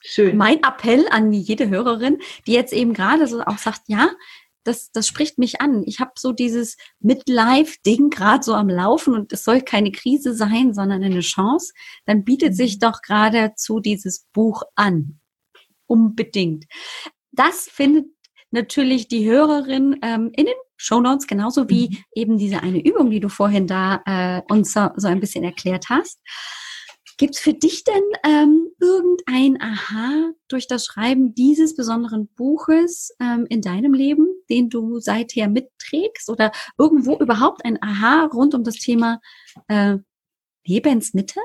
Schön. 0.00 0.36
Mein 0.36 0.58
Appell 0.64 1.06
an 1.10 1.32
jede 1.32 1.68
Hörerin, 1.68 2.18
die 2.48 2.52
jetzt 2.52 2.72
eben 2.72 2.94
gerade 2.94 3.28
so 3.28 3.42
auch 3.42 3.58
sagt, 3.58 3.82
ja, 3.86 4.10
das, 4.66 4.90
das 4.90 5.06
spricht 5.06 5.38
mich 5.38 5.60
an. 5.60 5.82
Ich 5.86 6.00
habe 6.00 6.12
so 6.16 6.32
dieses 6.32 6.76
Midlife-Ding 7.00 8.10
gerade 8.10 8.42
so 8.42 8.54
am 8.54 8.68
Laufen 8.68 9.14
und 9.14 9.32
es 9.32 9.44
soll 9.44 9.60
keine 9.60 9.92
Krise 9.92 10.34
sein, 10.34 10.74
sondern 10.74 11.04
eine 11.04 11.20
Chance. 11.20 11.72
Dann 12.04 12.24
bietet 12.24 12.50
mhm. 12.50 12.56
sich 12.56 12.78
doch 12.78 13.02
geradezu 13.02 13.80
dieses 13.80 14.26
Buch 14.32 14.62
an. 14.74 15.20
Unbedingt. 15.86 16.64
Das 17.32 17.68
findet 17.70 18.06
natürlich 18.50 19.08
die 19.08 19.28
Hörerin 19.28 19.98
ähm, 20.02 20.30
in 20.34 20.46
den 20.46 20.54
Show 20.76 21.00
Notes, 21.00 21.26
genauso 21.26 21.68
wie 21.68 21.88
mhm. 21.88 21.96
eben 22.14 22.38
diese 22.38 22.62
eine 22.62 22.84
Übung, 22.84 23.10
die 23.10 23.20
du 23.20 23.28
vorhin 23.28 23.66
da 23.66 24.02
äh, 24.04 24.42
uns 24.52 24.72
so, 24.72 24.88
so 24.96 25.08
ein 25.08 25.20
bisschen 25.20 25.44
erklärt 25.44 25.86
hast. 25.88 26.20
Gibt 27.18 27.36
es 27.36 27.40
für 27.40 27.54
dich 27.54 27.82
denn 27.84 28.02
ähm, 28.24 28.68
irgendein 28.78 29.60
Aha 29.60 30.32
durch 30.48 30.66
das 30.66 30.84
Schreiben 30.84 31.34
dieses 31.34 31.74
besonderen 31.74 32.28
Buches 32.34 33.14
ähm, 33.20 33.46
in 33.48 33.62
deinem 33.62 33.94
Leben, 33.94 34.26
den 34.50 34.68
du 34.68 34.98
seither 34.98 35.48
mitträgst 35.48 36.28
oder 36.28 36.52
irgendwo 36.78 37.16
überhaupt 37.18 37.64
ein 37.64 37.82
Aha 37.82 38.28
rund 38.32 38.54
um 38.54 38.64
das 38.64 38.76
Thema 38.76 39.20
äh, 39.68 39.96
Lebensmitte? 40.64 41.40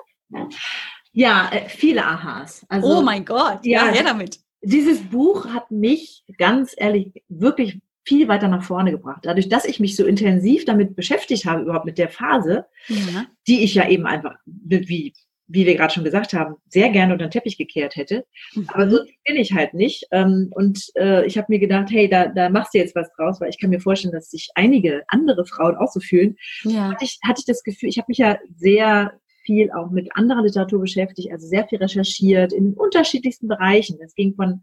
Ja, 1.14 1.50
äh, 1.52 1.70
viele 1.70 2.06
Aha's. 2.06 2.66
Also, 2.70 2.88
oh 2.88 3.02
mein 3.02 3.26
Gott, 3.26 3.66
ja, 3.66 3.88
ja, 3.88 3.92
her 3.92 4.04
damit. 4.04 4.40
Dieses 4.62 5.02
Buch 5.02 5.48
hat 5.48 5.72
mich 5.72 6.24
ganz 6.38 6.74
ehrlich 6.78 7.24
wirklich 7.28 7.80
viel 8.04 8.28
weiter 8.28 8.48
nach 8.48 8.64
vorne 8.64 8.92
gebracht. 8.92 9.22
Dadurch, 9.24 9.50
dass 9.50 9.66
ich 9.66 9.80
mich 9.80 9.96
so 9.96 10.06
intensiv 10.06 10.66
damit 10.66 10.96
beschäftigt 10.96 11.46
habe, 11.46 11.64
überhaupt 11.64 11.86
mit 11.86 11.98
der 11.98 12.10
Phase, 12.10 12.66
ja. 12.88 13.26
die 13.48 13.64
ich 13.64 13.76
ja 13.76 13.88
eben 13.88 14.06
einfach, 14.06 14.36
wie 14.46 15.14
wie 15.54 15.66
wir 15.66 15.76
gerade 15.76 15.94
schon 15.94 16.04
gesagt 16.04 16.34
haben, 16.34 16.56
sehr 16.70 16.90
gerne 16.90 17.14
unter 17.14 17.28
den 17.28 17.32
Teppich 17.32 17.58
gekehrt 17.58 17.96
hätte. 17.96 18.26
Mhm. 18.54 18.68
Aber 18.74 18.90
so 18.90 19.00
bin 19.26 19.36
ich 19.36 19.54
halt 19.54 19.74
nicht. 19.74 20.06
Ähm, 20.12 20.52
und 20.56 20.90
äh, 20.96 21.26
ich 21.26 21.38
habe 21.38 21.48
mir 21.50 21.60
gedacht, 21.60 21.90
hey, 21.92 22.10
da, 22.10 22.28
da 22.28 22.50
machst 22.50 22.74
du 22.74 22.80
jetzt 22.80 22.96
was 22.96 23.12
draus, 23.18 23.42
weil 23.42 23.50
ich 23.50 23.60
kann 23.60 23.70
mir 23.70 23.80
vorstellen, 23.80 24.14
dass 24.14 24.32
sich 24.32 24.50
einige 24.56 25.04
andere 25.08 25.46
Frauen 25.46 25.76
auch 25.76 25.92
so 25.92 26.00
fühlen. 26.00 26.38
Ja. 26.64 26.92
Hatte, 26.92 27.06
ich, 27.06 27.20
hatte 27.24 27.40
ich 27.40 27.46
das 27.46 27.64
Gefühl, 27.64 27.90
ich 27.90 27.98
habe 27.98 28.06
mich 28.08 28.20
ja 28.20 28.40
sehr 28.56 29.14
viel 29.44 29.72
auch 29.72 29.90
mit 29.90 30.16
anderer 30.16 30.44
Literatur 30.44 30.80
beschäftigt, 30.80 31.32
also 31.32 31.48
sehr 31.48 31.68
viel 31.68 31.80
recherchiert 31.80 32.54
in 32.54 32.74
unterschiedlichsten 32.74 33.48
Bereichen. 33.48 33.98
Es 34.04 34.14
ging 34.16 34.36
von 34.36 34.62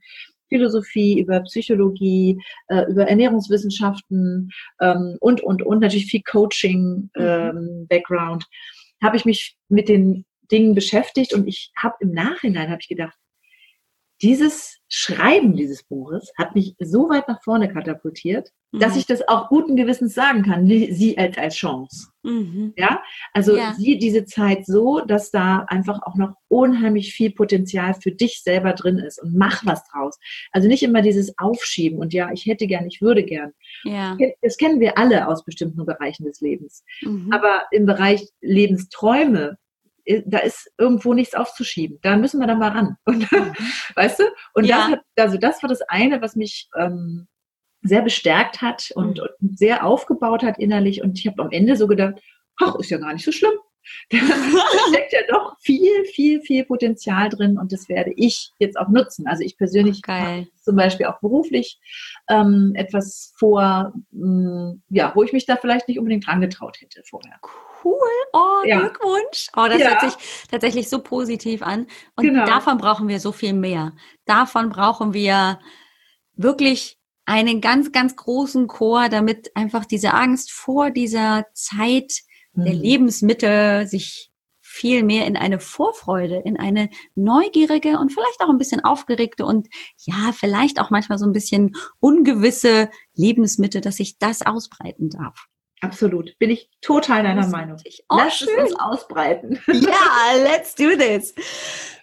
Philosophie, 0.49 1.21
über 1.21 1.41
Psychologie, 1.41 2.41
äh, 2.69 2.91
über 2.91 3.07
Ernährungswissenschaften 3.07 4.51
ähm, 4.81 5.19
und, 5.21 5.43
und, 5.43 5.63
und 5.63 5.81
natürlich 5.81 6.07
viel 6.07 6.23
Coaching-Background. 6.23 8.43
Mhm. 8.43 8.49
Ähm, 8.49 8.59
habe 9.01 9.17
ich 9.17 9.25
mich 9.25 9.57
mit 9.69 9.89
den 9.89 10.25
Dingen 10.51 10.75
beschäftigt 10.75 11.35
und 11.35 11.47
ich 11.47 11.73
habe 11.77 11.97
im 12.01 12.13
Nachhinein 12.13 12.71
habe 12.71 12.81
ich 12.81 12.89
gedacht, 12.89 13.17
dieses 14.23 14.79
Schreiben 14.89 15.55
dieses 15.55 15.85
Buches 15.85 16.33
hat 16.37 16.55
mich 16.55 16.75
so 16.81 17.09
weit 17.11 17.29
nach 17.29 17.43
vorne 17.43 17.71
katapultiert, 17.71 18.49
mhm. 18.73 18.81
dass 18.81 18.97
ich 18.97 19.07
das 19.07 19.27
auch 19.29 19.49
guten 19.49 19.77
Gewissens 19.77 20.15
sagen 20.15 20.43
kann, 20.43 20.67
sie 20.67 21.17
als, 21.19 21.37
als 21.37 21.55
Chance. 21.57 22.09
Mhm. 22.23 22.73
Ja, 22.77 23.03
also 23.33 23.57
ja. 23.57 23.75
sieh 23.75 23.99
diese 23.99 24.25
Zeit 24.25 24.65
so, 24.65 25.01
dass 25.01 25.31
da 25.31 25.67
einfach 25.69 26.01
auch 26.03 26.17
noch 26.17 26.33
unheimlich 26.49 27.13
viel 27.13 27.31
Potenzial 27.31 27.95
für 27.95 28.11
dich 28.11 28.43
selber 28.43 28.73
drin 28.73 28.99
ist 28.99 29.23
und 29.23 29.37
mach 29.37 29.65
was 29.67 29.85
draus. 29.85 30.19
Also 30.53 30.69
nicht 30.69 30.83
immer 30.83 31.03
dieses 31.03 31.39
Aufschieben 31.39 31.99
und 31.99 32.13
ja, 32.15 32.33
ich 32.33 32.47
hätte 32.47 32.67
gern, 32.67 32.87
ich 32.87 33.03
würde 33.03 33.23
gern. 33.25 33.53
Ja. 33.85 34.17
Das 34.43 34.57
kennen 34.57 34.81
wir 34.81 34.99
alle 34.99 35.29
aus 35.29 35.45
bestimmten 35.45 35.85
Bereichen 35.85 36.25
des 36.25 36.41
Lebens. 36.41 36.83
Mhm. 37.03 37.31
Aber 37.31 37.63
im 37.71 37.85
Bereich 37.85 38.27
Lebensträume 38.41 39.59
da 40.27 40.39
ist 40.39 40.71
irgendwo 40.79 41.15
nichts 41.15 41.35
aufzuschieben. 41.35 41.99
Da 42.03 42.17
müssen 42.17 42.41
wir 42.41 42.47
dann 42.47 42.59
mal 42.59 42.71
ran. 42.71 42.97
Und, 43.05 43.31
mhm. 43.31 43.55
weißt 43.95 44.21
du? 44.21 44.25
Und 44.55 44.65
ja. 44.65 44.77
das 44.77 44.87
hat, 44.89 45.01
also 45.17 45.39
das 45.39 45.63
war 45.63 45.69
das 45.69 45.83
eine, 45.83 46.23
was 46.23 46.37
mich 46.37 46.69
ähm, 46.77 47.29
sehr 47.83 48.03
bestärkt 48.03 48.63
hat 48.63 48.91
und, 48.95 49.19
mhm. 49.19 49.27
und, 49.41 49.59
sehr 49.59 49.85
aufgebaut 49.85 50.43
hat 50.43 50.59
innerlich. 50.59 51.03
Und 51.03 51.19
ich 51.19 51.27
habe 51.27 51.43
am 51.43 51.51
Ende 51.51 51.77
so 51.77 51.87
gedacht, 51.87 52.15
ach, 52.61 52.77
ist 52.77 52.91
ja 52.91 52.99
gar 52.99 53.13
nicht 53.13 53.25
so 53.25 53.33
schlimm. 53.33 53.55
Da 54.11 54.19
steckt 54.89 55.13
ja 55.13 55.21
doch 55.29 55.57
viel, 55.61 56.05
viel, 56.05 56.41
viel 56.43 56.65
Potenzial 56.65 57.29
drin 57.29 57.59
und 57.59 57.73
das 57.73 57.89
werde 57.89 58.13
ich 58.17 58.51
jetzt 58.59 58.79
auch 58.79 58.89
nutzen. 58.89 59.27
Also 59.27 59.43
ich 59.43 59.57
persönlich 59.57 60.03
Geil. 60.03 60.47
zum 60.61 60.77
Beispiel 60.77 61.07
auch 61.07 61.21
beruflich 61.21 61.79
ähm, 62.29 62.73
etwas 62.75 63.33
vor, 63.37 63.93
mh, 64.13 64.73
mm, 64.73 64.83
ja, 64.91 65.13
wo 65.15 65.23
ich 65.23 65.33
mich 65.33 65.47
da 65.47 65.57
vielleicht 65.57 65.89
nicht 65.89 65.99
unbedingt 65.99 66.27
dran 66.27 66.41
getraut 66.41 66.81
hätte 66.81 67.03
vorher. 67.05 67.39
Cool 67.43 67.69
cool. 67.85 67.99
Oh, 68.33 68.63
ja. 68.65 68.81
Glückwunsch. 68.81 69.49
Oh, 69.57 69.67
das 69.69 69.81
ja. 69.81 69.91
hört 69.91 70.01
sich 70.01 70.47
tatsächlich 70.51 70.89
so 70.89 71.01
positiv 71.01 71.63
an. 71.63 71.87
Und 72.17 72.25
genau. 72.25 72.45
davon 72.47 72.79
brauchen 72.79 73.09
wir 73.09 73.21
so 73.21 73.33
viel 73.33 73.53
mehr. 73.53 73.93
Davon 74.25 74.69
brauchen 74.69 75.15
wir 75.15 75.59
wirklich 76.35 76.99
einen 77.25 77.61
ganz, 77.61 77.93
ganz 77.93 78.17
großen 78.17 78.67
Chor, 78.69 79.09
damit 79.09 79.55
einfach 79.55 79.85
diese 79.85 80.15
Angst 80.15 80.51
vor 80.51 80.91
dieser 80.91 81.47
Zeit 81.53 82.23
mhm. 82.59 82.65
der 82.65 82.75
Lebensmittel 82.75 83.87
sich 83.87 84.31
viel 84.61 85.03
mehr 85.03 85.27
in 85.27 85.37
eine 85.37 85.61
Vorfreude, 85.61 86.43
in 86.45 86.59
eine 86.59 86.91
neugierige 87.15 87.99
und 87.99 88.13
vielleicht 88.13 88.41
auch 88.41 88.51
ein 88.51 88.59
bisschen 88.59 88.85
aufgeregte 88.85 89.45
und 89.45 89.67
ja, 90.05 90.33
vielleicht 90.33 90.79
auch 90.81 90.91
manchmal 90.91 91.19
so 91.19 91.27
ein 91.27 91.33
bisschen 91.33 91.75
ungewisse 92.01 92.91
Lebensmittel, 93.15 93.81
dass 93.81 93.97
sich 93.97 94.19
das 94.19 94.43
ausbreiten 94.43 95.11
darf. 95.11 95.47
Absolut. 95.81 96.37
Bin 96.39 96.51
ich 96.51 96.71
total 96.81 97.23
deiner 97.23 97.47
Meinung. 97.49 97.77
Oh, 98.09 98.17
Lass 98.17 98.39
schön. 98.39 98.49
es 98.57 98.71
uns 98.71 98.81
ausbreiten. 98.81 99.59
Ja, 99.69 100.43
let's 100.43 100.75
do 100.75 100.97
this. 100.97 101.35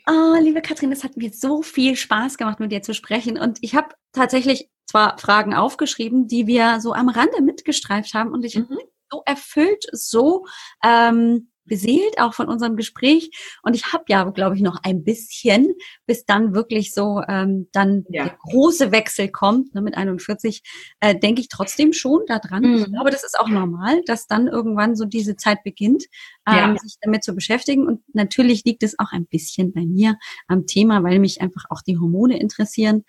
Oh, 0.08 0.36
liebe 0.40 0.62
Katrin, 0.62 0.92
es 0.92 1.04
hat 1.04 1.18
mir 1.18 1.32
so 1.32 1.62
viel 1.62 1.96
Spaß 1.96 2.38
gemacht, 2.38 2.60
mit 2.60 2.72
dir 2.72 2.82
zu 2.82 2.94
sprechen. 2.94 3.38
Und 3.38 3.60
ich 3.62 3.76
habe 3.76 3.90
tatsächlich 4.14 4.70
zwar 4.86 5.18
Fragen 5.18 5.54
aufgeschrieben, 5.54 6.28
die 6.28 6.48
wir 6.48 6.80
so 6.80 6.94
am 6.94 7.10
Rande 7.10 7.42
mitgestreift 7.42 8.14
haben. 8.14 8.32
Und 8.32 8.46
ich 8.46 8.56
mhm. 8.56 8.78
So 9.16 9.24
erfüllt, 9.26 9.86
so 9.92 10.46
ähm, 10.84 11.50
beseelt 11.66 12.20
auch 12.20 12.34
von 12.34 12.48
unserem 12.48 12.76
Gespräch. 12.76 13.30
Und 13.64 13.76
ich 13.76 13.92
habe 13.92 14.06
ja, 14.08 14.24
glaube 14.26 14.56
ich, 14.56 14.62
noch 14.62 14.80
ein 14.84 15.04
bisschen, 15.04 15.74
bis 16.06 16.26
dann 16.26 16.54
wirklich 16.54 16.94
so 16.94 17.22
ähm, 17.28 17.68
dann 17.72 18.06
ja. 18.10 18.26
der 18.26 18.38
große 18.40 18.92
Wechsel 18.92 19.30
kommt. 19.30 19.74
Ne, 19.74 19.82
mit 19.82 19.98
41 19.98 20.62
äh, 21.00 21.18
denke 21.18 21.42
ich 21.42 21.50
trotzdem 21.50 21.94
schon 21.94 22.22
daran. 22.28 22.64
Mhm. 22.64 22.76
Ich 22.76 22.86
glaube, 22.86 23.10
das 23.10 23.24
ist 23.24 23.38
auch 23.40 23.50
normal, 23.50 24.02
dass 24.06 24.28
dann 24.28 24.48
irgendwann 24.48 24.96
so 24.96 25.06
diese 25.06 25.36
Zeit 25.36 25.64
beginnt, 25.64 26.06
ähm, 26.48 26.56
ja. 26.56 26.78
sich 26.78 26.98
damit 27.02 27.24
zu 27.24 27.34
beschäftigen. 27.34 27.88
Und 27.88 28.02
natürlich 28.14 28.64
liegt 28.64 28.84
es 28.84 28.98
auch 29.00 29.12
ein 29.12 29.26
bisschen 29.26 29.74
bei 29.74 29.86
mir 29.86 30.18
am 30.48 30.68
Thema, 30.68 31.04
weil 31.04 31.20
mich 31.20 31.42
einfach 31.42 31.66
auch 31.70 31.82
die 31.82 31.98
Hormone 31.98 32.40
interessieren. 32.40 33.04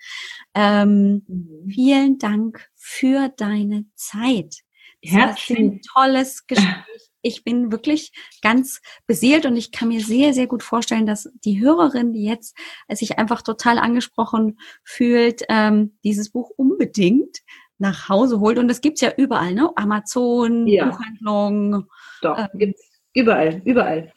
Ähm, 0.55 1.23
mhm. 1.27 1.69
Vielen 1.69 2.17
Dank 2.17 2.67
für 2.75 3.29
deine 3.37 3.85
Zeit. 3.95 4.63
Herzlichen 5.09 5.81
tolles 5.93 6.45
Gespräch 6.47 6.75
ich 7.23 7.43
bin 7.43 7.71
wirklich 7.73 8.11
ganz 8.41 8.79
beseelt 9.05 9.45
und 9.45 9.57
ich 9.57 9.71
kann 9.73 9.89
mir 9.89 9.99
sehr, 10.01 10.33
sehr 10.33 10.47
gut 10.47 10.63
vorstellen, 10.63 11.05
dass 11.05 11.29
die 11.43 11.59
Hörerin, 11.59 12.13
die 12.13 12.23
jetzt 12.23 12.55
sich 12.89 13.17
einfach 13.19 13.41
total 13.41 13.79
angesprochen 13.79 14.59
fühlt, 14.83 15.41
ähm, 15.49 15.97
dieses 16.05 16.29
Buch 16.29 16.51
unbedingt 16.55 17.39
nach 17.79 18.07
Hause 18.07 18.39
holt. 18.39 18.57
Und 18.59 18.69
das 18.69 18.79
gibt's 18.79 19.01
ja 19.01 19.11
überall, 19.17 19.53
ne? 19.53 19.69
Amazon, 19.75 20.67
Ja. 20.67 20.85
Buchhandlung. 20.85 21.87
Doch, 22.21 22.37
Ähm. 22.37 22.47
gibt's 22.53 22.83
überall, 23.13 23.61
überall. 23.65 24.13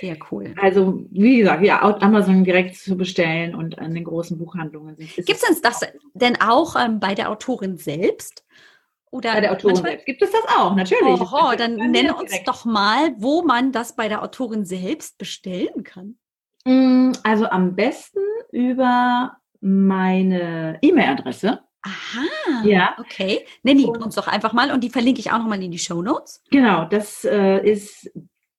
Sehr 0.00 0.16
cool. 0.30 0.54
Also, 0.60 1.06
wie 1.10 1.38
gesagt, 1.38 1.64
ja, 1.64 1.80
Amazon 1.80 2.44
direkt 2.44 2.76
zu 2.76 2.96
bestellen 2.96 3.54
und 3.54 3.78
an 3.78 3.94
den 3.94 4.04
großen 4.04 4.36
Buchhandlungen. 4.36 4.96
Gibt's 4.96 5.28
es- 5.28 5.40
denn 5.40 5.56
das 5.62 5.80
denn 6.14 6.40
auch 6.42 6.76
ähm, 6.76 7.00
bei 7.00 7.14
der 7.14 7.30
Autorin 7.30 7.78
selbst? 7.78 8.44
Oder 9.10 9.32
Bei 9.32 9.40
der 9.40 9.52
Autorin 9.52 9.74
manchmal- 9.74 9.90
selbst 9.92 10.06
gibt 10.06 10.22
es 10.22 10.30
das 10.32 10.42
auch, 10.56 10.74
natürlich. 10.76 11.20
Oho, 11.20 11.54
dann 11.56 11.76
nenne 11.76 12.14
uns 12.14 12.30
direkt. 12.30 12.48
doch 12.48 12.64
mal, 12.64 13.14
wo 13.18 13.42
man 13.42 13.72
das 13.72 13.94
bei 13.96 14.08
der 14.08 14.22
Autorin 14.22 14.64
selbst 14.64 15.18
bestellen 15.18 15.82
kann. 15.84 16.16
Mm, 16.64 17.12
Also 17.22 17.46
am 17.48 17.74
besten 17.76 18.18
über 18.52 19.36
meine 19.60 20.78
E-Mail-Adresse. 20.82 21.60
Aha. 21.82 22.64
Ja. 22.64 22.96
Okay. 22.98 23.46
Nenn 23.62 23.78
die 23.78 23.84
uns 23.86 24.14
doch 24.16 24.26
einfach 24.28 24.52
mal 24.52 24.70
und 24.72 24.82
die 24.84 24.90
verlinke 24.90 25.20
ich 25.20 25.30
auch 25.32 25.38
nochmal 25.38 25.62
in 25.62 25.70
die 25.70 25.78
Show 25.78 26.02
Notes. 26.02 26.42
Genau, 26.50 26.84
das 26.84 27.24
äh, 27.24 27.64
ist 27.66 28.10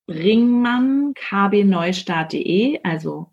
Ringmann 0.08 1.12
kbneustart.de, 1.14 2.80
also 2.82 3.32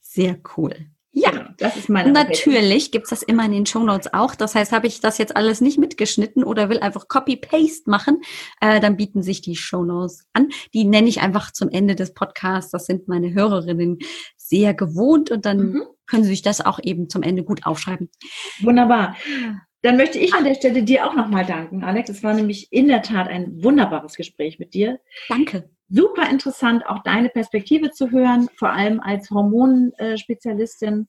Sehr 0.00 0.38
cool. 0.56 0.86
Ja. 1.14 1.30
Genau, 1.30 1.50
das 1.58 1.76
ist 1.76 1.88
meine 1.90 2.10
natürlich 2.10 2.90
gibt's 2.90 3.10
das 3.10 3.22
immer 3.22 3.44
in 3.44 3.52
den 3.52 3.66
Shownotes 3.66 4.14
auch. 4.14 4.34
Das 4.34 4.54
heißt, 4.54 4.72
habe 4.72 4.86
ich 4.86 5.00
das 5.00 5.18
jetzt 5.18 5.36
alles 5.36 5.60
nicht 5.60 5.78
mitgeschnitten 5.78 6.42
oder 6.42 6.70
will 6.70 6.80
einfach 6.80 7.06
Copy-Paste 7.06 7.90
machen, 7.90 8.22
äh, 8.62 8.80
dann 8.80 8.96
bieten 8.96 9.22
sich 9.22 9.42
die 9.42 9.54
Shownotes 9.56 10.26
an. 10.32 10.48
Die 10.72 10.84
nenne 10.84 11.08
ich 11.08 11.20
einfach 11.20 11.50
zum 11.52 11.68
Ende 11.68 11.94
des 11.94 12.14
Podcasts. 12.14 12.70
Das 12.70 12.86
sind 12.86 13.08
meine 13.08 13.34
Hörerinnen 13.34 13.98
sehr 14.36 14.72
gewohnt 14.74 15.30
und 15.30 15.44
dann 15.44 15.58
Mhm. 15.58 15.82
können 16.06 16.24
sie 16.24 16.30
sich 16.30 16.42
das 16.42 16.60
auch 16.64 16.80
eben 16.82 17.08
zum 17.10 17.22
Ende 17.22 17.44
gut 17.44 17.66
aufschreiben. 17.66 18.10
Wunderbar. 18.60 19.16
Dann 19.82 19.96
möchte 19.96 20.18
ich 20.18 20.32
an 20.32 20.44
der 20.44 20.54
Stelle 20.54 20.82
dir 20.82 21.06
auch 21.06 21.14
nochmal 21.14 21.44
danken, 21.44 21.82
Alex. 21.84 22.08
Es 22.08 22.22
war 22.22 22.34
nämlich 22.34 22.68
in 22.72 22.88
der 22.88 23.02
Tat 23.02 23.28
ein 23.28 23.62
wunderbares 23.62 24.14
Gespräch 24.14 24.58
mit 24.58 24.74
dir. 24.74 25.00
Danke. 25.28 25.68
Super 25.94 26.30
interessant, 26.30 26.86
auch 26.86 27.02
deine 27.02 27.28
Perspektive 27.28 27.90
zu 27.90 28.10
hören, 28.10 28.48
vor 28.56 28.70
allem 28.70 28.98
als 29.00 29.30
Hormonspezialistin. 29.30 31.06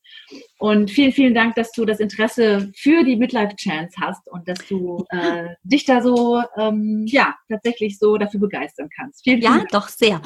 Und 0.60 0.92
vielen, 0.92 1.14
vielen 1.14 1.34
Dank, 1.34 1.56
dass 1.56 1.72
du 1.72 1.86
das 1.86 2.02
Interesse 2.02 2.70
für 2.76 3.06
die 3.06 3.16
Midlife 3.16 3.56
Chance 3.56 3.96
hast 4.02 4.30
und 4.30 4.46
dass 4.48 4.60
du 4.68 5.06
äh, 5.10 5.48
dich 5.64 5.86
da 5.86 6.02
so, 6.02 6.42
ähm, 6.58 7.06
ja, 7.08 7.34
tatsächlich 7.48 7.98
so 7.98 8.18
dafür 8.18 8.42
begeistern 8.42 8.90
kannst. 8.94 9.24
Vielen, 9.24 9.40
vielen 9.40 9.54
Ja, 9.54 9.58
Dank. 9.60 9.70
doch 9.70 9.88
sehr. 9.88 10.22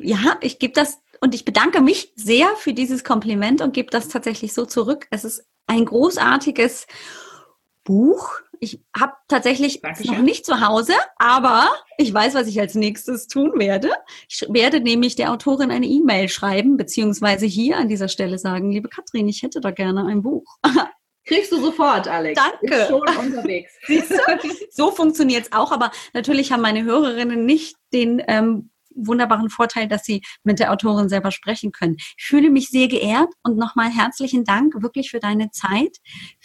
Ja, 0.00 0.36
ich 0.40 0.58
gebe 0.58 0.72
das 0.72 1.00
und 1.20 1.34
ich 1.34 1.44
bedanke 1.44 1.80
mich 1.80 2.12
sehr 2.16 2.48
für 2.56 2.72
dieses 2.72 3.04
Kompliment 3.04 3.60
und 3.60 3.74
gebe 3.74 3.90
das 3.90 4.08
tatsächlich 4.08 4.54
so 4.54 4.66
zurück. 4.66 5.06
Es 5.10 5.24
ist 5.24 5.44
ein 5.66 5.84
großartiges 5.84 6.86
Buch. 7.90 8.30
Ich 8.60 8.80
habe 8.96 9.14
tatsächlich 9.26 9.76
es 9.76 9.80
Dankeschön. 9.80 10.14
noch 10.14 10.22
nicht 10.22 10.46
zu 10.46 10.60
Hause, 10.60 10.92
aber 11.16 11.68
ich 11.98 12.14
weiß, 12.14 12.34
was 12.34 12.46
ich 12.46 12.60
als 12.60 12.76
nächstes 12.76 13.26
tun 13.26 13.54
werde. 13.56 13.90
Ich 14.28 14.46
werde 14.48 14.78
nämlich 14.78 15.16
der 15.16 15.32
Autorin 15.32 15.72
eine 15.72 15.86
E-Mail 15.86 16.28
schreiben, 16.28 16.76
beziehungsweise 16.76 17.46
hier 17.46 17.78
an 17.78 17.88
dieser 17.88 18.06
Stelle 18.06 18.38
sagen, 18.38 18.70
liebe 18.70 18.88
Katrin, 18.88 19.28
ich 19.28 19.42
hätte 19.42 19.60
da 19.60 19.72
gerne 19.72 20.06
ein 20.06 20.22
Buch. 20.22 20.44
Kriegst 21.26 21.50
du 21.50 21.60
sofort, 21.60 22.06
Alex. 22.06 22.40
Danke. 22.40 22.76
Ist 22.76 22.88
schon 22.88 23.02
unterwegs. 23.02 23.72
So 24.70 24.92
funktioniert 24.92 25.46
es 25.46 25.52
auch, 25.52 25.72
aber 25.72 25.90
natürlich 26.14 26.52
haben 26.52 26.62
meine 26.62 26.84
Hörerinnen 26.84 27.44
nicht 27.44 27.74
den 27.92 28.22
ähm, 28.28 28.70
wunderbaren 28.94 29.50
Vorteil, 29.50 29.88
dass 29.88 30.04
sie 30.04 30.22
mit 30.44 30.58
der 30.58 30.72
Autorin 30.72 31.08
selber 31.08 31.30
sprechen 31.30 31.72
können. 31.72 31.96
Ich 31.98 32.24
fühle 32.24 32.50
mich 32.50 32.68
sehr 32.68 32.88
geehrt 32.88 33.32
und 33.42 33.56
nochmal 33.56 33.90
herzlichen 33.90 34.44
Dank 34.44 34.74
wirklich 34.82 35.10
für 35.10 35.20
deine 35.20 35.50
Zeit. 35.50 35.98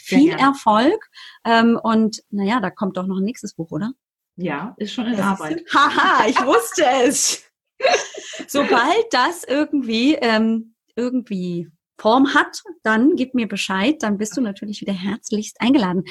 Viel. 0.06 0.34
Erfolg. 0.34 1.10
Ähm, 1.44 1.80
und 1.82 2.22
naja, 2.30 2.60
da 2.60 2.70
kommt 2.70 2.98
doch 2.98 3.08
noch 3.08 3.18
ein 3.18 3.24
nächstes 3.24 3.56
Buch, 3.56 3.72
oder? 3.72 3.94
Ja, 4.38 4.76
ist 4.78 4.94
schon 4.94 5.08
in 5.08 5.18
Das 5.18 5.26
Arbeit. 5.26 5.64
Haha, 5.74 6.28
ich 6.28 6.38
wusste 6.46 6.86
es. 7.04 7.44
Sobald 8.48 9.06
das 9.12 9.44
irgendwie, 9.44 10.16
ähm, 10.16 10.76
irgendwie 10.96 11.70
Form 12.00 12.34
hat, 12.34 12.62
dann 12.84 13.16
gib 13.16 13.34
mir 13.34 13.48
Bescheid, 13.48 13.96
dann 14.02 14.18
bist 14.18 14.36
du 14.38 14.42
natürlich 14.42 14.82
wieder 14.82 14.94
herzlichst 14.94 15.60
eingeladen. 15.62 16.04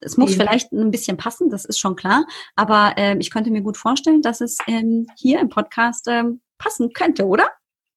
Es 0.00 0.16
muss 0.16 0.34
vielleicht 0.34 0.72
ein 0.72 0.90
bisschen 0.90 1.16
passen, 1.16 1.50
das 1.50 1.64
ist 1.64 1.78
schon 1.78 1.96
klar, 1.96 2.26
aber 2.54 2.94
ähm, 2.96 3.18
ich 3.20 3.30
könnte 3.30 3.50
mir 3.50 3.62
gut 3.62 3.76
vorstellen, 3.76 4.22
dass 4.22 4.40
es 4.40 4.58
ähm, 4.66 5.06
hier 5.16 5.40
im 5.40 5.48
Podcast 5.48 6.06
ähm, 6.08 6.42
passen 6.58 6.92
könnte, 6.92 7.26
oder? 7.26 7.48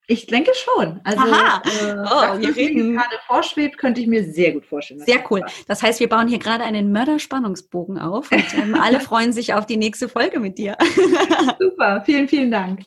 Ich 0.10 0.26
denke 0.26 0.52
schon. 0.56 1.00
Also, 1.04 1.22
Aha. 1.22 1.62
äh, 1.66 1.92
Oh, 1.92 2.42
das, 2.42 2.50
was 2.50 2.56
mir 2.56 2.94
gerade 2.94 3.20
vorschwebt, 3.28 3.78
könnte 3.78 4.02
ich 4.02 4.08
mir 4.08 4.24
sehr 4.24 4.54
gut 4.54 4.66
vorstellen. 4.66 5.02
Sehr 5.02 5.24
cool. 5.30 5.46
Das 5.68 5.84
heißt, 5.84 6.00
wir 6.00 6.10
bauen 6.10 6.28
hier 6.28 6.40
gerade 6.40 6.64
einen 6.64 6.92
Mörderspannungsbogen 6.92 8.00
auf 8.00 8.32
und 8.32 8.54
ähm, 8.56 8.74
alle 8.74 9.00
freuen 9.02 9.34
sich 9.34 9.54
auf 9.54 9.68
die 9.68 9.78
nächste 9.78 10.10
Folge 10.10 10.40
mit 10.40 10.58
dir. 10.58 10.76
Super, 11.60 12.02
vielen, 12.08 12.28
vielen 12.28 12.50
Dank. 12.50 12.86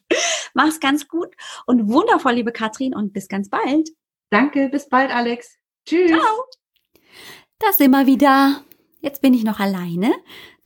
Mach's 0.55 0.81
ganz 0.81 1.07
gut 1.07 1.29
und 1.65 1.87
wundervoll, 1.89 2.33
liebe 2.33 2.51
Katrin, 2.51 2.93
und 2.93 3.13
bis 3.13 3.29
ganz 3.29 3.49
bald. 3.49 3.91
Danke, 4.31 4.69
bis 4.69 4.89
bald, 4.89 5.15
Alex. 5.15 5.57
Tschüss. 5.87 6.11
Ciao. 6.11 6.45
Da 7.61 7.73
sind 7.73 7.93
wir 7.93 8.07
wieder. 8.07 8.63
Jetzt 9.01 9.23
bin 9.23 9.33
ich 9.33 9.45
noch 9.45 9.61
alleine, 9.61 10.13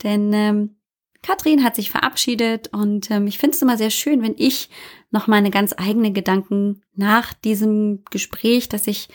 denn 0.02 0.32
ähm, 0.32 0.76
Katrin 1.22 1.64
hat 1.64 1.74
sich 1.74 1.90
verabschiedet 1.90 2.68
und 2.72 3.10
ähm, 3.10 3.26
ich 3.26 3.36
finde 3.36 3.56
es 3.56 3.62
immer 3.62 3.76
sehr 3.76 3.90
schön, 3.90 4.22
wenn 4.22 4.34
ich 4.38 4.70
noch 5.16 5.26
meine 5.26 5.50
ganz 5.50 5.74
eigenen 5.76 6.12
Gedanken 6.12 6.82
nach 6.94 7.32
diesem 7.32 8.04
Gespräch, 8.10 8.68
das 8.68 8.86
ich 8.86 9.08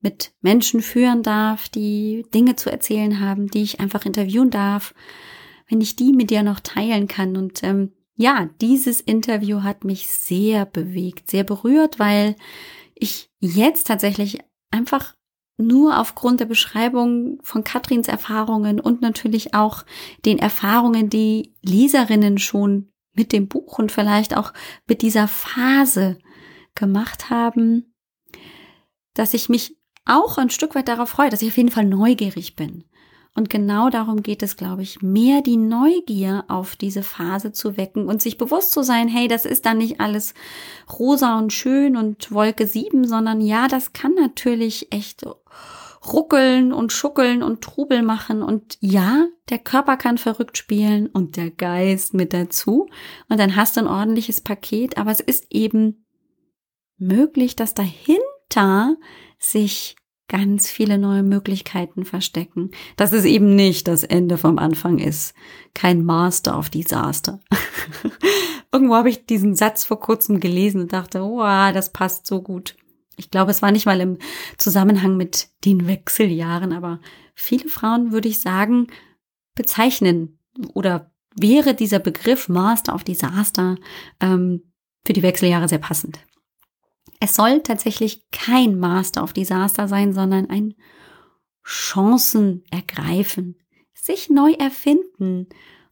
mit 0.00 0.32
Menschen 0.40 0.82
führen 0.82 1.22
darf, 1.22 1.68
die 1.68 2.26
Dinge 2.34 2.56
zu 2.56 2.70
erzählen 2.70 3.20
haben, 3.20 3.48
die 3.48 3.62
ich 3.62 3.78
einfach 3.78 4.04
interviewen 4.04 4.50
darf, 4.50 4.94
wenn 5.68 5.80
ich 5.80 5.94
die 5.94 6.12
mit 6.12 6.30
dir 6.30 6.42
noch 6.42 6.58
teilen 6.58 7.06
kann. 7.06 7.36
Und 7.36 7.62
ähm, 7.62 7.92
ja, 8.16 8.48
dieses 8.60 9.00
Interview 9.00 9.62
hat 9.62 9.84
mich 9.84 10.08
sehr 10.08 10.66
bewegt, 10.66 11.30
sehr 11.30 11.44
berührt, 11.44 12.00
weil 12.00 12.34
ich 12.96 13.30
jetzt 13.38 13.86
tatsächlich 13.86 14.40
einfach 14.72 15.14
nur 15.56 16.00
aufgrund 16.00 16.40
der 16.40 16.46
Beschreibung 16.46 17.38
von 17.42 17.62
Katrins 17.62 18.08
Erfahrungen 18.08 18.80
und 18.80 19.02
natürlich 19.02 19.54
auch 19.54 19.84
den 20.24 20.40
Erfahrungen, 20.40 21.10
die 21.10 21.54
Leserinnen 21.62 22.38
schon 22.38 22.90
mit 23.18 23.32
dem 23.32 23.48
Buch 23.48 23.78
und 23.78 23.92
vielleicht 23.92 24.36
auch 24.36 24.54
mit 24.86 25.02
dieser 25.02 25.28
Phase 25.28 26.18
gemacht 26.74 27.28
haben, 27.28 27.92
dass 29.14 29.34
ich 29.34 29.48
mich 29.48 29.76
auch 30.06 30.38
ein 30.38 30.48
Stück 30.48 30.74
weit 30.74 30.88
darauf 30.88 31.10
freue, 31.10 31.28
dass 31.28 31.42
ich 31.42 31.48
auf 31.48 31.56
jeden 31.56 31.70
Fall 31.70 31.84
neugierig 31.84 32.56
bin. 32.56 32.84
Und 33.34 33.50
genau 33.50 33.90
darum 33.90 34.22
geht 34.22 34.42
es, 34.42 34.56
glaube 34.56 34.82
ich, 34.82 35.02
mehr 35.02 35.42
die 35.42 35.56
Neugier 35.56 36.44
auf 36.48 36.74
diese 36.74 37.02
Phase 37.02 37.52
zu 37.52 37.76
wecken 37.76 38.08
und 38.08 38.22
sich 38.22 38.38
bewusst 38.38 38.72
zu 38.72 38.82
sein, 38.82 39.06
hey, 39.06 39.28
das 39.28 39.44
ist 39.44 39.66
dann 39.66 39.78
nicht 39.78 40.00
alles 40.00 40.34
rosa 40.98 41.38
und 41.38 41.52
schön 41.52 41.96
und 41.96 42.32
Wolke 42.32 42.66
7, 42.66 43.06
sondern 43.06 43.40
ja, 43.40 43.68
das 43.68 43.92
kann 43.92 44.14
natürlich 44.14 44.92
echt 44.92 45.24
ruckeln 46.06 46.72
und 46.72 46.92
schuckeln 46.92 47.42
und 47.42 47.62
Trubel 47.62 48.02
machen 48.02 48.42
und 48.42 48.76
ja, 48.80 49.26
der 49.48 49.58
Körper 49.58 49.96
kann 49.96 50.18
verrückt 50.18 50.56
spielen 50.56 51.06
und 51.06 51.36
der 51.36 51.50
Geist 51.50 52.14
mit 52.14 52.32
dazu 52.32 52.88
und 53.28 53.40
dann 53.40 53.56
hast 53.56 53.76
du 53.76 53.80
ein 53.80 53.88
ordentliches 53.88 54.40
Paket, 54.40 54.98
aber 54.98 55.10
es 55.10 55.20
ist 55.20 55.46
eben 55.50 56.04
möglich, 56.98 57.56
dass 57.56 57.74
dahinter 57.74 58.96
sich 59.38 59.96
ganz 60.28 60.70
viele 60.70 60.98
neue 60.98 61.22
Möglichkeiten 61.22 62.04
verstecken. 62.04 62.70
Dass 62.96 63.12
es 63.12 63.24
eben 63.24 63.56
nicht 63.56 63.88
das 63.88 64.04
Ende 64.04 64.36
vom 64.36 64.58
Anfang 64.58 64.98
ist. 64.98 65.34
Kein 65.74 66.04
Master 66.04 66.58
of 66.58 66.70
Disaster. 66.70 67.40
Irgendwo 68.72 68.94
habe 68.94 69.08
ich 69.08 69.24
diesen 69.24 69.54
Satz 69.54 69.84
vor 69.84 69.98
kurzem 69.98 70.38
gelesen 70.38 70.82
und 70.82 70.92
dachte, 70.92 71.22
wow, 71.22 71.72
das 71.72 71.92
passt 71.92 72.26
so 72.26 72.42
gut. 72.42 72.76
Ich 73.18 73.30
glaube, 73.30 73.50
es 73.50 73.62
war 73.62 73.70
nicht 73.72 73.86
mal 73.86 74.00
im 74.00 74.18
Zusammenhang 74.56 75.16
mit 75.16 75.48
den 75.64 75.86
Wechseljahren, 75.86 76.72
aber 76.72 77.00
viele 77.34 77.68
Frauen, 77.68 78.12
würde 78.12 78.28
ich 78.28 78.40
sagen, 78.40 78.86
bezeichnen 79.54 80.38
oder 80.74 81.10
wäre 81.34 81.74
dieser 81.74 81.98
Begriff 81.98 82.48
Master 82.48 82.94
of 82.94 83.04
Disaster 83.04 83.76
ähm, 84.20 84.72
für 85.04 85.12
die 85.12 85.22
Wechseljahre 85.22 85.68
sehr 85.68 85.78
passend. 85.78 86.18
Es 87.20 87.34
soll 87.34 87.62
tatsächlich 87.62 88.28
kein 88.30 88.78
Master 88.78 89.22
of 89.22 89.32
Disaster 89.32 89.88
sein, 89.88 90.12
sondern 90.12 90.48
ein 90.48 90.74
Chancen 91.64 92.64
ergreifen, 92.70 93.56
sich 93.92 94.30
neu 94.30 94.52
erfinden 94.52 95.48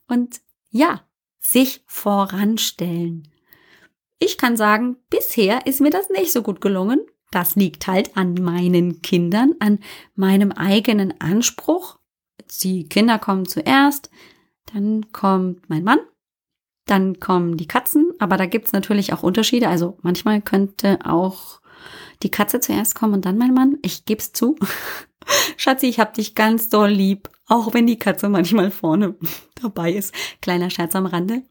und 0.07 0.41
ja, 0.70 1.03
sich 1.39 1.83
voranstellen. 1.87 3.29
Ich 4.18 4.39
kann 4.39 4.57
sagen, 4.57 4.97
bisher 5.11 5.66
ist 5.66 5.81
mir 5.81 5.91
das 5.91 6.09
nicht 6.09 6.33
so 6.33 6.43
gut 6.43 6.61
gelungen. 6.61 7.01
Das 7.37 7.55
liegt 7.55 7.87
halt 7.87 8.16
an 8.16 8.32
meinen 8.32 9.03
Kindern, 9.03 9.57
an 9.59 9.80
meinem 10.14 10.53
eigenen 10.53 11.20
Anspruch. 11.20 11.99
Die 12.62 12.89
Kinder 12.89 13.18
kommen 13.18 13.45
zuerst, 13.45 14.09
dann 14.72 15.12
kommt 15.12 15.68
mein 15.68 15.84
Mann, 15.84 15.99
dann 16.87 17.20
kommen 17.20 17.59
die 17.59 17.68
Katzen, 17.68 18.11
aber 18.20 18.39
da 18.39 18.47
gibt's 18.47 18.72
natürlich 18.72 19.12
auch 19.12 19.22
Unterschiede. 19.22 19.68
Also 19.68 19.99
manchmal 20.01 20.41
könnte 20.41 20.99
auch 21.05 21.61
die 22.22 22.30
Katze 22.30 22.59
zuerst 22.59 22.95
kommen 22.95 23.12
und 23.12 23.26
dann 23.26 23.37
mein 23.37 23.53
Mann. 23.53 23.76
Ich 23.82 24.07
geb's 24.07 24.32
zu. 24.32 24.57
Schatzi, 25.59 25.89
ich 25.89 26.01
hab 26.01 26.14
dich 26.14 26.34
ganz 26.34 26.70
doll 26.70 26.89
lieb, 26.89 27.28
auch 27.49 27.74
wenn 27.74 27.87
die 27.87 27.99
Katze 27.99 28.30
manchmal 28.30 28.70
vorne 28.70 29.14
dabei 29.61 29.93
ist. 29.93 30.14
Kleiner 30.41 30.70
Scherz 30.70 30.97
am 30.97 31.05
Rande. 31.05 31.43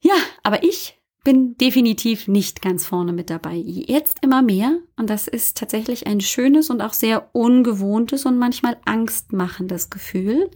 Ja, 0.00 0.14
aber 0.42 0.62
ich 0.62 0.98
bin 1.24 1.56
definitiv 1.56 2.28
nicht 2.28 2.60
ganz 2.60 2.84
vorne 2.84 3.14
mit 3.14 3.30
dabei. 3.30 3.54
Jetzt 3.56 4.18
immer 4.22 4.42
mehr. 4.42 4.78
Und 4.96 5.08
das 5.08 5.26
ist 5.26 5.56
tatsächlich 5.56 6.06
ein 6.06 6.20
schönes 6.20 6.68
und 6.68 6.82
auch 6.82 6.92
sehr 6.92 7.30
ungewohntes 7.32 8.26
und 8.26 8.38
manchmal 8.38 8.76
angstmachendes 8.84 9.88
Gefühl. 9.88 10.50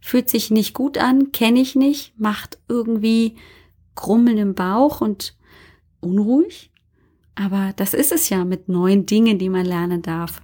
Fühlt 0.00 0.28
sich 0.28 0.50
nicht 0.50 0.74
gut 0.74 0.98
an, 0.98 1.32
kenne 1.32 1.60
ich 1.60 1.74
nicht, 1.74 2.18
macht 2.18 2.58
irgendwie 2.68 3.36
Grummeln 3.94 4.36
im 4.36 4.54
Bauch 4.54 5.00
und 5.00 5.36
unruhig. 6.00 6.70
Aber 7.34 7.72
das 7.76 7.94
ist 7.94 8.12
es 8.12 8.28
ja 8.28 8.44
mit 8.44 8.68
neuen 8.68 9.06
Dingen, 9.06 9.38
die 9.38 9.48
man 9.48 9.64
lernen 9.64 10.02
darf. 10.02 10.42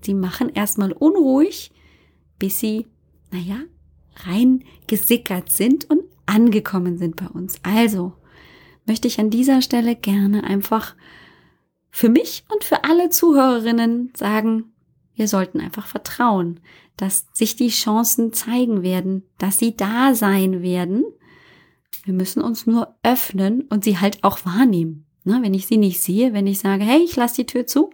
Sie 0.00 0.14
machen 0.14 0.48
erstmal 0.48 0.92
unruhig, 0.92 1.72
bis 2.38 2.60
sie, 2.60 2.86
naja, 3.30 3.56
rein 4.26 4.64
gesickert 4.86 5.50
sind 5.50 5.90
und 5.90 6.04
angekommen 6.26 6.96
sind 6.96 7.16
bei 7.16 7.26
uns. 7.26 7.56
Also, 7.62 8.14
möchte 8.86 9.08
ich 9.08 9.18
an 9.18 9.30
dieser 9.30 9.62
Stelle 9.62 9.96
gerne 9.96 10.44
einfach 10.44 10.94
für 11.90 12.08
mich 12.08 12.44
und 12.52 12.64
für 12.64 12.84
alle 12.84 13.08
Zuhörerinnen 13.08 14.12
sagen, 14.16 14.72
wir 15.14 15.28
sollten 15.28 15.60
einfach 15.60 15.86
vertrauen, 15.86 16.60
dass 16.96 17.26
sich 17.32 17.56
die 17.56 17.68
Chancen 17.68 18.32
zeigen 18.32 18.82
werden, 18.82 19.22
dass 19.38 19.58
sie 19.58 19.76
da 19.76 20.14
sein 20.14 20.62
werden. 20.62 21.04
Wir 22.04 22.14
müssen 22.14 22.42
uns 22.42 22.66
nur 22.66 22.96
öffnen 23.02 23.62
und 23.62 23.84
sie 23.84 23.98
halt 23.98 24.22
auch 24.24 24.44
wahrnehmen. 24.44 25.06
Ne, 25.26 25.38
wenn 25.40 25.54
ich 25.54 25.66
sie 25.66 25.78
nicht 25.78 26.02
sehe, 26.02 26.34
wenn 26.34 26.46
ich 26.46 26.58
sage, 26.58 26.84
hey, 26.84 27.02
ich 27.02 27.16
lasse 27.16 27.36
die 27.36 27.46
Tür 27.46 27.66
zu, 27.66 27.90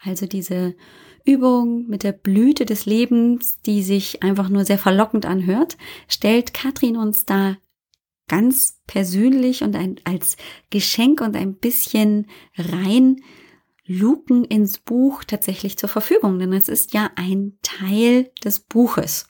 Also 0.00 0.26
diese 0.26 0.76
Übung 1.24 1.86
mit 1.88 2.04
der 2.04 2.12
Blüte 2.12 2.64
des 2.64 2.86
Lebens, 2.86 3.60
die 3.60 3.82
sich 3.82 4.22
einfach 4.22 4.48
nur 4.48 4.64
sehr 4.64 4.78
verlockend 4.78 5.26
anhört, 5.26 5.76
stellt 6.08 6.54
Katrin 6.54 6.96
uns 6.96 7.26
da 7.26 7.56
ganz 8.28 8.80
persönlich 8.86 9.62
und 9.62 9.74
ein, 9.74 9.96
als 10.04 10.36
Geschenk 10.70 11.20
und 11.20 11.36
ein 11.36 11.56
bisschen 11.56 12.26
rein 12.56 13.22
Luken 13.86 14.44
ins 14.44 14.78
Buch 14.78 15.24
tatsächlich 15.24 15.78
zur 15.78 15.88
Verfügung, 15.88 16.38
denn 16.38 16.52
es 16.52 16.68
ist 16.68 16.92
ja 16.92 17.10
ein 17.16 17.58
Teil 17.62 18.30
des 18.44 18.60
Buches. 18.60 19.26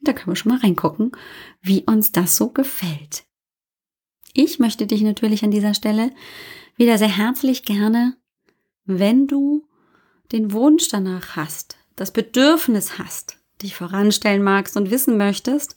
Da 0.00 0.12
können 0.12 0.32
wir 0.32 0.36
schon 0.36 0.52
mal 0.52 0.60
reingucken, 0.60 1.12
wie 1.62 1.84
uns 1.84 2.12
das 2.12 2.36
so 2.36 2.50
gefällt. 2.50 3.24
Ich 4.34 4.58
möchte 4.58 4.86
dich 4.86 5.02
natürlich 5.02 5.44
an 5.44 5.50
dieser 5.50 5.74
Stelle 5.74 6.10
wieder 6.76 6.96
sehr 6.96 7.14
herzlich 7.16 7.64
gerne, 7.64 8.16
wenn 8.86 9.26
du 9.26 9.66
den 10.32 10.52
Wunsch 10.52 10.88
danach 10.88 11.36
hast, 11.36 11.76
das 11.96 12.12
Bedürfnis 12.12 12.98
hast, 12.98 13.36
dich 13.60 13.74
voranstellen 13.74 14.42
magst 14.42 14.76
und 14.78 14.90
wissen 14.90 15.18
möchtest, 15.18 15.76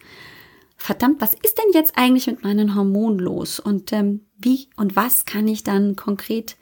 verdammt, 0.78 1.20
was 1.20 1.34
ist 1.34 1.58
denn 1.58 1.74
jetzt 1.74 1.97
eigentlich 1.97 2.28
mit 2.28 2.43
meinen 2.43 2.76
Hormonen 2.76 3.20
los 3.20 3.60
und 3.60 3.91
ähm, 3.91 4.22
wie 4.38 4.70
und 4.78 4.95
was 4.95 5.26
kann 5.26 5.47
ich 5.49 5.64
dann 5.64 5.97
konkret 5.97 6.56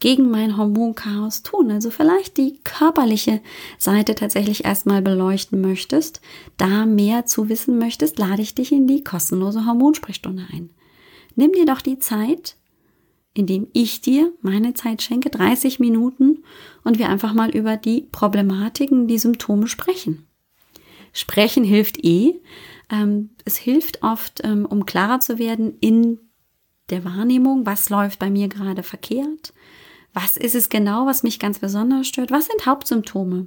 gegen 0.00 0.30
mein 0.30 0.58
Hormonchaos 0.58 1.42
tun? 1.42 1.70
Also 1.70 1.90
vielleicht 1.90 2.36
die 2.36 2.60
körperliche 2.62 3.40
Seite 3.78 4.14
tatsächlich 4.14 4.66
erstmal 4.66 5.00
beleuchten 5.00 5.62
möchtest, 5.62 6.20
da 6.58 6.84
mehr 6.84 7.24
zu 7.24 7.48
wissen 7.48 7.78
möchtest, 7.78 8.18
lade 8.18 8.42
ich 8.42 8.54
dich 8.54 8.70
in 8.70 8.86
die 8.86 9.02
kostenlose 9.02 9.64
Hormonsprechstunde 9.64 10.46
ein 10.52 10.70
nimm 11.38 11.52
dir 11.52 11.64
doch 11.64 11.80
die 11.80 11.98
Zeit, 11.98 12.56
indem 13.32 13.68
ich 13.72 14.00
dir 14.00 14.32
meine 14.42 14.74
Zeit 14.74 15.02
schenke, 15.02 15.30
30 15.30 15.78
Minuten, 15.78 16.42
und 16.82 16.98
wir 16.98 17.08
einfach 17.08 17.32
mal 17.32 17.50
über 17.50 17.76
die 17.76 18.02
Problematiken, 18.02 19.06
die 19.06 19.18
Symptome 19.18 19.68
sprechen. 19.68 20.26
Sprechen 21.12 21.64
hilft 21.64 22.04
eh. 22.04 22.34
Ähm, 22.90 23.30
es 23.44 23.56
hilft 23.56 24.02
oft, 24.02 24.40
ähm, 24.44 24.66
um 24.66 24.84
klarer 24.84 25.20
zu 25.20 25.38
werden 25.38 25.76
in 25.80 26.18
der 26.90 27.04
Wahrnehmung, 27.04 27.64
was 27.66 27.90
läuft 27.90 28.18
bei 28.18 28.30
mir 28.30 28.48
gerade 28.48 28.82
verkehrt, 28.82 29.52
was 30.14 30.36
ist 30.36 30.54
es 30.54 30.68
genau, 30.68 31.06
was 31.06 31.22
mich 31.22 31.38
ganz 31.38 31.58
besonders 31.58 32.08
stört, 32.08 32.30
was 32.30 32.46
sind 32.46 32.66
Hauptsymptome, 32.66 33.46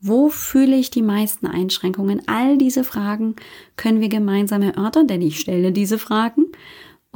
wo 0.00 0.28
fühle 0.28 0.76
ich 0.76 0.90
die 0.90 1.02
meisten 1.02 1.46
Einschränkungen? 1.46 2.22
All 2.26 2.58
diese 2.58 2.84
Fragen 2.84 3.34
können 3.76 4.00
wir 4.00 4.10
gemeinsam 4.10 4.62
erörtern, 4.62 5.08
denn 5.08 5.22
ich 5.22 5.40
stelle 5.40 5.72
diese 5.72 5.98
Fragen 5.98 6.46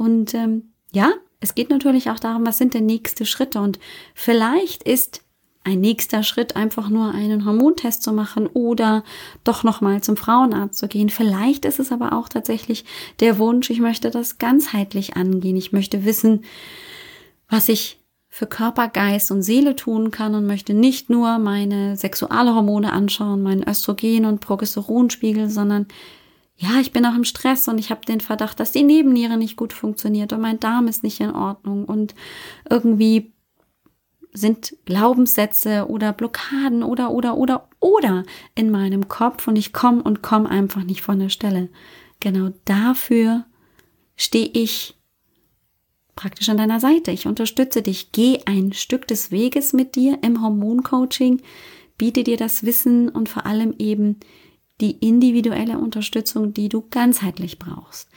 und 0.01 0.33
ähm, 0.33 0.71
ja, 0.91 1.11
es 1.41 1.53
geht 1.53 1.69
natürlich 1.69 2.09
auch 2.09 2.19
darum, 2.19 2.43
was 2.43 2.57
sind 2.57 2.73
denn 2.73 2.87
nächste 2.87 3.23
Schritte? 3.23 3.61
Und 3.61 3.77
vielleicht 4.15 4.81
ist 4.81 5.21
ein 5.63 5.79
nächster 5.79 6.23
Schritt 6.23 6.55
einfach 6.55 6.89
nur 6.89 7.13
einen 7.13 7.45
Hormontest 7.45 8.01
zu 8.01 8.11
machen 8.11 8.47
oder 8.47 9.03
doch 9.43 9.63
nochmal 9.63 10.01
zum 10.01 10.17
Frauenarzt 10.17 10.79
zu 10.79 10.87
gehen. 10.87 11.09
Vielleicht 11.09 11.65
ist 11.65 11.79
es 11.79 11.91
aber 11.91 12.13
auch 12.13 12.29
tatsächlich 12.29 12.83
der 13.19 13.37
Wunsch, 13.37 13.69
ich 13.69 13.79
möchte 13.79 14.09
das 14.09 14.39
ganzheitlich 14.39 15.17
angehen. 15.17 15.55
Ich 15.55 15.71
möchte 15.71 16.03
wissen, 16.03 16.45
was 17.47 17.69
ich 17.69 17.99
für 18.27 18.47
Körper, 18.47 18.87
Geist 18.87 19.29
und 19.29 19.43
Seele 19.43 19.75
tun 19.75 20.09
kann 20.09 20.33
und 20.33 20.47
möchte 20.47 20.73
nicht 20.73 21.11
nur 21.11 21.37
meine 21.37 21.95
Sexualhormone 21.95 22.91
anschauen, 22.91 23.43
meinen 23.43 23.67
Östrogen- 23.67 24.25
und 24.25 24.39
Progesteronspiegel, 24.39 25.47
sondern 25.47 25.85
ja, 26.61 26.79
ich 26.79 26.91
bin 26.91 27.05
auch 27.07 27.15
im 27.15 27.23
Stress 27.23 27.67
und 27.67 27.79
ich 27.79 27.89
habe 27.89 28.05
den 28.05 28.21
Verdacht, 28.21 28.59
dass 28.59 28.71
die 28.71 28.83
Nebenniere 28.83 29.35
nicht 29.35 29.55
gut 29.55 29.73
funktioniert 29.73 30.31
und 30.31 30.41
mein 30.41 30.59
Darm 30.59 30.87
ist 30.87 31.03
nicht 31.03 31.19
in 31.19 31.31
Ordnung 31.31 31.85
und 31.85 32.13
irgendwie 32.69 33.33
sind 34.31 34.75
Glaubenssätze 34.85 35.87
oder 35.89 36.13
Blockaden 36.13 36.83
oder 36.83 37.11
oder 37.11 37.35
oder 37.35 37.67
oder 37.79 38.23
in 38.53 38.69
meinem 38.69 39.07
Kopf 39.07 39.47
und 39.47 39.55
ich 39.55 39.73
komme 39.73 40.03
und 40.03 40.21
komme 40.21 40.49
einfach 40.49 40.83
nicht 40.83 41.01
von 41.01 41.17
der 41.17 41.29
Stelle. 41.29 41.69
Genau 42.19 42.51
dafür 42.65 43.45
stehe 44.15 44.49
ich 44.53 44.95
praktisch 46.15 46.49
an 46.49 46.57
deiner 46.57 46.79
Seite. 46.79 47.09
Ich 47.09 47.25
unterstütze 47.25 47.81
dich. 47.81 48.11
Geh 48.11 48.41
ein 48.45 48.71
Stück 48.73 49.07
des 49.07 49.31
Weges 49.31 49.73
mit 49.73 49.95
dir 49.95 50.19
im 50.21 50.43
Hormoncoaching, 50.43 51.41
biete 51.97 52.23
dir 52.23 52.37
das 52.37 52.63
Wissen 52.63 53.09
und 53.09 53.29
vor 53.29 53.47
allem 53.47 53.73
eben 53.79 54.19
die 54.81 54.97
individuelle 54.99 55.77
Unterstützung, 55.77 56.53
die 56.53 56.69
du 56.69 56.85
ganzheitlich 56.89 57.59
brauchst. 57.59 58.09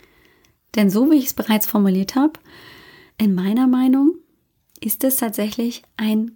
Denn 0.74 0.90
so 0.90 1.10
wie 1.10 1.16
ich 1.16 1.26
es 1.26 1.34
bereits 1.34 1.66
formuliert 1.66 2.16
habe, 2.16 2.32
in 3.18 3.34
meiner 3.34 3.66
Meinung 3.66 4.16
ist 4.80 5.04
es 5.04 5.16
tatsächlich 5.16 5.82
ein 5.96 6.32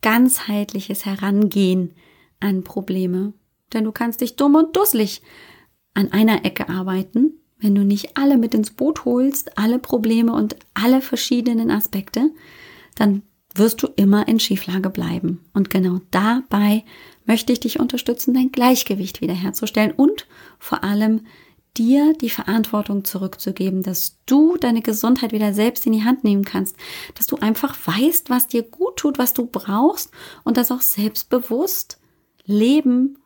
ganzheitliches 0.00 1.04
Herangehen 1.04 1.92
an 2.40 2.64
Probleme. 2.64 3.34
Denn 3.72 3.84
du 3.84 3.92
kannst 3.92 4.20
dich 4.20 4.36
dumm 4.36 4.54
und 4.54 4.76
dusselig 4.76 5.22
an 5.94 6.10
einer 6.12 6.44
Ecke 6.44 6.68
arbeiten, 6.68 7.34
wenn 7.58 7.74
du 7.74 7.84
nicht 7.84 8.16
alle 8.16 8.38
mit 8.38 8.54
ins 8.54 8.72
Boot 8.72 9.04
holst, 9.04 9.56
alle 9.56 9.78
Probleme 9.78 10.32
und 10.32 10.56
alle 10.74 11.00
verschiedenen 11.00 11.70
Aspekte, 11.70 12.30
dann 12.96 13.22
wirst 13.54 13.82
du 13.82 13.88
immer 13.94 14.26
in 14.26 14.40
Schieflage 14.40 14.90
bleiben. 14.90 15.44
Und 15.52 15.70
genau 15.70 16.00
dabei 16.10 16.84
möchte 17.24 17.52
ich 17.52 17.60
dich 17.60 17.80
unterstützen, 17.80 18.34
dein 18.34 18.52
Gleichgewicht 18.52 19.20
wiederherzustellen 19.20 19.92
und 19.92 20.26
vor 20.58 20.84
allem 20.84 21.22
dir 21.76 22.12
die 22.14 22.30
Verantwortung 22.30 23.04
zurückzugeben, 23.04 23.82
dass 23.82 24.18
du 24.26 24.56
deine 24.58 24.82
Gesundheit 24.82 25.32
wieder 25.32 25.54
selbst 25.54 25.86
in 25.86 25.92
die 25.92 26.04
Hand 26.04 26.22
nehmen 26.22 26.44
kannst, 26.44 26.76
dass 27.14 27.26
du 27.26 27.36
einfach 27.36 27.76
weißt, 27.86 28.28
was 28.28 28.46
dir 28.46 28.62
gut 28.62 28.96
tut, 28.96 29.18
was 29.18 29.32
du 29.32 29.46
brauchst 29.46 30.10
und 30.44 30.56
das 30.56 30.70
auch 30.70 30.82
selbstbewusst 30.82 31.98
leben 32.44 33.18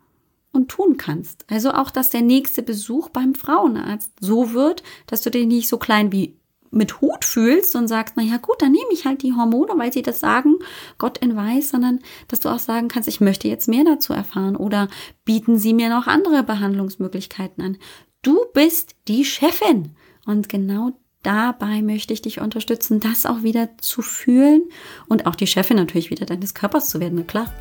und 0.53 0.69
tun 0.69 0.97
kannst. 0.97 1.45
Also 1.49 1.73
auch, 1.73 1.91
dass 1.91 2.11
der 2.11 2.23
nächste 2.23 2.63
Besuch 2.63 3.09
beim 3.09 3.35
Frauenarzt 3.35 4.13
so 4.21 4.53
wird, 4.53 4.83
dass 5.07 5.23
du 5.23 5.31
dich 5.31 5.47
nicht 5.47 5.69
so 5.69 5.79
klein 5.79 6.13
wie 6.13 6.37
mit 6.71 7.01
Hut 7.01 7.25
fühlst 7.25 7.77
und 7.77 7.89
sagst, 7.89 8.15
na 8.17 8.23
ja 8.23 8.37
gut, 8.37 8.61
dann 8.61 8.73
nehme 8.73 8.93
ich 8.93 9.05
halt 9.05 9.23
die 9.23 9.35
Hormone, 9.35 9.73
weil 9.77 9.93
sie 9.93 10.03
das 10.03 10.21
sagen, 10.21 10.57
Gott 10.99 11.19
in 11.19 11.37
weiß, 11.37 11.71
sondern 11.71 12.01
dass 12.29 12.41
du 12.41 12.49
auch 12.49 12.59
sagen 12.59 12.89
kannst, 12.89 13.09
ich 13.09 13.21
möchte 13.21 13.49
jetzt 13.49 13.69
mehr 13.69 13.85
dazu 13.85 14.13
erfahren 14.13 14.57
oder 14.57 14.89
bieten 15.25 15.59
sie 15.59 15.75
mir 15.75 15.89
noch 15.89 16.07
andere 16.07 16.43
Behandlungsmöglichkeiten 16.43 17.63
an. 17.63 17.77
Du 18.23 18.45
bist 18.55 18.97
die 19.09 19.25
Chefin. 19.25 19.95
Und 20.27 20.49
genau 20.49 20.93
dabei 21.23 21.83
möchte 21.83 22.13
ich 22.13 22.23
dich 22.23 22.41
unterstützen, 22.41 23.01
das 23.01 23.27
auch 23.27 23.43
wieder 23.43 23.77
zu 23.79 24.03
fühlen 24.03 24.63
und 25.09 25.27
auch 25.27 25.35
die 25.35 25.47
Chefin 25.47 25.77
natürlich 25.77 26.11
wieder 26.11 26.27
deines 26.27 26.55
Körpers 26.55 26.89
zu 26.89 27.01
werden, 27.01 27.19
na 27.19 27.23
klar. 27.23 27.53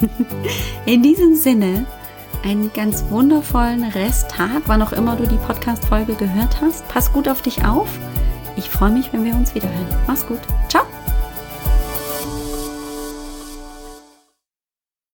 In 0.86 1.02
diesem 1.02 1.34
Sinne, 1.34 1.86
einen 2.44 2.72
ganz 2.72 3.04
wundervollen 3.10 3.84
Resttag, 3.84 4.62
wann 4.66 4.82
auch 4.82 4.92
immer 4.92 5.16
du 5.16 5.26
die 5.26 5.36
Podcast-Folge 5.36 6.14
gehört 6.14 6.60
hast. 6.60 6.86
Pass 6.88 7.12
gut 7.12 7.28
auf 7.28 7.42
dich 7.42 7.64
auf. 7.64 7.88
Ich 8.56 8.68
freue 8.68 8.90
mich, 8.90 9.12
wenn 9.12 9.24
wir 9.24 9.34
uns 9.34 9.54
wiederhören. 9.54 9.86
Mach's 10.06 10.26
gut. 10.26 10.40
Ciao. 10.68 10.84